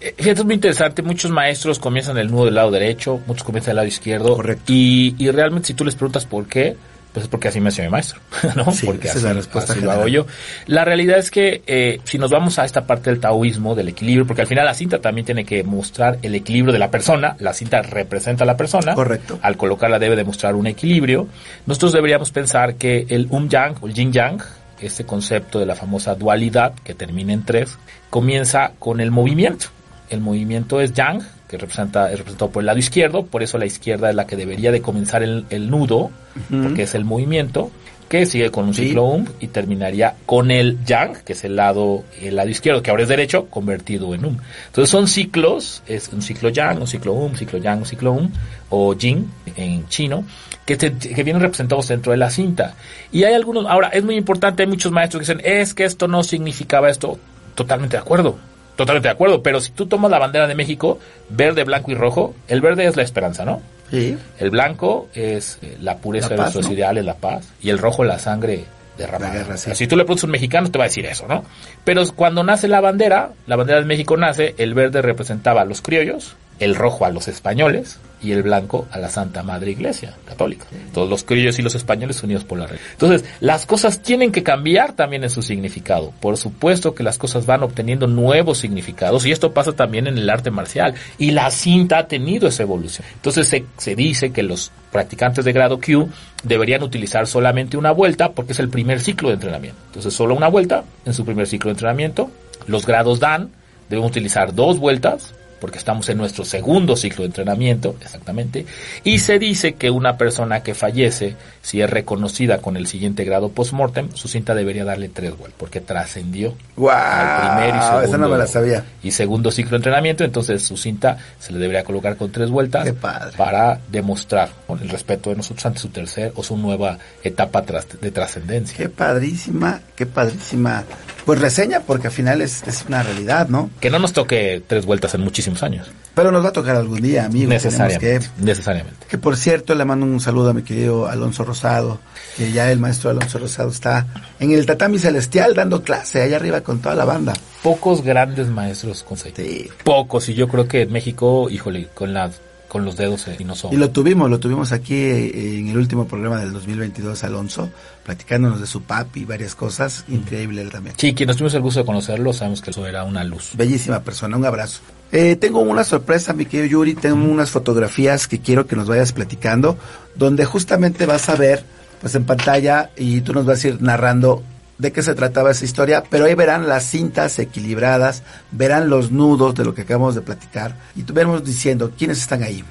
Eh, 0.01 0.13
Fíjate, 0.17 0.41
es 0.41 0.45
muy 0.45 0.55
interesante. 0.55 1.01
Muchos 1.01 1.31
maestros 1.31 1.79
comienzan 1.79 2.17
el 2.17 2.31
nudo 2.31 2.45
del 2.45 2.55
lado 2.55 2.71
derecho, 2.71 3.21
muchos 3.27 3.43
comienzan 3.43 3.71
del 3.71 3.75
lado 3.77 3.87
izquierdo. 3.87 4.35
Correcto. 4.35 4.63
Y, 4.67 5.15
y 5.17 5.31
realmente, 5.31 5.67
si 5.67 5.73
tú 5.73 5.85
les 5.85 5.95
preguntas 5.95 6.25
por 6.25 6.47
qué, 6.47 6.75
pues 7.15 7.23
es 7.23 7.29
porque 7.29 7.47
así 7.47 7.61
me 7.61 7.69
hacía 7.69 7.85
mi 7.85 7.91
maestro, 7.91 8.19
¿no? 8.57 8.73
Sí, 8.73 8.85
porque 8.85 9.07
esa 9.07 9.19
es 9.19 9.23
así, 9.23 9.27
la 9.27 9.33
respuesta 9.35 9.71
así 9.71 9.81
lo 9.81 9.89
hago 9.89 10.09
yo. 10.09 10.27
La 10.65 10.83
realidad 10.83 11.17
es 11.17 11.31
que 11.31 11.63
eh, 11.65 12.01
si 12.03 12.17
nos 12.17 12.29
vamos 12.29 12.59
a 12.59 12.65
esta 12.65 12.85
parte 12.85 13.09
del 13.09 13.21
taoísmo, 13.21 13.73
del 13.73 13.87
equilibrio, 13.87 14.27
porque 14.27 14.41
al 14.41 14.47
final 14.47 14.65
la 14.65 14.73
cinta 14.73 14.99
también 14.99 15.23
tiene 15.23 15.45
que 15.45 15.63
mostrar 15.63 16.19
el 16.23 16.35
equilibrio 16.35 16.73
de 16.73 16.79
la 16.79 16.91
persona, 16.91 17.37
la 17.39 17.53
cinta 17.53 17.81
representa 17.81 18.43
a 18.43 18.47
la 18.47 18.57
persona. 18.57 18.95
Correcto. 18.95 19.39
Al 19.41 19.55
colocarla 19.55 19.97
debe 19.97 20.17
demostrar 20.17 20.55
un 20.55 20.67
equilibrio. 20.67 21.29
Nosotros 21.65 21.93
deberíamos 21.93 22.31
pensar 22.31 22.75
que 22.75 23.05
el 23.07 23.27
um 23.29 23.47
yang 23.47 23.77
o 23.79 23.87
el 23.87 23.93
yin 23.93 24.11
yang, 24.11 24.43
este 24.81 25.05
concepto 25.05 25.57
de 25.57 25.65
la 25.65 25.75
famosa 25.75 26.15
dualidad 26.15 26.73
que 26.83 26.93
termina 26.95 27.31
en 27.31 27.45
tres, 27.45 27.77
comienza 28.09 28.73
con 28.77 28.99
el 28.99 29.11
movimiento. 29.11 29.67
El 30.09 30.21
movimiento 30.21 30.79
es 30.81 30.93
yang, 30.93 31.21
que 31.47 31.57
representa, 31.57 32.11
es 32.11 32.17
representado 32.19 32.51
por 32.51 32.61
el 32.61 32.67
lado 32.67 32.79
izquierdo, 32.79 33.25
por 33.25 33.41
eso 33.43 33.57
la 33.57 33.65
izquierda 33.65 34.09
es 34.09 34.15
la 34.15 34.25
que 34.27 34.35
debería 34.35 34.71
de 34.71 34.81
comenzar 34.81 35.23
el, 35.23 35.45
el 35.49 35.69
nudo, 35.69 36.11
porque 36.49 36.83
es 36.83 36.95
el 36.95 37.05
movimiento, 37.05 37.71
que 38.07 38.27
sigue 38.27 38.51
con 38.51 38.65
un 38.65 38.73
ciclo 38.75 39.03
um 39.05 39.25
y 39.39 39.47
terminaría 39.47 40.13
con 40.27 40.51
el 40.51 40.77
yang, 40.85 41.15
que 41.25 41.33
es 41.33 41.43
el 41.43 41.55
lado, 41.55 42.03
el 42.21 42.35
lado 42.35 42.49
izquierdo, 42.49 42.83
que 42.83 42.91
ahora 42.91 43.01
es 43.01 43.09
derecho, 43.09 43.47
convertido 43.47 44.13
en 44.13 44.25
um. 44.25 44.37
Entonces 44.67 44.91
son 44.91 45.07
ciclos, 45.07 45.81
es 45.87 46.09
un 46.13 46.21
ciclo 46.21 46.49
yang, 46.49 46.79
un 46.79 46.87
ciclo 46.87 47.13
um, 47.13 47.33
ciclo 47.35 47.57
yang, 47.57 47.79
un 47.79 47.85
ciclo 47.85 48.11
um, 48.11 48.29
o 48.69 48.93
yin 48.93 49.31
en 49.55 49.87
chino, 49.87 50.23
que, 50.67 50.75
se- 50.75 50.93
que 50.95 51.23
vienen 51.23 51.41
representados 51.41 51.87
dentro 51.87 52.11
de 52.11 52.17
la 52.19 52.29
cinta. 52.29 52.75
Y 53.11 53.23
hay 53.23 53.33
algunos, 53.33 53.65
ahora 53.65 53.87
es 53.87 54.03
muy 54.03 54.15
importante, 54.17 54.61
hay 54.61 54.69
muchos 54.69 54.91
maestros 54.91 55.25
que 55.27 55.33
dicen, 55.33 55.51
es 55.51 55.73
que 55.73 55.83
esto 55.85 56.07
no 56.07 56.23
significaba 56.23 56.91
esto, 56.91 57.17
totalmente 57.55 57.97
de 57.97 58.01
acuerdo. 58.01 58.37
Totalmente 58.76 59.07
de 59.07 59.13
acuerdo, 59.13 59.41
pero 59.41 59.61
si 59.61 59.71
tú 59.71 59.86
tomas 59.86 60.11
la 60.11 60.19
bandera 60.19 60.47
de 60.47 60.55
México, 60.55 60.99
verde, 61.30 61.63
blanco 61.63 61.91
y 61.91 61.95
rojo, 61.95 62.36
el 62.47 62.61
verde 62.61 62.86
es 62.86 62.95
la 62.95 63.03
esperanza, 63.03 63.45
¿no? 63.45 63.61
Sí. 63.89 64.17
El 64.39 64.49
blanco 64.49 65.07
es 65.13 65.59
eh, 65.61 65.78
la 65.82 65.97
pureza 65.97 66.30
La 66.30 66.36
de 66.36 66.41
nuestros 66.41 66.67
¿no? 66.67 66.73
ideales, 66.73 67.05
la 67.05 67.15
paz. 67.15 67.47
Y 67.61 67.69
el 67.69 67.78
rojo, 67.78 68.03
la 68.03 68.19
sangre 68.19 68.65
derramada. 68.97 69.34
La 69.34 69.39
guerra, 69.39 69.57
sí. 69.57 69.73
Si 69.76 69.88
tú 69.88 69.95
le 69.95 70.03
preguntas 70.03 70.23
a 70.23 70.28
un 70.28 70.32
mexicano, 70.32 70.71
te 70.71 70.78
va 70.78 70.86
a 70.86 70.88
decir 70.88 71.05
eso, 71.05 71.28
¿no? 71.28 71.45
Pero 71.84 72.03
cuando 72.15 72.43
nace 72.43 72.67
la 72.67 72.82
bandera, 72.82 73.32
la 73.47 73.55
bandera 73.55 73.80
de 73.80 73.86
México 73.86 74.17
nace, 74.17 74.55
el 74.57 74.73
verde 74.73 75.01
representaba 75.01 75.61
a 75.61 75.65
los 75.65 75.82
criollos, 75.82 76.36
el 76.59 76.76
rojo 76.76 77.05
a 77.05 77.09
los 77.09 77.28
españoles 77.28 77.99
y 78.26 78.32
el 78.32 78.41
blanco 78.41 78.88
a 78.91 78.97
la 78.97 79.07
Santa 79.07 79.43
Madre 79.43 79.71
Iglesia 79.71 80.15
Católica. 80.26 80.65
Todos 80.93 81.09
los 81.09 81.23
criollos 81.23 81.59
y 81.59 81.61
los 81.61 81.76
españoles 81.76 82.23
unidos 82.23 82.43
por 82.43 82.57
la 82.57 82.65
red. 82.65 82.80
Entonces, 82.93 83.23
las 83.39 83.67
cosas 83.67 84.01
tienen 84.01 84.32
que 84.32 84.41
cambiar 84.41 84.93
también 84.93 85.23
en 85.23 85.30
su 85.30 85.43
significado. 85.43 86.11
Por 86.19 86.38
supuesto 86.38 86.95
que 86.95 87.03
las 87.03 87.19
cosas 87.19 87.45
van 87.45 87.61
obteniendo 87.61 88.07
nuevos 88.07 88.57
significados 88.57 89.26
y 89.26 89.32
esto 89.32 89.53
pasa 89.53 89.73
también 89.73 90.07
en 90.07 90.17
el 90.17 90.30
arte 90.30 90.49
marcial. 90.49 90.95
Y 91.19 91.32
la 91.32 91.51
cinta 91.51 91.99
ha 91.99 92.07
tenido 92.07 92.47
esa 92.47 92.63
evolución. 92.63 93.07
Entonces, 93.13 93.47
se, 93.47 93.65
se 93.78 93.95
dice 93.95 94.32
que 94.32 94.41
los 94.41 94.71
practicantes 94.91 95.45
de 95.45 95.53
grado 95.53 95.80
Q 95.80 96.09
deberían 96.43 96.82
utilizar 96.82 97.28
solamente 97.28 97.78
una 97.78 97.91
vuelta 97.91 98.32
porque 98.32 98.53
es 98.53 98.59
el 98.59 98.69
primer 98.69 99.01
ciclo 99.01 99.28
de 99.28 99.36
entrenamiento. 99.36 99.80
Entonces, 99.88 100.13
solo 100.13 100.34
una 100.34 100.47
vuelta 100.47 100.84
en 101.05 101.13
su 101.13 101.26
primer 101.26 101.45
ciclo 101.45 101.69
de 101.69 101.73
entrenamiento. 101.73 102.32
Los 102.65 102.88
grados 102.88 103.19
Dan 103.19 103.51
deben 103.89 104.05
utilizar 104.05 104.55
dos 104.55 104.80
vueltas 104.80 105.36
porque 105.59 105.77
estamos 105.77 106.07
en 106.09 106.17
nuestro 106.17 106.45
segundo 106.45 106.95
ciclo 106.95 107.21
de 107.23 107.27
entrenamiento, 107.27 107.95
exactamente, 108.01 108.65
y 109.03 109.19
se 109.19 109.39
dice 109.39 109.73
que 109.73 109.89
una 109.89 110.17
persona 110.17 110.61
que 110.63 110.73
fallece, 110.73 111.35
si 111.61 111.81
es 111.81 111.89
reconocida 111.89 112.59
con 112.59 112.77
el 112.77 112.87
siguiente 112.87 113.23
grado 113.23 113.49
post-mortem, 113.49 114.09
su 114.13 114.27
cinta 114.27 114.53
debería 114.53 114.85
darle 114.85 115.09
tres 115.09 115.37
vueltas, 115.37 115.57
porque 115.59 115.81
trascendió 115.81 116.55
¡Guau! 116.75 116.95
al 116.95 117.57
primer 117.57 117.75
y 117.75 117.79
segundo, 117.81 118.01
Esa 118.03 118.17
no 118.17 118.29
me 118.29 118.37
la 118.37 118.47
sabía. 118.47 118.85
y 119.03 119.11
segundo 119.11 119.51
ciclo 119.51 119.71
de 119.71 119.77
entrenamiento, 119.77 120.23
entonces 120.23 120.63
su 120.63 120.77
cinta 120.77 121.17
se 121.39 121.53
le 121.53 121.59
debería 121.59 121.83
colocar 121.83 122.17
con 122.17 122.31
tres 122.31 122.49
vueltas 122.49 122.83
Qué 122.83 122.93
padre. 122.93 123.35
para 123.37 123.79
demostrar 123.89 124.49
¿no? 124.69 124.75
el 124.75 124.89
respeto 124.89 125.29
de 125.29 125.37
nosotros 125.37 125.65
ante 125.65 125.79
su 125.79 125.89
tercer 125.89 126.31
o 126.35 126.43
su 126.43 126.57
nueva 126.57 126.97
etapa 127.23 127.63
de 128.01 128.11
trascendencia. 128.11 128.77
Qué 128.77 128.89
padrísima, 128.89 129.79
qué 129.95 130.05
padrísima. 130.05 130.83
Pues 131.26 131.39
reseña, 131.39 131.82
porque 131.82 132.07
al 132.07 132.13
final 132.13 132.41
es, 132.41 132.63
es 132.67 132.86
una 132.88 133.01
realidad, 133.01 133.49
¿no? 133.49 133.71
Que 133.80 133.89
no 133.89 133.97
nos 133.97 134.13
toque 134.13 134.63
tres 134.65 134.86
vueltas 134.86 135.15
en 135.15 135.21
muchísimos 135.21 135.63
años. 135.63 135.88
Pero 136.13 136.32
nos 136.32 136.45
va 136.45 136.49
a 136.49 136.53
tocar 136.53 136.76
algún 136.76 137.01
día, 137.01 137.26
amigo. 137.26 137.49
Tenemos 137.49 137.63
Necesariamente. 137.65 138.30
que 138.38 138.43
Necesariamente. 138.43 139.05
Que 139.07 139.17
por 139.17 139.36
cierto, 139.36 139.73
le 139.73 139.86
mando 139.86 140.05
un 140.05 140.19
saludo 140.19 140.51
a 140.51 140.53
mi 140.53 140.61
querido 140.61 141.07
Alonso 141.07 141.43
Rosado, 141.43 141.99
que 142.38 142.51
ya 142.51 142.71
el 142.71 142.80
maestro 142.80 143.09
Alonso 143.09 143.39
Rosado 143.39 143.69
está 143.69 144.05
en 144.39 144.51
el 144.51 144.65
tatami 144.65 144.99
celestial 144.99 145.55
dando 145.55 145.82
clase 145.82 146.21
allá 146.21 146.38
arriba 146.38 146.61
con 146.61 146.80
toda 146.80 146.95
la 146.95 147.05
banda. 147.05 147.34
Pocos 147.63 148.03
grandes 148.03 148.47
maestros 148.47 149.03
con. 149.03 149.17
Sí. 149.17 149.69
Pocos, 149.84 150.30
y 150.30 150.36
yo 150.36 150.47
creo 150.47 150.67
que 150.67 150.84
en 150.84 150.91
México, 150.91 151.49
híjole, 151.49 151.88
con 151.93 152.13
las 152.13 152.39
con 152.68 152.86
los 152.86 152.97
dedos 152.97 153.28
eh, 153.28 153.38
y 153.39 153.43
no. 153.43 153.53
Y 153.72 153.78
lo 153.78 153.89
tuvimos, 153.91 154.30
lo 154.30 154.39
tuvimos 154.39 154.72
aquí 154.72 154.95
eh, 154.95 155.59
en 155.59 155.68
el 155.70 155.78
último 155.78 156.07
programa 156.07 156.39
del 156.39 156.51
2022, 156.53 157.24
Alonso, 157.24 157.70
platicándonos 158.03 158.59
de 158.59 158.68
su 158.68 158.84
papi 158.84 159.22
y 159.22 159.26
varias 159.26 159.55
cosas. 159.55 160.05
Increíble 160.07 160.61
él 160.61 160.72
también. 160.72 160.95
Sí, 160.97 161.13
quienes 161.13 161.38
tuvimos 161.38 161.53
el 161.53 161.61
gusto 161.61 161.80
de 161.80 161.86
conocerlo, 161.86 162.34
sabemos 162.34 162.61
que 162.61 162.72
eso 162.72 162.86
era 162.86 163.03
una 163.03 163.24
luz. 163.24 163.51
Bellísima 163.55 164.01
persona, 164.01 164.38
un 164.38 164.45
abrazo. 164.45 164.82
Eh, 165.11 165.36
tengo 165.36 165.59
una 165.59 165.84
sorpresa, 165.84 166.34
mi 166.34 166.45
querido 166.45 166.68
Yuri, 166.68 166.95
tengo 166.95 167.24
unas 167.24 167.49
fotografías 167.49 168.28
que 168.28 168.39
quiero 168.39 168.66
que 168.66 168.76
nos 168.76 168.88
vayas 168.88 169.13
platicando, 169.13 169.78
donde 170.16 170.45
justamente 170.45 171.05
vas 171.05 171.30
a 171.30 171.36
ver, 171.36 171.63
pues 172.01 172.16
en 172.16 172.26
pantalla, 172.26 172.89
y 172.97 173.22
tú 173.22 173.34
nos 173.34 173.45
vas 173.45 173.63
a 173.63 173.68
ir 173.70 173.82
narrando 173.82 174.43
de 174.78 174.91
qué 174.91 175.01
se 175.01 175.15
trataba 175.15 175.51
esa 175.51 175.65
historia, 175.65 176.03
pero 176.09 176.26
ahí 176.26 176.36
verán 176.36 176.67
las 176.67 176.86
cintas 176.86 177.39
equilibradas, 177.39 178.23
verán 178.51 178.89
los 178.89 179.11
nudos 179.11 179.55
de 179.55 179.63
lo 179.63 179.73
que 179.73 179.84
acabamos 179.84 180.15
de 180.15 180.21
platicar, 180.21 180.76
y 180.95 181.03
veremos 181.03 181.43
diciendo 181.43 181.91
quiénes 181.97 182.19
están 182.19 182.43
ahí. 182.43 182.63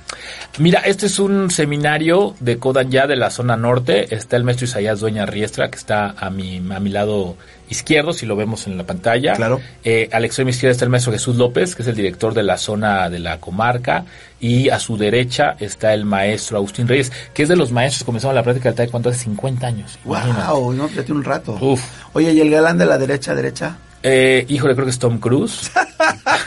Mira, 0.59 0.81
este 0.81 1.07
es 1.07 1.19
un 1.19 1.51
seminario 1.51 2.35
de 2.41 2.59
Kodan 2.59 2.91
ya 2.91 3.07
de 3.07 3.17
la 3.17 3.31
zona 3.31 3.57
norte. 3.57 4.15
Está 4.15 4.37
el 4.37 4.45
maestro 4.45 4.67
Isaías 4.67 5.01
Dueña 5.01 5.27
Riestra, 5.27 5.71
que 5.71 5.77
está 5.77 6.15
a 6.17 6.31
mi, 6.31 6.59
a 6.59 6.81
mi 6.81 6.91
lado 6.91 7.37
izquierdo, 7.69 8.13
si 8.13 8.27
lo 8.27 8.37
vemos 8.37 8.67
en 8.67 8.77
la 8.77 8.85
pantalla. 8.85 9.35
Claro. 9.35 9.61
Eh, 9.83 10.09
a 10.13 10.21
la 10.21 10.27
extrema 10.27 10.51
izquierda 10.51 10.73
está 10.73 10.85
el 10.85 10.91
maestro 10.91 11.13
Jesús 11.13 11.37
López, 11.37 11.75
que 11.75 11.83
es 11.83 11.89
el 11.89 11.97
director 11.97 12.35
de 12.35 12.43
la 12.43 12.57
zona 12.57 13.09
de 13.11 13.19
la 13.19 13.39
comarca. 13.39 14.05
Y 14.41 14.69
a 14.69 14.79
su 14.79 14.97
derecha 14.97 15.57
está 15.59 15.95
el 15.95 16.05
maestro 16.05 16.59
Agustín 16.59 16.87
Reyes, 16.87 17.11
que 17.33 17.45
es 17.45 17.49
de 17.49 17.57
los 17.57 17.73
maestros 17.73 18.01
que 18.01 18.07
comenzaron 18.07 18.35
la 18.35 18.43
práctica 18.43 18.69
del 18.69 18.77
taekwondo 18.77 19.11
hace 19.11 19.21
50 19.21 19.67
años. 19.67 19.99
Imagínate. 20.05 20.51
¡Wow! 20.51 20.73
No, 20.75 20.89
ya 20.89 21.03
tiene 21.03 21.21
un 21.21 21.25
rato. 21.25 21.57
Uf. 21.61 21.83
Oye, 22.13 22.33
¿y 22.33 22.41
el 22.41 22.51
galán 22.51 22.79
de 22.79 22.87
la 22.87 22.99
derecha, 22.99 23.35
derecha? 23.35 23.77
Eh, 24.03 24.45
híjole, 24.49 24.75
creo 24.75 24.85
que 24.85 24.91
es 24.91 24.99
Tom 24.99 25.19
Cruise. 25.19 25.71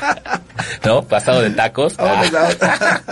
¿No? 0.85 1.01
Pasado 1.01 1.41
de 1.41 1.49
tacos. 1.49 1.97
Vámonos 1.97 2.33
a 2.33 2.47
otra. 2.49 3.03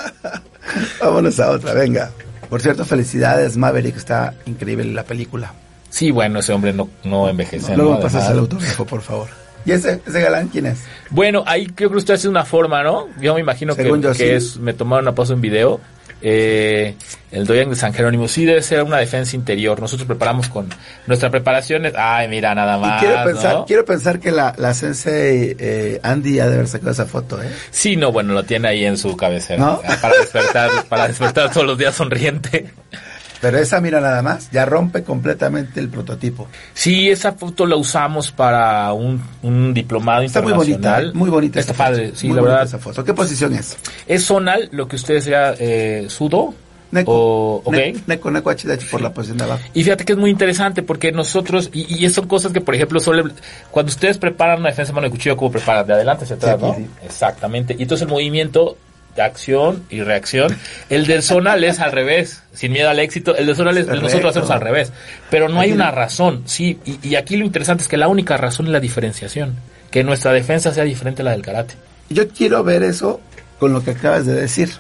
Vámonos 1.02 1.40
a 1.40 1.52
otra, 1.52 1.74
venga. 1.74 2.12
Por 2.50 2.62
cierto, 2.62 2.86
felicidades, 2.86 3.58
Maverick, 3.58 3.98
está 3.98 4.36
increíble 4.46 4.86
la 4.86 5.04
película. 5.04 5.54
Sí, 5.96 6.12
bueno, 6.12 6.40
ese 6.40 6.52
hombre 6.52 6.74
no, 6.74 6.90
no 7.06 7.30
envejece. 7.30 7.74
Luego 7.74 7.94
¿no? 7.94 8.00
pasas 8.02 8.30
el 8.30 8.40
autógrafo, 8.40 8.86
por 8.86 9.02
favor. 9.02 9.30
¿Y 9.66 9.72
ese, 9.72 10.02
ese 10.06 10.20
galán 10.20 10.50
quién 10.50 10.66
es? 10.66 10.80
Bueno, 11.10 11.46
ahí 11.48 11.68
creo 11.68 11.90
que 11.90 11.96
usted 11.96 12.16
hace 12.16 12.28
una 12.28 12.44
forma, 12.44 12.84
¿no? 12.84 13.08
Yo 13.22 13.34
me 13.34 13.40
imagino 13.40 13.78
que, 13.78 13.84
Según 13.84 14.02
yo, 14.02 14.12
que 14.12 14.18
sí. 14.18 14.24
es, 14.26 14.58
me 14.58 14.74
tomaron 14.74 15.06
una 15.06 15.16
pausa 15.16 15.32
en 15.32 15.40
video. 15.40 15.80
Eh, 16.22 16.96
el 17.32 17.46
Doyan 17.46 17.70
de 17.70 17.78
San 17.78 17.94
Jerónimo 17.94 18.28
sí 18.28 18.44
debe 18.44 18.62
ser 18.62 18.84
una 18.84 18.98
defensa 18.98 19.38
interior. 19.38 19.80
Nosotros 19.80 20.06
preparamos 20.06 20.50
con 20.50 20.68
nuestra 21.08 21.30
preparación. 21.30 21.86
Es, 21.86 21.94
ay, 21.96 22.28
mira, 22.28 22.54
nada 22.54 22.78
más. 22.78 23.02
y 23.02 23.06
quiero 23.06 23.24
pensar, 23.24 23.54
¿no? 23.54 23.66
quiero 23.66 23.86
pensar 23.86 24.20
que 24.20 24.32
la, 24.32 24.54
la 24.58 24.74
sensei 24.74 25.56
eh, 25.58 26.02
Andy 26.04 26.42
ha 26.42 26.48
de 26.50 26.56
haber 26.56 26.68
sacado 26.68 26.92
esa 26.92 27.06
foto, 27.06 27.42
¿eh? 27.42 27.50
Sí, 27.72 27.96
no, 27.96 28.12
bueno, 28.12 28.34
lo 28.34 28.44
tiene 28.44 28.68
ahí 28.68 28.84
en 28.84 28.98
su 28.98 29.16
cabecera. 29.16 29.80
Para 30.02 30.18
despertar, 30.18 30.72
para 30.90 31.08
despertar 31.08 31.54
todos 31.54 31.66
los 31.66 31.78
días 31.78 31.96
sonriente. 31.96 32.66
Pero 33.42 33.58
esa, 33.60 33.80
mira 33.82 34.00
nada 34.02 34.22
más, 34.22 34.50
ya 34.52 34.66
rompe 34.66 35.04
completamente 35.04 35.80
el 35.80 35.90
prototipo. 35.90 36.48
Sí, 36.74 37.10
esa 37.10 37.34
foto 37.34 37.66
la 37.66 37.76
usamos 37.76 38.32
para 38.32 38.92
un, 38.94 39.22
un 39.44 39.74
diplomado 39.74 40.22
Está 40.24 40.42
muy 40.42 40.54
bonita, 40.54 41.02
muy 41.14 41.30
bonita. 41.30 41.60
Está 41.60 41.74
padre, 41.74 42.12
sí, 42.16 42.28
muy 42.28 42.36
la 42.38 42.42
verdad. 42.42 42.64
esa 42.64 42.80
foto. 42.80 43.04
¿Qué 43.04 43.14
posición 43.14 43.54
es? 43.54 43.78
Es 44.08 44.26
zonal, 44.26 44.70
lo 44.72 44.88
que 44.88 44.96
ustedes 44.96 45.24
sea 45.26 45.54
eh, 45.60 46.06
sudo. 46.10 46.54
Neko. 46.92 47.12
O, 47.12 47.56
ok. 47.66 47.74
Ne- 47.74 47.96
Neko, 48.08 48.32
Neko, 48.32 48.52
HDH 48.52 48.90
por 48.90 49.02
la 49.02 49.12
posición 49.14 49.38
de 49.40 49.44
abajo. 49.44 49.62
Y 49.74 49.84
fíjate 49.84 50.06
que 50.06 50.14
es 50.14 50.18
muy 50.20 50.30
interesante 50.30 50.82
porque 50.82 51.12
nosotros, 51.12 51.70
y, 51.74 52.06
y 52.06 52.10
son 52.10 52.28
cosas 52.28 52.54
que, 52.54 52.62
por 52.62 52.74
ejemplo, 52.76 53.00
suele, 53.02 53.24
cuando 53.70 53.90
ustedes 53.90 54.18
preparan 54.18 54.60
una 54.60 54.70
defensa 54.70 54.92
de 54.92 54.96
mano 54.96 55.06
de 55.06 55.12
cuchillo, 55.12 55.36
¿cómo 55.36 55.52
preparan? 55.52 55.86
De 55.88 55.94
adelante 55.94 56.24
hacia 56.24 56.38
atrás, 56.38 56.56
Sí, 56.58 56.66
¿no? 56.66 56.72
aquí, 56.72 56.84
sí. 56.84 56.90
Exactamente. 57.04 57.76
Y 57.78 57.82
entonces 57.82 58.04
el 58.08 58.12
movimiento 58.14 58.78
acción 59.18 59.84
y 59.90 60.02
reacción, 60.02 60.56
el 60.90 61.06
del 61.06 61.24
zonal 61.24 61.64
es 61.64 61.80
al 61.80 61.92
revés, 61.92 62.44
sin 62.54 62.72
miedo 62.72 62.90
al 62.90 63.00
éxito, 63.00 63.36
el 63.36 63.46
del 63.48 63.56
zonal 63.56 63.78
es, 63.78 63.88
nosotros 63.88 64.32
hacemos 64.32 64.52
al 64.52 64.62
revés. 64.62 64.92
Pero 65.30 65.50
no 65.50 65.60
hay 65.60 65.72
una 65.72 65.92
razón, 65.92 66.44
sí, 66.46 66.80
y, 66.86 67.08
y 67.08 67.16
aquí 67.16 67.38
lo 67.38 67.46
interesante 67.46 67.84
es 67.84 67.88
que 67.88 67.98
la 67.98 68.08
única 68.08 68.38
razón 68.38 68.68
es 68.68 68.72
la 68.72 68.80
diferenciación, 68.80 69.56
que 69.92 70.04
nuestra 70.04 70.34
defensa 70.34 70.74
sea 70.74 70.84
diferente 70.84 71.22
a 71.22 71.26
la 71.26 71.32
del 71.32 71.42
karate. 71.42 71.76
Yo 72.10 72.28
quiero 72.30 72.64
ver 72.64 72.84
eso 72.84 73.20
con 73.60 73.74
lo 73.74 73.84
que 73.84 73.92
acabas 73.92 74.26
de 74.26 74.34
decir. 74.34 74.72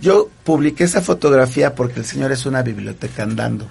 Yo 0.00 0.28
publiqué 0.44 0.84
esa 0.84 1.02
fotografía 1.02 1.74
porque 1.74 2.00
el 2.00 2.06
señor 2.06 2.32
es 2.32 2.46
una 2.46 2.62
biblioteca 2.62 3.22
andando. 3.22 3.66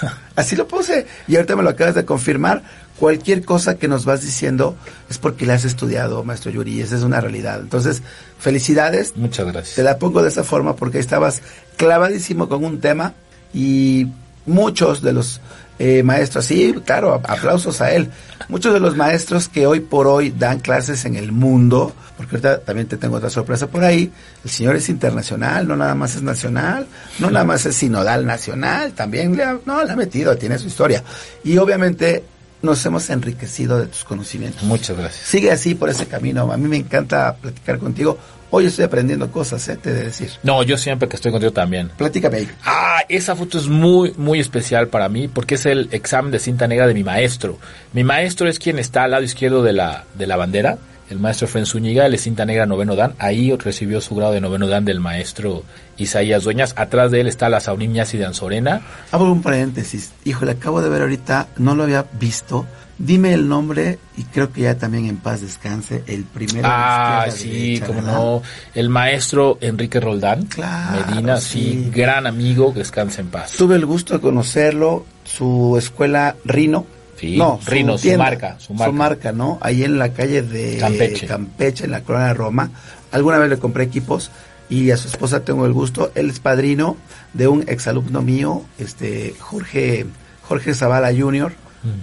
Así 0.36 0.56
lo 0.56 0.66
puse 0.66 1.06
y 1.28 1.36
ahorita 1.36 1.56
me 1.56 1.62
lo 1.62 1.70
acabas 1.70 1.94
de 1.94 2.04
confirmar. 2.04 2.62
Cualquier 2.98 3.44
cosa 3.44 3.76
que 3.76 3.88
nos 3.88 4.04
vas 4.04 4.22
diciendo 4.22 4.76
es 5.10 5.18
porque 5.18 5.46
la 5.46 5.54
has 5.54 5.64
estudiado, 5.64 6.22
maestro 6.22 6.50
Yuri, 6.50 6.80
esa 6.80 6.96
es 6.96 7.02
una 7.02 7.20
realidad. 7.20 7.60
Entonces, 7.60 8.02
felicidades. 8.38 9.16
Muchas 9.16 9.46
gracias. 9.46 9.74
Te 9.74 9.82
la 9.82 9.98
pongo 9.98 10.22
de 10.22 10.28
esa 10.28 10.44
forma 10.44 10.76
porque 10.76 11.00
estabas 11.00 11.42
clavadísimo 11.76 12.48
con 12.48 12.64
un 12.64 12.80
tema 12.80 13.14
y 13.52 14.06
muchos 14.46 15.02
de 15.02 15.12
los 15.12 15.40
eh, 15.78 16.04
maestros, 16.04 16.44
sí, 16.44 16.74
claro, 16.84 17.14
aplausos 17.14 17.80
a 17.80 17.92
él. 17.92 18.10
Muchos 18.48 18.72
de 18.72 18.80
los 18.80 18.96
maestros 18.96 19.48
que 19.48 19.66
hoy 19.66 19.80
por 19.80 20.06
hoy 20.06 20.30
dan 20.30 20.60
clases 20.60 21.04
en 21.04 21.16
el 21.16 21.32
mundo, 21.32 21.92
porque 22.16 22.36
ahorita 22.36 22.60
también 22.60 22.86
te 22.86 22.96
tengo 22.96 23.16
otra 23.16 23.30
sorpresa 23.30 23.66
por 23.66 23.82
ahí, 23.82 24.12
el 24.44 24.50
señor 24.50 24.76
es 24.76 24.88
internacional, 24.88 25.66
no 25.66 25.76
nada 25.76 25.96
más 25.96 26.14
es 26.14 26.22
nacional, 26.22 26.86
no 27.18 27.30
nada 27.30 27.44
más 27.44 27.66
es 27.66 27.74
sinodal 27.74 28.24
nacional, 28.24 28.92
también 28.92 29.36
le 29.36 29.42
ha, 29.42 29.58
no, 29.64 29.82
le 29.82 29.90
ha 29.90 29.96
metido, 29.96 30.36
tiene 30.36 30.58
su 30.58 30.68
historia. 30.68 31.02
Y 31.42 31.56
obviamente 31.58 32.22
nos 32.64 32.84
hemos 32.86 33.08
enriquecido 33.10 33.78
de 33.78 33.86
tus 33.86 34.04
conocimientos. 34.04 34.62
Muchas 34.62 34.96
gracias. 34.96 35.26
Sigue 35.26 35.50
así 35.50 35.74
por 35.74 35.88
ese 35.88 36.06
camino. 36.06 36.50
A 36.52 36.56
mí 36.56 36.68
me 36.68 36.76
encanta 36.76 37.36
platicar 37.36 37.78
contigo. 37.78 38.18
Hoy 38.50 38.66
estoy 38.66 38.84
aprendiendo 38.84 39.30
cosas, 39.30 39.68
¿eh? 39.68 39.76
te 39.76 39.92
de 39.92 40.04
decir. 40.04 40.30
No, 40.42 40.62
yo 40.62 40.78
siempre 40.78 41.08
que 41.08 41.16
estoy 41.16 41.32
contigo 41.32 41.52
también. 41.52 41.90
Platícame 41.96 42.36
ahí. 42.38 42.48
Ah, 42.64 43.00
esa 43.08 43.34
foto 43.34 43.58
es 43.58 43.66
muy, 43.66 44.14
muy 44.16 44.38
especial 44.38 44.88
para 44.88 45.08
mí 45.08 45.28
porque 45.28 45.56
es 45.56 45.66
el 45.66 45.88
examen 45.90 46.30
de 46.30 46.38
cinta 46.38 46.68
negra 46.68 46.86
de 46.86 46.94
mi 46.94 47.02
maestro. 47.02 47.58
Mi 47.92 48.04
maestro 48.04 48.48
es 48.48 48.58
quien 48.58 48.78
está 48.78 49.04
al 49.04 49.10
lado 49.10 49.24
izquierdo 49.24 49.62
de 49.62 49.72
la, 49.72 50.04
de 50.14 50.26
la 50.26 50.36
bandera. 50.36 50.78
El 51.10 51.18
maestro 51.18 51.46
Fren 51.46 51.66
Zúñiga, 51.66 52.06
es 52.06 52.22
cinta 52.22 52.44
negra 52.44 52.66
noveno 52.66 52.96
dan. 52.96 53.14
Ahí 53.18 53.54
recibió 53.56 54.00
su 54.00 54.14
grado 54.14 54.32
de 54.32 54.40
noveno 54.40 54.66
dan 54.66 54.84
del 54.84 55.00
maestro 55.00 55.62
Isaías 55.98 56.44
Dueñas. 56.44 56.74
Atrás 56.76 57.10
de 57.10 57.20
él 57.20 57.26
está 57.26 57.48
la 57.48 57.60
Saurín 57.60 57.94
y 57.94 58.16
de 58.16 58.24
Anzorena. 58.24 58.80
Abro 59.12 59.30
un 59.30 59.42
paréntesis. 59.42 60.12
Híjole, 60.24 60.52
acabo 60.52 60.80
de 60.80 60.88
ver 60.88 61.02
ahorita, 61.02 61.48
no 61.58 61.74
lo 61.74 61.84
había 61.84 62.06
visto. 62.18 62.66
Dime 62.96 63.34
el 63.34 63.48
nombre 63.48 63.98
y 64.16 64.22
creo 64.22 64.52
que 64.52 64.62
ya 64.62 64.78
también 64.78 65.06
en 65.06 65.16
paz 65.16 65.40
descanse 65.40 66.04
el 66.06 66.22
primero. 66.24 66.68
Ah, 66.70 67.26
sí, 67.28 67.82
como 67.84 68.00
no. 68.00 68.42
El 68.72 68.88
maestro 68.88 69.58
Enrique 69.60 69.98
Roldán. 69.98 70.44
Claro, 70.46 71.04
Medina, 71.06 71.38
sí. 71.38 71.90
gran 71.92 72.26
amigo, 72.26 72.72
descanse 72.74 73.20
en 73.20 73.28
paz. 73.28 73.52
Tuve 73.52 73.74
el 73.74 73.84
gusto 73.84 74.14
de 74.14 74.20
conocerlo, 74.20 75.04
su 75.24 75.74
escuela 75.76 76.36
Rino. 76.44 76.86
Sí, 77.16 77.36
no, 77.36 77.60
Rino, 77.66 77.96
su, 77.96 78.12
marca, 78.16 78.56
su 78.58 78.74
marca. 78.74 78.90
Su 78.90 78.92
marca, 78.92 79.32
¿no? 79.32 79.58
Ahí 79.60 79.84
en 79.84 79.98
la 79.98 80.12
calle 80.12 80.42
de 80.42 80.78
Campeche, 80.78 81.26
Campeche 81.26 81.84
en 81.84 81.92
la 81.92 82.02
colonia 82.02 82.28
de 82.28 82.34
Roma. 82.34 82.70
Alguna 83.12 83.38
vez 83.38 83.50
le 83.50 83.58
compré 83.58 83.84
equipos 83.84 84.30
y 84.68 84.90
a 84.90 84.96
su 84.96 85.08
esposa 85.08 85.44
tengo 85.44 85.66
el 85.66 85.72
gusto. 85.72 86.10
Él 86.14 86.30
es 86.30 86.40
padrino 86.40 86.96
de 87.32 87.48
un 87.48 87.64
exalumno 87.68 88.22
mío, 88.22 88.64
este 88.78 89.34
Jorge 89.38 90.06
Jorge 90.42 90.74
Zavala 90.74 91.12
Jr., 91.16 91.52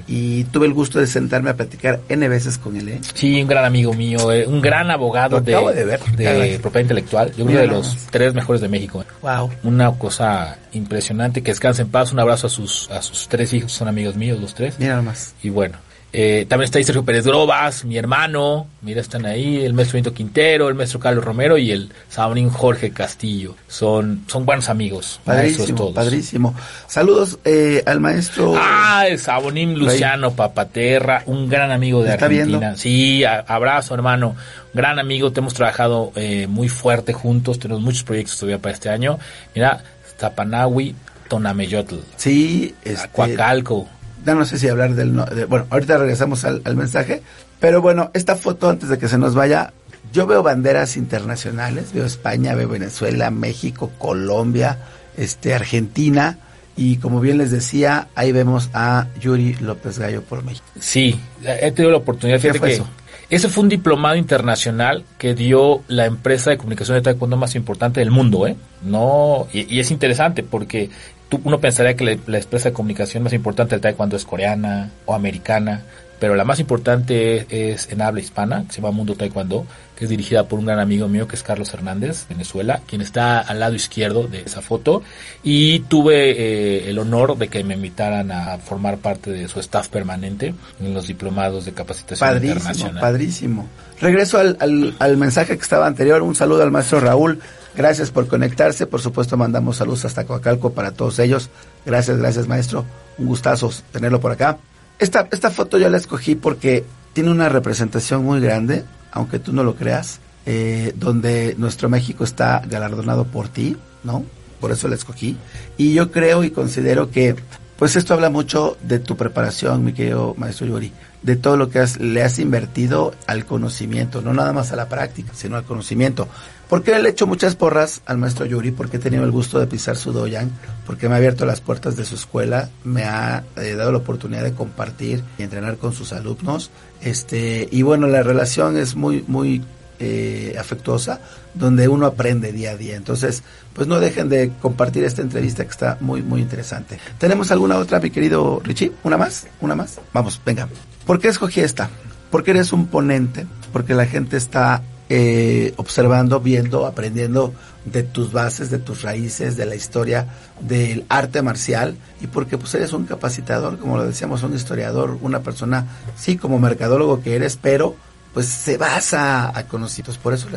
y 0.07 0.43
tuve 0.45 0.67
el 0.67 0.73
gusto 0.73 0.99
de 0.99 1.07
sentarme 1.07 1.49
a 1.49 1.55
platicar 1.55 1.99
N 2.09 2.27
veces 2.29 2.57
con 2.57 2.75
él. 2.75 2.89
¿eh? 2.89 3.01
Sí, 3.13 3.41
un 3.41 3.47
gran 3.47 3.65
amigo 3.65 3.93
mío, 3.93 4.31
eh, 4.31 4.45
un 4.45 4.61
gran 4.61 4.91
abogado 4.91 5.41
de, 5.41 5.55
de, 5.55 5.85
ver. 5.85 5.99
de 6.15 6.59
propiedad 6.59 6.81
intelectual. 6.81 7.33
Yo 7.35 7.45
creo 7.45 7.61
de 7.61 7.67
los 7.67 7.95
tres 8.11 8.33
mejores 8.33 8.61
de 8.61 8.67
México. 8.67 9.03
Wow. 9.21 9.49
Una 9.63 9.91
cosa 9.91 10.57
impresionante, 10.73 11.41
que 11.41 11.51
descanse 11.51 11.81
en 11.81 11.89
paz. 11.89 12.11
Un 12.11 12.19
abrazo 12.19 12.47
a 12.47 12.49
sus, 12.49 12.89
a 12.91 13.01
sus 13.01 13.27
tres 13.27 13.53
hijos, 13.53 13.71
son 13.71 13.87
amigos 13.87 14.15
míos 14.15 14.39
los 14.39 14.53
tres. 14.53 14.75
Mira 14.79 15.01
más. 15.01 15.33
Y 15.41 15.49
bueno, 15.49 15.77
eh, 16.13 16.45
también 16.49 16.65
está 16.65 16.77
ahí 16.77 16.83
Sergio 16.83 17.05
Pérez 17.05 17.25
Grobas, 17.25 17.85
mi 17.85 17.97
hermano, 17.97 18.67
mira, 18.81 18.99
están 18.99 19.25
ahí, 19.25 19.63
el 19.63 19.73
maestro 19.73 19.95
Benito 19.95 20.13
Quintero, 20.13 20.67
el 20.67 20.75
maestro 20.75 20.99
Carlos 20.99 21.23
Romero 21.23 21.57
y 21.57 21.71
el 21.71 21.89
Sabonín 22.09 22.49
Jorge 22.49 22.91
Castillo. 22.91 23.55
Son, 23.67 24.23
son 24.27 24.45
buenos 24.45 24.67
amigos. 24.69 25.21
Padrísimo, 25.23 25.77
todos. 25.77 25.93
padrísimo. 25.93 26.53
Saludos 26.87 27.39
eh, 27.45 27.81
al 27.85 28.01
maestro. 28.01 28.53
Ah, 28.57 29.05
el 29.07 29.19
Sabonín 29.19 29.79
Luciano 29.79 30.33
Papaterra, 30.33 31.23
un 31.27 31.47
gran 31.47 31.71
amigo 31.71 32.03
de 32.03 32.11
¿Está 32.11 32.25
Argentina. 32.25 32.57
viendo? 32.59 32.77
Sí, 32.77 33.23
a, 33.23 33.39
abrazo 33.47 33.93
hermano, 33.93 34.35
gran 34.73 34.99
amigo, 34.99 35.31
te 35.31 35.39
hemos 35.39 35.53
trabajado 35.53 36.11
eh, 36.15 36.47
muy 36.47 36.67
fuerte 36.67 37.13
juntos, 37.13 37.57
tenemos 37.57 37.81
muchos 37.83 38.03
proyectos 38.03 38.37
todavía 38.37 38.59
para 38.59 38.73
este 38.73 38.89
año. 38.89 39.17
Mira, 39.55 39.81
Tapanawi, 40.19 40.93
Tonameyotl, 41.29 41.95
Sí, 42.17 42.75
este, 42.83 43.07
Coacalco. 43.09 43.87
Ya 44.25 44.35
no 44.35 44.45
sé 44.45 44.57
si 44.57 44.67
hablar 44.67 44.95
del... 44.95 45.15
no- 45.15 45.25
de- 45.25 45.45
bueno, 45.45 45.65
ahorita 45.69 45.97
regresamos 45.97 46.43
al, 46.45 46.61
al 46.65 46.75
mensaje. 46.75 47.21
Pero 47.59 47.81
bueno, 47.81 48.11
esta 48.13 48.35
foto, 48.35 48.69
antes 48.69 48.89
de 48.89 48.97
que 48.97 49.07
se 49.07 49.17
nos 49.17 49.35
vaya, 49.35 49.73
yo 50.13 50.25
veo 50.27 50.43
banderas 50.43 50.97
internacionales. 50.97 51.93
Veo 51.93 52.05
España, 52.05 52.55
veo 52.55 52.67
Venezuela, 52.69 53.29
México, 53.31 53.91
Colombia, 53.97 54.77
este, 55.17 55.53
Argentina. 55.53 56.39
Y 56.77 56.97
como 56.97 57.19
bien 57.19 57.37
les 57.37 57.51
decía, 57.51 58.07
ahí 58.15 58.31
vemos 58.31 58.69
a 58.73 59.07
Yuri 59.19 59.55
López 59.55 59.99
Gallo 59.99 60.21
por 60.23 60.43
México. 60.43 60.65
Sí, 60.79 61.19
he 61.43 61.71
tenido 61.71 61.91
la 61.91 61.97
oportunidad. 61.97 62.37
¿Qué 62.37 62.41
Fíjate 62.43 62.59
fue 62.59 62.67
que 62.69 62.73
eso? 62.75 62.87
ese 63.29 63.49
fue 63.49 63.63
un 63.63 63.69
diplomado 63.69 64.15
internacional 64.15 65.03
que 65.17 65.35
dio 65.35 65.83
la 65.89 66.05
empresa 66.05 66.49
de 66.49 66.57
comunicación 66.57 66.95
de 66.97 67.01
taekwondo 67.01 67.37
más 67.37 67.55
importante 67.55 67.99
del 67.99 68.09
mundo, 68.09 68.47
¿eh? 68.47 68.55
No, 68.83 69.47
y, 69.53 69.73
y 69.73 69.79
es 69.81 69.91
interesante 69.91 70.43
porque 70.43 70.89
tú, 71.31 71.41
uno 71.43 71.59
pensaría 71.59 71.95
que 71.95 72.03
la, 72.03 72.17
la 72.27 72.37
empresa 72.37 72.69
de 72.69 72.73
comunicación 72.73 73.23
más 73.23 73.33
importante 73.33 73.73
del 73.73 73.81
taekwondo 73.81 74.15
es 74.17 74.25
coreana 74.25 74.91
o 75.05 75.15
americana, 75.15 75.81
pero 76.19 76.35
la 76.35 76.43
más 76.43 76.59
importante 76.59 77.37
es, 77.37 77.45
es 77.49 77.91
en 77.91 78.01
habla 78.03 78.19
hispana, 78.19 78.65
que 78.67 78.73
se 78.73 78.81
llama 78.81 78.91
Mundo 78.91 79.15
Taekwondo, 79.15 79.65
que 79.95 80.05
es 80.05 80.09
dirigida 80.09 80.43
por 80.47 80.59
un 80.59 80.65
gran 80.67 80.79
amigo 80.79 81.07
mío 81.07 81.27
que 81.27 81.35
es 81.35 81.41
Carlos 81.41 81.73
Hernández, 81.73 82.27
Venezuela, 82.29 82.81
quien 82.85 83.01
está 83.01 83.39
al 83.39 83.59
lado 83.59 83.73
izquierdo 83.73 84.27
de 84.27 84.41
esa 84.41 84.61
foto. 84.61 85.01
Y 85.41 85.79
tuve 85.79 86.29
eh, 86.31 86.89
el 86.91 86.99
honor 86.99 87.39
de 87.39 87.47
que 87.47 87.63
me 87.63 87.73
invitaran 87.73 88.31
a 88.31 88.59
formar 88.59 88.97
parte 88.97 89.31
de 89.31 89.47
su 89.47 89.59
staff 89.61 89.87
permanente 89.87 90.53
en 90.79 90.93
los 90.93 91.07
diplomados 91.07 91.65
de 91.65 91.71
capacitación 91.71 92.29
Padrísimo, 92.29 92.53
internacional. 92.59 93.01
padrísimo. 93.01 93.67
Regreso 93.99 94.37
al, 94.37 94.57
al, 94.59 94.95
al 94.99 95.17
mensaje 95.17 95.55
que 95.55 95.63
estaba 95.63 95.87
anterior. 95.87 96.21
Un 96.21 96.35
saludo 96.35 96.61
al 96.61 96.69
maestro 96.69 96.99
Raúl. 96.99 97.39
Gracias 97.75 98.11
por 98.11 98.27
conectarse. 98.27 98.85
Por 98.85 99.01
supuesto, 99.01 99.37
mandamos 99.37 99.77
saludos 99.77 100.05
hasta 100.05 100.25
Coacalco 100.25 100.73
para 100.73 100.91
todos 100.91 101.19
ellos. 101.19 101.49
Gracias, 101.85 102.17
gracias, 102.17 102.47
maestro. 102.47 102.85
Un 103.17 103.27
gustazo 103.27 103.71
tenerlo 103.91 104.19
por 104.19 104.31
acá. 104.31 104.57
Esta, 104.99 105.27
esta 105.31 105.49
foto 105.49 105.77
yo 105.77 105.89
la 105.89 105.97
escogí 105.97 106.35
porque 106.35 106.83
tiene 107.13 107.31
una 107.31 107.49
representación 107.49 108.23
muy 108.23 108.39
grande, 108.39 108.83
aunque 109.11 109.39
tú 109.39 109.53
no 109.53 109.63
lo 109.63 109.75
creas, 109.75 110.19
eh, 110.45 110.93
donde 110.95 111.55
nuestro 111.57 111.89
México 111.89 112.23
está 112.23 112.61
galardonado 112.67 113.25
por 113.25 113.47
ti, 113.47 113.77
¿no? 114.03 114.23
Por 114.59 114.71
eso 114.71 114.87
la 114.87 114.95
escogí. 114.95 115.37
Y 115.77 115.93
yo 115.93 116.11
creo 116.11 116.43
y 116.43 116.51
considero 116.51 117.09
que, 117.09 117.35
pues 117.77 117.95
esto 117.95 118.13
habla 118.13 118.29
mucho 118.29 118.77
de 118.83 118.99
tu 118.99 119.17
preparación, 119.17 119.83
mi 119.83 119.93
querido 119.93 120.35
maestro 120.37 120.67
Yuri, 120.67 120.91
de 121.23 121.35
todo 121.35 121.57
lo 121.57 121.69
que 121.69 121.83
le 121.99 122.23
has 122.23 122.39
invertido 122.39 123.13
al 123.27 123.45
conocimiento, 123.45 124.21
no 124.21 124.33
nada 124.33 124.53
más 124.53 124.71
a 124.71 124.75
la 124.75 124.87
práctica, 124.87 125.31
sino 125.33 125.55
al 125.55 125.63
conocimiento. 125.63 126.27
Porque 126.71 126.97
le 126.97 127.09
he 127.09 127.11
hecho 127.11 127.27
muchas 127.27 127.57
porras 127.57 128.01
al 128.05 128.17
maestro 128.17 128.45
Yuri, 128.45 128.71
porque 128.71 128.95
he 128.95 128.99
tenido 129.01 129.25
el 129.25 129.31
gusto 129.31 129.59
de 129.59 129.67
pisar 129.67 129.97
su 129.97 130.13
doyan, 130.13 130.49
porque 130.85 131.09
me 131.09 131.15
ha 131.15 131.17
abierto 131.17 131.45
las 131.45 131.59
puertas 131.59 131.97
de 131.97 132.05
su 132.05 132.15
escuela, 132.15 132.69
me 132.85 133.03
ha 133.03 133.43
eh, 133.57 133.73
dado 133.73 133.91
la 133.91 133.97
oportunidad 133.97 134.41
de 134.41 134.53
compartir 134.53 135.21
y 135.37 135.43
entrenar 135.43 135.75
con 135.75 135.91
sus 135.91 136.13
alumnos. 136.13 136.71
Este, 137.01 137.67
y 137.69 137.81
bueno, 137.81 138.07
la 138.07 138.23
relación 138.23 138.77
es 138.77 138.95
muy, 138.95 139.21
muy 139.27 139.61
eh, 139.99 140.55
afectuosa, 140.57 141.19
donde 141.53 141.89
uno 141.89 142.05
aprende 142.05 142.53
día 142.53 142.71
a 142.71 142.77
día. 142.77 142.95
Entonces, 142.95 143.43
pues 143.73 143.89
no 143.89 143.99
dejen 143.99 144.29
de 144.29 144.53
compartir 144.61 145.03
esta 145.03 145.21
entrevista 145.21 145.65
que 145.65 145.71
está 145.71 145.97
muy, 145.99 146.21
muy 146.21 146.39
interesante. 146.39 146.99
¿Tenemos 147.17 147.51
alguna 147.51 147.79
otra, 147.79 147.99
mi 147.99 148.11
querido 148.11 148.61
Richie? 148.63 148.93
¿Una 149.03 149.17
más? 149.17 149.45
¿Una 149.59 149.75
más? 149.75 149.99
Vamos, 150.13 150.39
venga. 150.45 150.69
¿Por 151.05 151.19
qué 151.19 151.27
escogí 151.27 151.59
esta? 151.59 151.89
Porque 152.29 152.51
eres 152.51 152.71
un 152.71 152.87
ponente, 152.87 153.45
porque 153.73 153.93
la 153.93 154.05
gente 154.05 154.37
está 154.37 154.81
eh, 155.13 155.73
observando, 155.75 156.39
viendo, 156.39 156.85
aprendiendo 156.85 157.53
de 157.83 158.03
tus 158.03 158.31
bases, 158.31 158.69
de 158.71 158.77
tus 158.79 159.01
raíces, 159.01 159.57
de 159.57 159.65
la 159.65 159.75
historia 159.75 160.25
del 160.61 161.03
arte 161.09 161.41
marcial 161.41 161.95
y 162.21 162.27
porque 162.27 162.57
pues 162.57 162.73
eres 162.75 162.93
un 162.93 163.05
capacitador, 163.05 163.77
como 163.77 163.97
lo 163.97 164.05
decíamos, 164.05 164.41
un 164.43 164.55
historiador, 164.55 165.17
una 165.21 165.41
persona, 165.41 165.85
sí, 166.15 166.37
como 166.37 166.59
mercadólogo 166.59 167.21
que 167.21 167.35
eres, 167.35 167.57
pero 167.61 167.93
pues 168.33 168.45
se 168.45 168.77
basa 168.77 169.51
a 169.57 169.63
conocimientos. 169.67 170.17
Por 170.17 170.33
eso, 170.33 170.47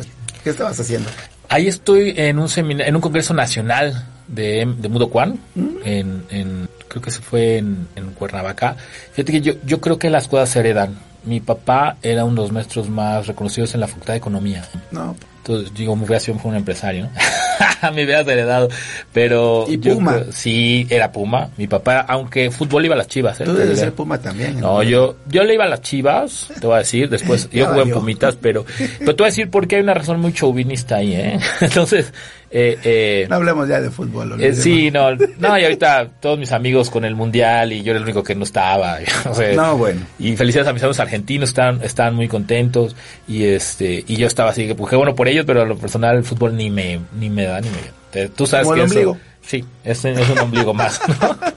¿qué 0.43 0.51
estabas 0.51 0.79
haciendo? 0.79 1.09
Ahí 1.49 1.67
estoy 1.67 2.13
en 2.15 2.39
un 2.39 2.47
semina- 2.47 2.85
en 2.87 2.95
un 2.95 3.01
congreso 3.01 3.33
nacional 3.33 4.07
de, 4.29 4.73
de 4.77 4.87
Mudo 4.89 5.09
Kwan, 5.09 5.37
en, 5.83 6.23
en- 6.29 6.69
creo 6.87 7.01
que 7.01 7.11
se 7.11 7.19
fue 7.19 7.57
en, 7.57 7.87
en 7.97 8.11
Cuernavaca. 8.11 8.77
Fíjate 9.11 9.33
que 9.33 9.41
yo, 9.41 9.53
yo 9.65 9.81
creo 9.81 9.99
que 9.99 10.09
las 10.09 10.29
cosas 10.29 10.49
se 10.51 10.59
heredan. 10.59 10.97
Mi 11.25 11.39
papá 11.39 11.97
era 12.01 12.23
uno 12.25 12.35
de 12.35 12.41
los 12.41 12.51
maestros 12.51 12.89
más 12.89 13.27
reconocidos 13.27 13.73
en 13.73 13.81
la 13.81 13.87
Facultad 13.87 14.13
de 14.13 14.17
Economía. 14.17 14.63
No, 14.91 15.15
Entonces, 15.37 15.73
digo, 15.73 15.95
mi 15.95 16.05
hubiera 16.05 16.19
sido 16.19 16.39
un 16.43 16.55
empresario, 16.55 17.05
¿no? 17.05 17.11
me 17.93 18.03
hubieras 18.03 18.27
heredado. 18.27 18.69
Pero. 19.13 19.65
Y 19.67 19.77
Puma. 19.77 20.23
sí, 20.31 20.87
era 20.89 21.11
Puma. 21.11 21.49
Mi 21.57 21.67
papá, 21.67 22.01
aunque 22.07 22.51
fútbol 22.51 22.85
iba 22.85 22.95
a 22.95 22.97
las 22.97 23.07
chivas, 23.07 23.39
¿eh? 23.41 23.45
tú 23.45 23.53
debes 23.53 23.79
ser 23.79 23.93
Puma 23.93 24.17
también. 24.19 24.59
No, 24.59 24.83
yo, 24.83 25.15
yo 25.27 25.43
le 25.43 25.53
iba 25.53 25.65
a 25.65 25.69
las 25.69 25.81
chivas, 25.81 26.49
te 26.59 26.67
voy 26.67 26.75
a 26.75 26.79
decir, 26.79 27.09
después, 27.09 27.49
yo 27.53 27.67
jugué 27.67 27.81
en. 27.81 27.91
Pumitas, 27.95 28.35
pero, 28.35 28.65
pero 28.99 29.15
te 29.15 29.23
voy 29.23 29.27
a 29.27 29.31
decir 29.31 29.49
porque 29.49 29.77
hay 29.77 29.81
una 29.81 29.93
razón 29.93 30.19
muy 30.19 30.33
chauvinista 30.33 30.97
ahí, 30.97 31.13
¿eh? 31.13 31.39
Entonces, 31.61 32.13
Eh, 32.51 32.77
eh, 32.83 33.27
no 33.29 33.35
hablemos 33.35 33.67
ya 33.67 33.81
de 33.81 33.89
fútbol. 33.89 34.41
eh, 34.41 34.53
sí, 34.53 34.91
no, 34.91 35.13
no, 35.15 35.57
y 35.59 35.63
ahorita 35.63 36.07
todos 36.21 36.37
mis 36.39 36.51
amigos 36.51 36.89
con 36.89 37.03
el 37.03 37.15
mundial 37.15 37.73
y 37.73 37.83
yo 37.83 37.91
era 37.91 37.97
el 37.97 38.03
único 38.03 38.23
que 38.23 38.35
no 38.35 38.43
estaba. 38.43 38.99
No, 39.55 39.77
bueno. 39.77 40.01
Y 40.19 40.35
felicidades 40.37 40.69
a 40.69 40.73
mis 40.73 40.81
amigos 40.83 40.99
argentinos, 40.99 41.49
estaban, 41.49 41.81
estaban 41.83 42.15
muy 42.15 42.27
contentos 42.27 42.95
y 43.27 43.43
este, 43.45 44.03
y 44.07 44.15
yo 44.15 44.27
estaba 44.27 44.51
así 44.51 44.67
que, 44.67 44.75
pues 44.75 44.93
bueno 44.95 45.15
por 45.15 45.27
ellos, 45.27 45.43
pero 45.45 45.63
a 45.63 45.65
lo 45.65 45.77
personal 45.77 46.15
el 46.17 46.23
fútbol 46.23 46.55
ni 46.55 46.69
me, 46.69 46.99
ni 47.19 47.29
me 47.29 47.43
da 47.45 47.59
ni 47.61 47.69
me. 47.69 48.27
Tú 48.29 48.45
sabes 48.45 48.65
Como 48.65 48.75
que 48.75 48.81
el 48.81 48.85
eso- 48.87 48.93
ombligo. 49.11 49.17
sí, 49.41 49.65
es, 49.83 50.05
es 50.05 50.29
un 50.29 50.39
ombligo 50.39 50.73
más. 50.73 51.01
¿no? 51.21 51.37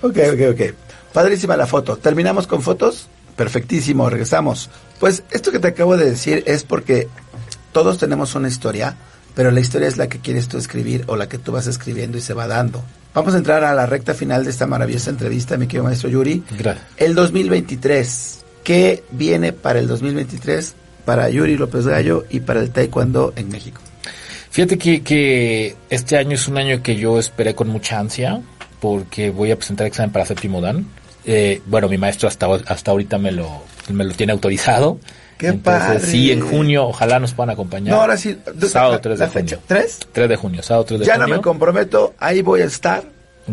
Ok, 0.00 0.16
ok, 0.32 0.40
ok. 0.52 0.74
Padrísima 1.12 1.56
la 1.56 1.66
foto. 1.66 1.96
¿Terminamos 1.96 2.46
con 2.46 2.62
fotos? 2.62 3.08
Perfectísimo, 3.34 4.08
regresamos. 4.08 4.70
Pues 5.00 5.24
esto 5.32 5.50
que 5.50 5.58
te 5.58 5.68
acabo 5.68 5.96
de 5.96 6.08
decir 6.10 6.44
es 6.46 6.62
porque 6.62 7.08
todos 7.72 7.98
tenemos 7.98 8.34
una 8.36 8.46
historia, 8.48 8.96
pero 9.38 9.52
la 9.52 9.60
historia 9.60 9.86
es 9.86 9.96
la 9.98 10.08
que 10.08 10.18
quieres 10.18 10.48
tú 10.48 10.58
escribir 10.58 11.04
o 11.06 11.14
la 11.14 11.28
que 11.28 11.38
tú 11.38 11.52
vas 11.52 11.68
escribiendo 11.68 12.18
y 12.18 12.20
se 12.20 12.34
va 12.34 12.48
dando. 12.48 12.82
Vamos 13.14 13.34
a 13.34 13.36
entrar 13.38 13.62
a 13.62 13.72
la 13.72 13.86
recta 13.86 14.12
final 14.12 14.42
de 14.42 14.50
esta 14.50 14.66
maravillosa 14.66 15.10
entrevista, 15.10 15.56
mi 15.56 15.68
querido 15.68 15.84
maestro 15.84 16.10
Yuri. 16.10 16.42
Gracias. 16.58 16.84
El 16.96 17.14
2023. 17.14 18.44
¿Qué 18.64 19.04
viene 19.12 19.52
para 19.52 19.78
el 19.78 19.86
2023 19.86 20.74
para 21.04 21.30
Yuri 21.30 21.56
López 21.56 21.86
Gallo 21.86 22.24
y 22.28 22.40
para 22.40 22.58
el 22.58 22.70
Taekwondo 22.70 23.32
en 23.36 23.48
México? 23.48 23.80
Fíjate 24.50 24.76
que, 24.76 25.04
que 25.04 25.76
este 25.88 26.16
año 26.16 26.34
es 26.34 26.48
un 26.48 26.58
año 26.58 26.82
que 26.82 26.96
yo 26.96 27.16
esperé 27.20 27.54
con 27.54 27.68
mucha 27.68 28.00
ansia 28.00 28.42
porque 28.80 29.30
voy 29.30 29.52
a 29.52 29.56
presentar 29.56 29.86
examen 29.86 30.10
para 30.10 30.26
séptimo 30.26 30.60
dan. 30.60 30.84
Eh, 31.24 31.62
bueno, 31.66 31.88
mi 31.88 31.96
maestro 31.96 32.26
hasta, 32.26 32.48
hasta 32.66 32.90
ahorita 32.90 33.18
me 33.18 33.30
lo, 33.30 33.62
me 33.88 34.02
lo 34.02 34.14
tiene 34.14 34.32
autorizado. 34.32 34.98
¡Qué 35.38 35.46
Entonces, 35.48 35.82
padre! 35.82 36.00
Sí, 36.00 36.32
en 36.32 36.40
junio, 36.40 36.86
ojalá 36.88 37.18
nos 37.20 37.32
puedan 37.32 37.50
acompañar. 37.50 37.94
No, 37.94 38.00
ahora 38.02 38.16
sí. 38.16 38.36
Sábado 38.66 38.94
la- 38.94 39.00
3 39.00 39.18
la 39.20 39.24
de 39.26 39.32
junio. 39.32 39.48
fecha, 39.48 39.62
¿tres? 39.66 39.98
3 40.12 40.28
de 40.28 40.36
junio, 40.36 40.62
sábado 40.62 40.84
3 40.84 41.00
de 41.00 41.06
Ya 41.06 41.14
junio. 41.14 41.28
no 41.28 41.34
me 41.36 41.40
comprometo, 41.40 42.14
ahí 42.18 42.42
voy 42.42 42.60
a 42.62 42.64
estar. 42.64 43.02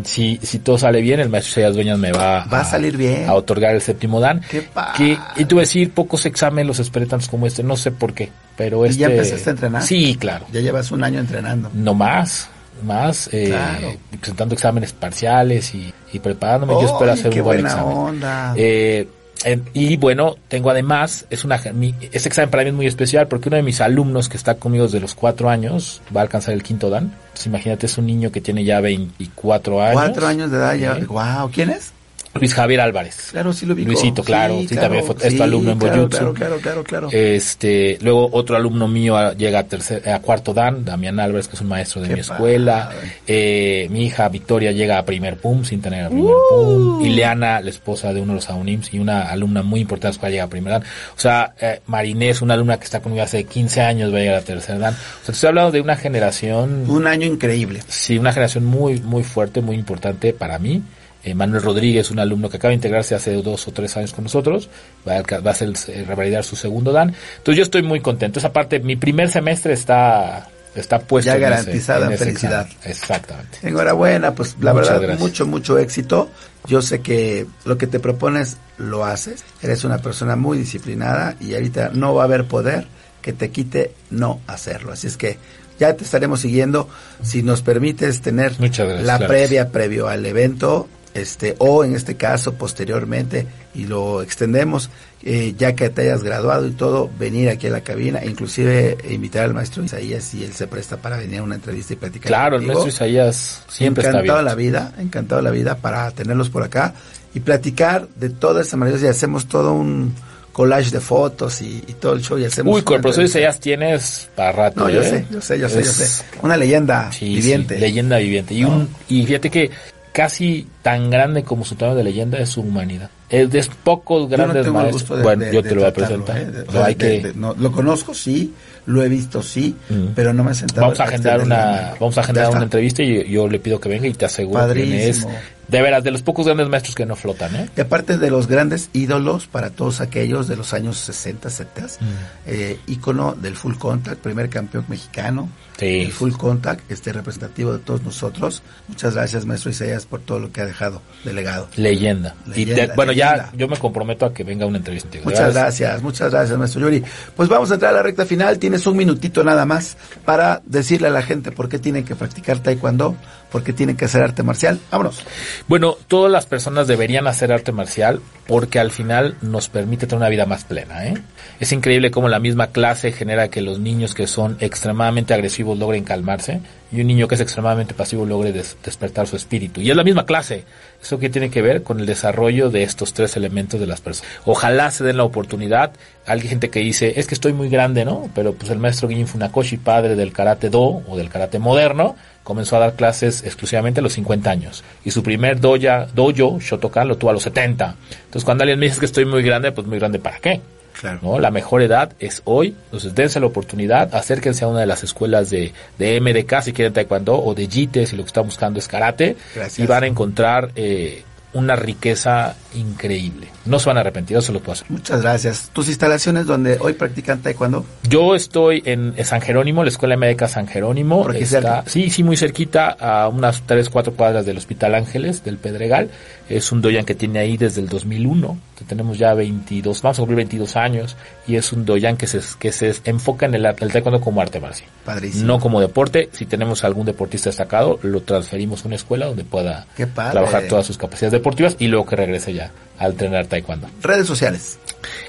si, 0.04 0.38
si 0.42 0.58
todo 0.58 0.76
sale 0.76 1.00
bien, 1.00 1.20
el 1.20 1.28
maestro 1.30 1.54
Sayas 1.54 1.74
Dueñas 1.74 1.98
me 1.98 2.12
va, 2.12 2.44
Va 2.52 2.60
a 2.60 2.64
salir 2.64 2.96
bien. 2.98 3.26
a 3.28 3.34
otorgar 3.34 3.74
el 3.74 3.80
séptimo 3.80 4.20
dan. 4.20 4.42
¡Qué 4.50 4.60
padre! 4.62 4.92
Que, 4.98 5.40
y 5.40 5.44
a 5.44 5.60
decir, 5.60 5.90
pocos 5.92 6.26
exámenes 6.26 6.66
los 6.66 6.78
esperé 6.80 7.06
tantos 7.06 7.28
como 7.30 7.46
este, 7.46 7.62
no 7.62 7.76
sé 7.76 7.92
por 7.92 8.12
qué, 8.12 8.30
pero 8.58 8.84
¿Y 8.84 8.88
este... 8.90 9.00
ya 9.00 9.06
empezaste 9.06 9.48
a 9.48 9.52
entrenar? 9.52 9.82
Sí, 9.82 10.16
claro. 10.20 10.44
Ya 10.52 10.60
llevas 10.60 10.90
un 10.90 11.02
año 11.02 11.18
entrenando. 11.20 11.70
No 11.72 11.94
más, 11.94 12.48
más, 12.84 13.30
eh, 13.32 13.46
Claro. 13.46 13.94
presentando 14.20 14.54
exámenes 14.54 14.92
parciales 14.92 15.74
y, 15.74 15.94
y 16.12 16.18
preparándome. 16.18 16.74
Yo 16.74 16.86
espero 16.92 17.12
¡Ay, 17.12 17.18
hacer 17.18 17.30
qué 17.32 17.38
un 17.40 17.44
buen 17.46 17.62
buena 17.62 17.70
examen. 17.74 17.96
onda! 17.96 18.54
Eh, 18.56 19.08
en- 19.44 19.64
y 19.74 19.96
bueno, 19.96 20.36
tengo 20.48 20.70
además, 20.70 21.26
es 21.30 21.44
una, 21.44 21.60
mi, 21.74 21.94
ese 22.12 22.28
examen 22.28 22.50
para 22.50 22.62
mí 22.64 22.70
es 22.70 22.74
muy 22.74 22.86
especial 22.86 23.28
porque 23.28 23.48
uno 23.48 23.56
de 23.56 23.62
mis 23.62 23.80
alumnos 23.80 24.28
que 24.28 24.36
está 24.36 24.54
conmigo 24.54 24.84
desde 24.84 25.00
los 25.00 25.14
cuatro 25.14 25.48
años 25.50 26.00
va 26.14 26.20
a 26.20 26.24
alcanzar 26.24 26.54
el 26.54 26.62
quinto 26.62 26.90
dan. 26.90 27.12
Entonces 27.26 27.46
imagínate, 27.46 27.86
es 27.86 27.98
un 27.98 28.06
niño 28.06 28.30
que 28.32 28.40
tiene 28.40 28.64
ya 28.64 28.80
24 28.80 29.82
años. 29.82 29.94
Cuatro 29.94 30.26
años 30.26 30.50
de 30.50 30.56
edad 30.56 30.74
ya. 30.74 30.98
Wow, 31.06 31.50
¿quién 31.52 31.70
es? 31.70 31.92
Luis 32.38 32.54
Javier 32.54 32.80
Álvarez. 32.80 33.28
Claro, 33.32 33.52
sí 33.52 33.66
lo 33.66 33.74
vi. 33.74 33.84
Luisito, 33.84 34.22
claro, 34.22 34.60
sí, 34.68 34.74
también 34.76 35.04
fue- 35.04 35.16
es 35.22 35.36
tu 35.36 35.42
alumno 35.42 35.72
en 35.72 35.78
claro, 35.78 35.96
Boyutsu. 35.96 36.18
Claro, 36.18 36.34
claro, 36.34 36.58
claro, 36.60 36.84
claro. 36.84 37.08
Este, 37.12 37.98
luego 38.02 38.28
otro 38.32 38.56
alumno 38.56 38.88
mío 38.88 39.16
a- 39.16 39.34
llega 39.34 39.60
a 39.60 39.64
tercer, 39.64 40.08
a 40.08 40.18
cuarto 40.20 40.52
dan, 40.54 40.84
Damián 40.84 41.18
Álvarez, 41.20 41.48
que 41.48 41.56
es 41.56 41.60
un 41.60 41.68
maestro 41.68 42.00
de 42.02 42.08
Qué 42.08 42.14
mi 42.14 42.20
escuela. 42.20 42.90
Eh, 43.26 43.88
mi 43.90 44.04
hija 44.06 44.28
Victoria 44.28 44.72
llega 44.72 44.98
a 44.98 45.04
primer 45.04 45.36
PUM 45.36 45.64
sin 45.64 45.80
tener 45.80 46.04
el 46.04 46.08
primer 46.10 46.32
Uh. 46.32 46.98
PUM. 46.98 47.04
Ileana, 47.04 47.60
la 47.60 47.70
esposa 47.70 48.12
de 48.12 48.20
uno 48.20 48.32
de 48.32 48.36
los 48.36 48.50
AUNIMS 48.50 48.92
y 48.94 48.98
una 48.98 49.22
alumna 49.30 49.62
muy 49.62 49.80
importante 49.80 50.06
de 50.06 50.08
la 50.08 50.12
escuela 50.14 50.30
llega 50.32 50.44
a 50.44 50.48
primer 50.48 50.72
dan. 50.72 50.82
O 50.82 51.20
sea, 51.20 51.54
eh, 51.60 51.80
Marinés, 51.86 52.42
una 52.42 52.54
alumna 52.54 52.78
que 52.78 52.84
está 52.84 53.00
conmigo 53.00 53.22
hace 53.22 53.44
15 53.44 53.80
años, 53.80 54.12
va 54.12 54.18
a 54.18 54.20
llegar 54.20 54.36
a 54.36 54.42
tercer 54.42 54.78
dan. 54.78 54.94
O 54.94 54.96
sea, 54.96 55.26
te 55.26 55.32
estoy 55.32 55.48
hablando 55.48 55.72
de 55.72 55.80
una 55.80 55.96
generación 55.96 56.84
Un 56.88 57.06
año 57.06 57.26
increíble. 57.26 57.80
Sí, 57.88 58.18
una 58.18 58.32
generación 58.32 58.64
muy, 58.64 59.00
muy 59.00 59.22
fuerte, 59.22 59.60
muy 59.60 59.76
importante 59.76 60.32
para 60.32 60.58
mí. 60.58 60.82
Eh, 61.26 61.34
Manuel 61.34 61.60
Rodríguez, 61.62 62.10
un 62.12 62.20
alumno 62.20 62.48
que 62.48 62.56
acaba 62.58 62.70
de 62.70 62.76
integrarse 62.76 63.14
hace 63.16 63.32
dos 63.42 63.66
o 63.66 63.72
tres 63.72 63.96
años 63.96 64.12
con 64.12 64.22
nosotros, 64.24 64.68
va 65.06 65.16
a, 65.16 65.40
va 65.40 65.50
a 65.50 65.52
hacer, 65.52 65.72
eh, 65.88 66.04
revalidar 66.06 66.44
su 66.44 66.54
segundo 66.54 66.92
Dan. 66.92 67.14
Entonces 67.38 67.56
yo 67.58 67.62
estoy 67.64 67.82
muy 67.82 67.98
contento. 68.00 68.38
Esa 68.38 68.52
parte, 68.52 68.78
mi 68.78 68.94
primer 68.94 69.28
semestre 69.28 69.72
está, 69.72 70.46
está 70.76 71.00
puesto 71.00 71.26
Ya 71.30 71.34
en 71.36 71.42
ese- 71.42 71.50
garantizada 71.50 72.06
en 72.06 72.12
ese 72.12 72.24
felicidad. 72.26 72.66
examen. 72.66 72.90
Exactamente. 72.90 73.58
Enhorabuena, 73.64 74.34
pues 74.36 74.54
la 74.60 74.72
Muchas 74.72 74.88
verdad, 74.90 75.02
gracias. 75.02 75.20
mucho, 75.20 75.46
mucho 75.46 75.78
éxito. 75.78 76.30
Yo 76.68 76.80
sé 76.80 77.00
que 77.00 77.46
lo 77.64 77.76
que 77.76 77.88
te 77.88 77.98
propones 77.98 78.56
lo 78.78 79.04
haces. 79.04 79.44
Eres 79.62 79.82
una 79.84 79.98
persona 79.98 80.36
muy 80.36 80.58
disciplinada 80.58 81.34
y 81.40 81.54
ahorita 81.54 81.90
no 81.92 82.14
va 82.14 82.22
a 82.22 82.26
haber 82.26 82.44
poder 82.46 82.86
que 83.20 83.32
te 83.32 83.50
quite 83.50 83.90
no 84.10 84.40
hacerlo. 84.46 84.92
Así 84.92 85.08
es 85.08 85.16
que 85.16 85.38
ya 85.80 85.92
te 85.94 86.04
estaremos 86.04 86.40
siguiendo. 86.40 86.88
Si 87.22 87.42
nos 87.42 87.62
permites 87.62 88.20
tener 88.20 88.52
Muchas 88.60 88.86
gracias, 88.86 89.06
la 89.06 89.16
claro. 89.18 89.32
previa 89.32 89.68
previo 89.70 90.06
al 90.08 90.24
evento, 90.24 90.88
este, 91.20 91.54
o 91.58 91.84
en 91.84 91.94
este 91.94 92.16
caso 92.16 92.54
posteriormente, 92.54 93.46
y 93.74 93.84
lo 93.86 94.22
extendemos, 94.22 94.90
eh, 95.22 95.54
ya 95.58 95.74
que 95.74 95.90
te 95.90 96.02
hayas 96.02 96.22
graduado 96.22 96.66
y 96.66 96.70
todo, 96.72 97.10
venir 97.18 97.48
aquí 97.48 97.66
a 97.66 97.70
la 97.70 97.80
cabina, 97.80 98.24
inclusive 98.24 98.96
invitar 99.10 99.44
al 99.44 99.54
maestro 99.54 99.82
Isaías 99.84 100.24
si 100.24 100.44
él 100.44 100.52
se 100.52 100.66
presta 100.66 100.96
para 100.98 101.16
venir 101.16 101.40
a 101.40 101.42
una 101.42 101.56
entrevista 101.56 101.92
y 101.94 101.96
platicar. 101.96 102.28
Claro, 102.28 102.56
el 102.56 102.62
maestro 102.62 102.88
Isaías 102.88 103.62
siempre 103.68 104.02
está 104.04 104.18
encantado 104.18 104.38
bien. 104.38 104.44
la 104.46 104.54
vida, 104.54 104.92
encantado 104.98 105.42
la 105.42 105.50
vida 105.50 105.76
para 105.78 106.10
tenerlos 106.12 106.48
por 106.50 106.62
acá 106.62 106.94
y 107.34 107.40
platicar 107.40 108.08
de 108.16 108.30
toda 108.30 108.62
esta 108.62 108.76
maravillosa 108.76 109.06
y 109.06 109.10
hacemos 109.10 109.46
todo 109.46 109.72
un 109.72 110.14
collage 110.52 110.90
de 110.90 111.00
fotos 111.00 111.60
y, 111.60 111.84
y 111.86 111.92
todo 112.00 112.14
el 112.14 112.22
show 112.22 112.38
y 112.38 112.44
hacemos 112.46 112.74
Uy, 112.74 112.80
con 112.82 112.94
el 112.96 113.02
profesor. 113.02 113.24
Isaías 113.24 113.60
tienes 113.60 114.30
para 114.34 114.52
rato. 114.52 114.80
No, 114.84 114.88
yo 114.88 115.02
¿eh? 115.02 115.10
sé, 115.10 115.26
yo 115.30 115.40
sé, 115.42 115.58
yo 115.58 115.68
sé, 115.68 115.82
yo 115.82 115.90
sé. 115.92 116.24
Una 116.40 116.56
leyenda 116.56 117.12
Sí, 117.12 117.26
viviente. 117.34 117.74
sí, 117.74 117.80
leyenda 117.80 118.16
viviente. 118.16 118.54
Y, 118.54 118.64
un, 118.64 118.88
y 119.08 119.26
fíjate 119.26 119.50
que 119.50 119.70
casi 120.16 120.66
tan 120.80 121.10
grande 121.10 121.44
como 121.44 121.62
su 121.66 121.74
tamaño 121.74 121.98
de 121.98 122.04
leyenda 122.04 122.38
es 122.38 122.48
su 122.48 122.62
humanidad. 122.62 123.10
Es 123.28 123.50
de 123.50 123.62
pocos 123.84 124.30
Yo 124.30 124.36
no 124.38 124.44
grandes 124.44 124.72
maestros. 124.72 125.18
de- 125.18 125.22
bueno, 125.24 125.44
de- 125.44 125.52
yo 125.52 125.62
te 125.62 125.74
lo 125.74 125.82
voy 125.82 125.90
a 125.90 125.92
presentar. 125.92 126.38
¿eh? 126.38 126.64
Hay 126.82 126.94
que, 126.94 127.32
no, 127.34 127.54
lo 127.58 127.70
conozco, 127.70 128.14
sí, 128.14 128.54
lo 128.86 129.02
he 129.02 129.10
visto, 129.10 129.42
sí, 129.42 129.76
pero 130.14 130.32
no 130.32 130.42
me 130.42 130.52
he 130.52 130.54
sentado. 130.54 130.80
vamos 130.82 131.00
a 131.00 131.04
agendar 131.04 131.42
una, 131.42 131.92
vamos 132.00 132.16
a 132.16 132.22
agendar 132.22 132.48
una 132.50 132.62
entrevista 132.62 133.02
y 133.02 133.28
yo 133.28 133.46
le 133.46 133.58
pido 133.58 133.78
que 133.78 133.90
venga 133.90 134.06
y 134.06 134.14
te 134.14 134.24
aseguro 134.24 134.72
que 134.72 135.08
es 135.08 135.18
Padrísimo. 135.24 135.32
de 135.68 135.82
veras 135.82 136.02
de 136.02 136.12
los 136.12 136.22
pocos 136.22 136.46
grandes 136.46 136.68
maestros 136.70 136.94
que 136.94 137.04
no 137.04 137.14
flotan, 137.14 137.54
¿eh? 137.56 137.68
Y 137.76 137.80
aparte 137.82 138.16
de 138.16 138.30
los 138.30 138.46
grandes 138.46 138.88
ídolos 138.94 139.46
para 139.48 139.68
todos 139.68 140.00
aquellos 140.00 140.48
de 140.48 140.56
los 140.56 140.72
años 140.72 140.96
60, 140.96 141.50
70, 141.50 141.96
Mm. 142.00 142.04
eh, 142.46 142.78
ícono 142.86 143.34
del 143.34 143.54
full 143.54 143.74
contact, 143.74 144.20
primer 144.22 144.48
campeón 144.48 144.86
mexicano, 144.88 145.50
Sí. 145.78 146.00
el 146.02 146.12
full 146.12 146.32
contact, 146.32 146.90
este 146.90 147.12
representativo 147.12 147.72
de 147.74 147.78
todos 147.80 148.02
nosotros. 148.02 148.62
Muchas 148.88 149.14
gracias, 149.14 149.44
maestro 149.44 149.70
Isaías, 149.70 150.06
por 150.06 150.20
todo 150.20 150.38
lo 150.38 150.50
que 150.50 150.62
ha 150.62 150.66
dejado 150.66 151.02
de 151.24 151.32
legado. 151.34 151.68
Leyenda. 151.76 152.34
y 152.46 152.50
Leyenda, 152.64 152.86
te- 152.88 152.92
bueno, 152.96 153.12
leyenda. 153.12 153.50
ya 153.52 153.58
yo 153.58 153.68
me 153.68 153.76
comprometo 153.76 154.24
a 154.26 154.32
que 154.32 154.42
venga 154.44 154.64
una 154.66 154.78
entrevista. 154.78 155.10
De 155.10 155.20
Muchas 155.22 155.52
gracias, 155.52 156.02
muchas 156.02 156.30
gracias, 156.30 156.58
maestro 156.58 156.80
Yuri. 156.80 157.02
Pues 157.36 157.48
vamos 157.48 157.70
a 157.70 157.74
entrar 157.74 157.92
a 157.92 157.96
la 157.98 158.02
recta 158.02 158.24
final. 158.24 158.58
Tienes 158.58 158.86
un 158.86 158.96
minutito 158.96 159.44
nada 159.44 159.66
más 159.66 159.96
para 160.24 160.62
decirle 160.64 161.08
a 161.08 161.10
la 161.10 161.22
gente 161.22 161.52
por 161.52 161.68
qué 161.68 161.78
tienen 161.78 162.04
que 162.04 162.16
practicar 162.16 162.58
taekwondo, 162.60 163.14
por 163.52 163.62
qué 163.62 163.72
tienen 163.74 163.96
que 163.96 164.06
hacer 164.06 164.22
arte 164.22 164.42
marcial. 164.42 164.80
Vámonos. 164.90 165.24
Bueno, 165.68 165.96
todas 166.08 166.32
las 166.32 166.46
personas 166.46 166.86
deberían 166.86 167.26
hacer 167.26 167.52
arte 167.52 167.72
marcial 167.72 168.20
porque 168.46 168.78
al 168.78 168.90
final 168.92 169.36
nos 169.42 169.68
permite 169.68 170.06
tener 170.06 170.18
una 170.20 170.28
vida 170.30 170.46
más 170.46 170.64
plena. 170.64 171.06
¿eh? 171.06 171.14
Es 171.60 171.72
increíble 171.72 172.10
cómo 172.10 172.28
la 172.28 172.38
misma 172.38 172.68
clase 172.68 173.12
genera 173.12 173.48
que 173.48 173.60
los 173.60 173.78
niños 173.78 174.14
que 174.14 174.26
son 174.26 174.56
extremadamente 174.60 175.34
agresivos 175.34 175.65
logren 175.74 176.04
calmarse 176.04 176.60
y 176.92 177.00
un 177.00 177.06
niño 177.08 177.26
que 177.26 177.34
es 177.34 177.40
extremadamente 177.40 177.94
pasivo 177.94 178.24
logre 178.24 178.52
des- 178.52 178.76
despertar 178.84 179.26
su 179.26 179.34
espíritu. 179.36 179.80
Y 179.80 179.90
es 179.90 179.96
la 179.96 180.04
misma 180.04 180.24
clase. 180.24 180.64
Eso 181.02 181.18
que 181.18 181.28
tiene 181.28 181.50
que 181.50 181.60
ver 181.62 181.82
con 181.82 181.98
el 182.00 182.06
desarrollo 182.06 182.70
de 182.70 182.82
estos 182.84 183.12
tres 183.12 183.36
elementos 183.36 183.80
de 183.80 183.86
las 183.86 184.00
personas. 184.00 184.30
Ojalá 184.44 184.90
se 184.90 185.02
den 185.04 185.16
la 185.16 185.24
oportunidad. 185.24 185.92
Hay 186.26 186.40
gente 186.40 186.70
que 186.70 186.80
dice, 186.80 187.14
es 187.16 187.26
que 187.26 187.34
estoy 187.34 187.52
muy 187.52 187.68
grande, 187.68 188.04
¿no? 188.04 188.30
Pero 188.34 188.54
pues 188.54 188.70
el 188.70 188.78
maestro 188.78 189.08
Guillín 189.08 189.26
Funakoshi, 189.26 189.76
padre 189.78 190.14
del 190.16 190.32
karate 190.32 190.70
do 190.70 191.02
o 191.08 191.16
del 191.16 191.28
karate 191.28 191.58
moderno, 191.58 192.16
comenzó 192.44 192.76
a 192.76 192.78
dar 192.80 192.94
clases 192.94 193.42
exclusivamente 193.44 193.98
a 194.00 194.02
los 194.02 194.12
50 194.12 194.48
años. 194.50 194.84
Y 195.04 195.10
su 195.10 195.22
primer 195.22 195.60
doya, 195.60 196.06
dojo, 196.14 196.58
Shotokan, 196.60 197.08
lo 197.08 197.16
tuvo 197.18 197.30
a 197.30 197.32
los 197.34 197.42
70. 197.42 197.96
Entonces 198.26 198.44
cuando 198.44 198.62
alguien 198.62 198.78
me 198.78 198.86
dice 198.86 199.00
que 199.00 199.06
estoy 199.06 199.24
muy 199.24 199.42
grande, 199.42 199.72
pues 199.72 199.86
muy 199.86 199.98
grande 199.98 200.18
¿para 200.20 200.38
qué? 200.38 200.60
Claro. 201.00 201.18
¿no? 201.22 201.38
La 201.38 201.50
mejor 201.50 201.82
edad 201.82 202.12
es 202.18 202.42
hoy, 202.44 202.74
entonces 202.86 203.14
dense 203.14 203.38
la 203.40 203.46
oportunidad, 203.46 204.14
acérquense 204.14 204.64
a 204.64 204.68
una 204.68 204.80
de 204.80 204.86
las 204.86 205.04
escuelas 205.04 205.50
de, 205.50 205.72
de 205.98 206.20
MDK 206.20 206.62
si 206.62 206.72
quieren 206.72 206.92
taekwondo 206.92 207.42
o 207.42 207.54
de 207.54 207.66
JITE 207.66 208.06
si 208.06 208.16
lo 208.16 208.22
que 208.22 208.28
están 208.28 208.44
buscando 208.46 208.78
es 208.78 208.88
karate 208.88 209.36
Gracias. 209.54 209.78
y 209.78 209.86
van 209.86 210.04
a 210.04 210.06
encontrar 210.06 210.70
eh, 210.76 211.22
una 211.56 211.74
riqueza 211.74 212.54
increíble. 212.74 213.48
No 213.64 213.78
se 213.78 213.88
van 213.88 213.96
a 213.96 214.00
arrepentir, 214.00 214.36
eso 214.36 214.52
lo 214.52 214.60
puedo 214.60 214.72
hacer. 214.72 214.90
Muchas 214.90 215.22
gracias. 215.22 215.70
¿Tus 215.72 215.88
instalaciones 215.88 216.46
donde 216.46 216.76
hoy 216.80 216.92
practican 216.92 217.40
taekwondo? 217.40 217.84
Yo 218.08 218.34
estoy 218.34 218.82
en 218.84 219.14
San 219.24 219.40
Jerónimo, 219.40 219.82
la 219.82 219.88
Escuela 219.88 220.16
Médica 220.16 220.48
San 220.48 220.68
Jerónimo. 220.68 221.22
¿Por 221.22 221.32
aquí 221.32 221.44
está, 221.44 221.60
cerca? 221.60 221.84
sí, 221.86 222.10
sí, 222.10 222.22
muy 222.22 222.36
cerquita, 222.36 222.90
a 222.90 223.28
unas 223.28 223.62
3, 223.62 223.88
4 223.88 224.12
cuadras 224.12 224.46
del 224.46 224.58
Hospital 224.58 224.94
Ángeles, 224.94 225.42
del 225.44 225.56
Pedregal. 225.56 226.10
Es 226.48 226.70
un 226.70 226.80
doyan 226.82 227.04
que 227.04 227.14
tiene 227.14 227.40
ahí 227.40 227.56
desde 227.56 227.80
el 227.80 227.88
2001, 227.88 228.58
que 228.78 228.84
tenemos 228.84 229.18
ya 229.18 229.34
22, 229.34 230.02
vamos 230.02 230.18
a 230.18 230.20
cumplir 230.20 230.36
22 230.36 230.76
años, 230.76 231.16
y 231.46 231.56
es 231.56 231.72
un 231.72 231.84
doyan 231.84 232.16
que 232.16 232.26
se, 232.26 232.40
que 232.58 232.70
se 232.70 232.94
enfoca 233.04 233.46
en 233.46 233.54
el, 233.54 233.66
el 233.66 233.92
taekwondo 233.92 234.20
como 234.20 234.40
arte 234.40 234.60
marcial. 234.60 234.88
Padrísimo. 235.04 235.46
No 235.46 235.58
como 235.58 235.80
deporte. 235.80 236.28
Si 236.32 236.46
tenemos 236.46 236.84
algún 236.84 237.06
deportista 237.06 237.48
destacado, 237.48 237.98
lo 238.02 238.20
transferimos 238.20 238.84
a 238.84 238.88
una 238.88 238.96
escuela 238.96 239.26
donde 239.26 239.44
pueda 239.44 239.86
trabajar 240.14 240.64
todas 240.68 240.86
sus 240.86 240.98
capacidades 240.98 241.32
deportivas 241.46 241.76
y 241.78 241.86
luego 241.86 242.06
que 242.06 242.16
regrese 242.16 242.52
ya 242.52 242.72
al 242.98 243.12
entrenar 243.12 243.46
taekwondo. 243.46 243.88
Redes 244.02 244.26
sociales. 244.26 244.78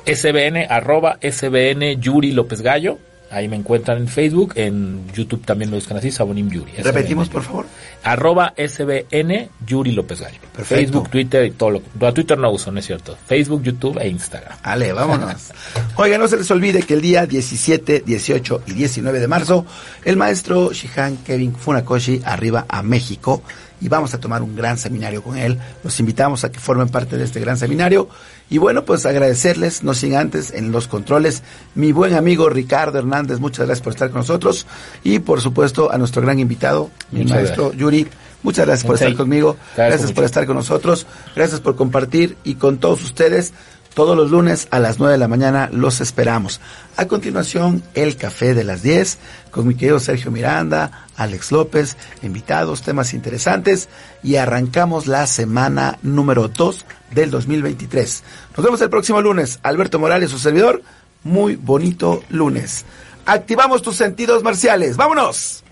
SBN, 0.05 0.65
arroba 0.67 1.19
SBN 1.21 1.99
Yuri 1.99 2.31
López 2.31 2.61
Gallo. 2.61 2.97
Ahí 3.29 3.49
me 3.49 3.57
encuentran 3.57 3.97
en 3.97 4.07
Facebook, 4.07 4.53
en 4.55 5.05
YouTube 5.13 5.45
también 5.45 5.69
me 5.69 5.75
buscan 5.75 5.97
así, 5.97 6.11
Sabonim 6.11 6.49
Yuri. 6.49 6.71
SBN. 6.71 6.83
Repetimos, 6.83 7.29
por 7.29 7.43
favor. 7.43 7.65
Arroba 8.03 8.53
SBN 8.55 9.49
Yuri 9.67 9.91
López 9.91 10.21
Gallo. 10.21 10.39
Perfecto. 10.55 10.75
Facebook, 10.75 11.09
Twitter 11.09 11.45
y 11.45 11.51
todo 11.51 11.71
lo 11.71 11.81
no, 11.99 12.13
Twitter 12.13 12.37
no 12.37 12.49
uso, 12.49 12.71
no 12.71 12.79
es 12.79 12.85
cierto. 12.87 13.15
Facebook, 13.27 13.61
YouTube 13.61 13.99
e 13.99 14.07
Instagram. 14.07 14.57
Ale, 14.63 14.93
vámonos. 14.93 15.51
Oiga, 15.97 16.17
no 16.17 16.27
se 16.27 16.37
les 16.37 16.49
olvide 16.49 16.81
que 16.81 16.95
el 16.95 17.01
día 17.01 17.27
17, 17.27 18.03
18 18.05 18.61
y 18.65 18.71
19 18.71 19.19
de 19.19 19.27
marzo, 19.27 19.65
el 20.05 20.15
maestro 20.15 20.71
Shihan 20.71 21.17
Kevin 21.17 21.53
Funakoshi 21.53 22.21
arriba 22.23 22.65
a 22.69 22.81
México 22.81 23.43
y 23.79 23.87
vamos 23.89 24.13
a 24.13 24.19
tomar 24.19 24.41
un 24.41 24.55
gran 24.55 24.77
seminario 24.77 25.21
con 25.21 25.37
él. 25.37 25.57
Los 25.83 25.99
invitamos 25.99 26.43
a 26.43 26.51
que 26.51 26.59
formen 26.59 26.89
parte 26.89 27.17
de 27.17 27.23
este 27.23 27.39
gran 27.39 27.57
seminario. 27.57 28.09
Y 28.49 28.57
bueno, 28.57 28.85
pues 28.85 29.05
agradecerles, 29.05 29.83
no 29.83 29.93
sin 29.93 30.15
antes, 30.15 30.51
en 30.51 30.71
los 30.71 30.87
controles, 30.87 31.43
mi 31.75 31.91
buen 31.91 32.13
amigo 32.13 32.49
Ricardo 32.49 32.99
Hernández, 32.99 33.39
muchas 33.39 33.65
gracias 33.65 33.83
por 33.83 33.93
estar 33.93 34.09
con 34.09 34.19
nosotros. 34.19 34.65
Y 35.03 35.19
por 35.19 35.41
supuesto 35.41 35.91
a 35.91 35.97
nuestro 35.97 36.21
gran 36.21 36.39
invitado, 36.39 36.89
mi 37.11 37.25
maestro 37.25 37.65
gracias. 37.65 37.79
Yuri. 37.79 38.07
Muchas 38.43 38.67
gracias 38.67 38.85
por 38.85 38.95
estar 38.95 39.15
conmigo, 39.15 39.57
gracias 39.75 40.11
por 40.11 40.23
estar 40.23 40.45
con 40.45 40.55
nosotros, 40.55 41.07
gracias 41.35 41.59
por 41.59 41.75
compartir 41.75 42.37
y 42.43 42.55
con 42.55 42.77
todos 42.77 43.03
ustedes 43.03 43.51
todos 43.97 44.15
los 44.15 44.29
lunes 44.29 44.67
a 44.69 44.77
las 44.77 44.99
9 44.99 45.13
de 45.13 45.17
la 45.17 45.27
mañana 45.27 45.69
los 45.73 46.01
esperamos. 46.01 46.61
A 46.97 47.07
continuación, 47.07 47.81
el 47.95 48.15
café 48.15 48.53
de 48.53 48.63
las 48.63 48.83
10 48.83 49.17
con 49.49 49.67
mi 49.67 49.73
querido 49.73 49.99
Sergio 49.99 50.29
Miranda, 50.29 51.07
Alex 51.15 51.51
López, 51.51 51.97
invitados, 52.21 52.83
temas 52.83 53.15
interesantes 53.15 53.89
y 54.21 54.35
arrancamos 54.35 55.07
la 55.07 55.25
semana 55.25 55.97
número 56.03 56.47
2 56.47 56.85
del 57.09 57.31
2023. 57.31 58.23
Nos 58.55 58.63
vemos 58.63 58.79
el 58.81 58.91
próximo 58.91 59.19
lunes. 59.19 59.59
Alberto 59.63 59.97
Morales, 59.97 60.29
su 60.29 60.37
servidor. 60.37 60.83
Muy 61.23 61.55
bonito 61.55 62.23
lunes. 62.29 62.85
Activamos 63.25 63.81
tus 63.81 63.95
sentidos 63.95 64.43
marciales. 64.43 64.95
¡Vámonos! 64.95 65.63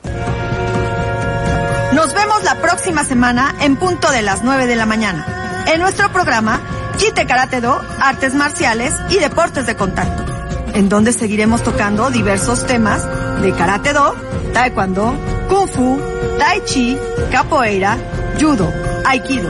Nos 1.94 2.12
vemos 2.16 2.44
la 2.44 2.60
próxima 2.60 3.04
semana 3.04 3.56
en 3.62 3.76
punto 3.76 4.10
de 4.10 4.24
las 4.24 4.44
9 4.44 4.66
de 4.66 4.76
la 4.76 4.88
mañana. 4.88 5.64
En 5.68 5.80
nuestro 5.80 6.12
programa 6.12 6.60
Kite 6.98 7.26
Karate 7.26 7.62
Do, 7.62 7.82
Artes 8.00 8.34
Marciales 8.34 8.94
y 9.10 9.18
Deportes 9.18 9.66
de 9.66 9.76
Contacto, 9.76 10.26
en 10.74 10.90
donde 10.90 11.12
seguiremos 11.14 11.64
tocando 11.64 12.10
diversos 12.10 12.66
temas 12.66 13.02
de 13.42 13.52
Karate 13.52 13.94
Do, 13.94 14.16
Taekwondo, 14.54 15.14
Kung 15.50 15.68
Fu, 15.68 16.00
Tai 16.40 16.62
Chi, 16.66 16.98
Capoeira, 17.32 17.98
Judo, 18.40 18.72
Aikido, 19.06 19.50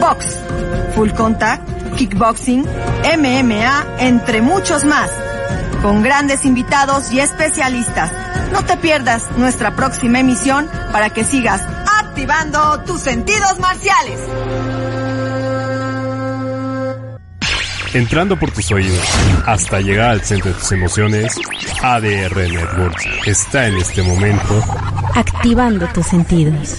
Box, 0.00 0.36
Full 0.94 1.10
Contact, 1.10 1.96
Kickboxing, 1.96 2.64
MMA, 2.64 3.86
entre 3.98 4.40
muchos 4.40 4.84
más 4.84 5.10
con 5.82 6.02
grandes 6.02 6.44
invitados 6.44 7.10
y 7.12 7.20
especialistas. 7.20 8.12
No 8.52 8.64
te 8.64 8.76
pierdas 8.76 9.30
nuestra 9.36 9.74
próxima 9.74 10.20
emisión 10.20 10.68
para 10.92 11.10
que 11.10 11.24
sigas 11.24 11.62
activando 12.00 12.80
tus 12.84 13.00
sentidos 13.00 13.58
marciales. 13.58 14.20
Entrando 17.92 18.38
por 18.38 18.52
tus 18.52 18.70
oídos 18.70 19.04
hasta 19.46 19.80
llegar 19.80 20.10
al 20.10 20.20
centro 20.22 20.52
de 20.52 20.58
tus 20.58 20.70
emociones, 20.72 21.34
ADR 21.82 22.36
Networks 22.36 23.04
está 23.26 23.66
en 23.66 23.76
este 23.76 24.02
momento 24.02 24.62
Activando 25.14 25.88
tus 25.88 26.06
sentidos. 26.06 26.78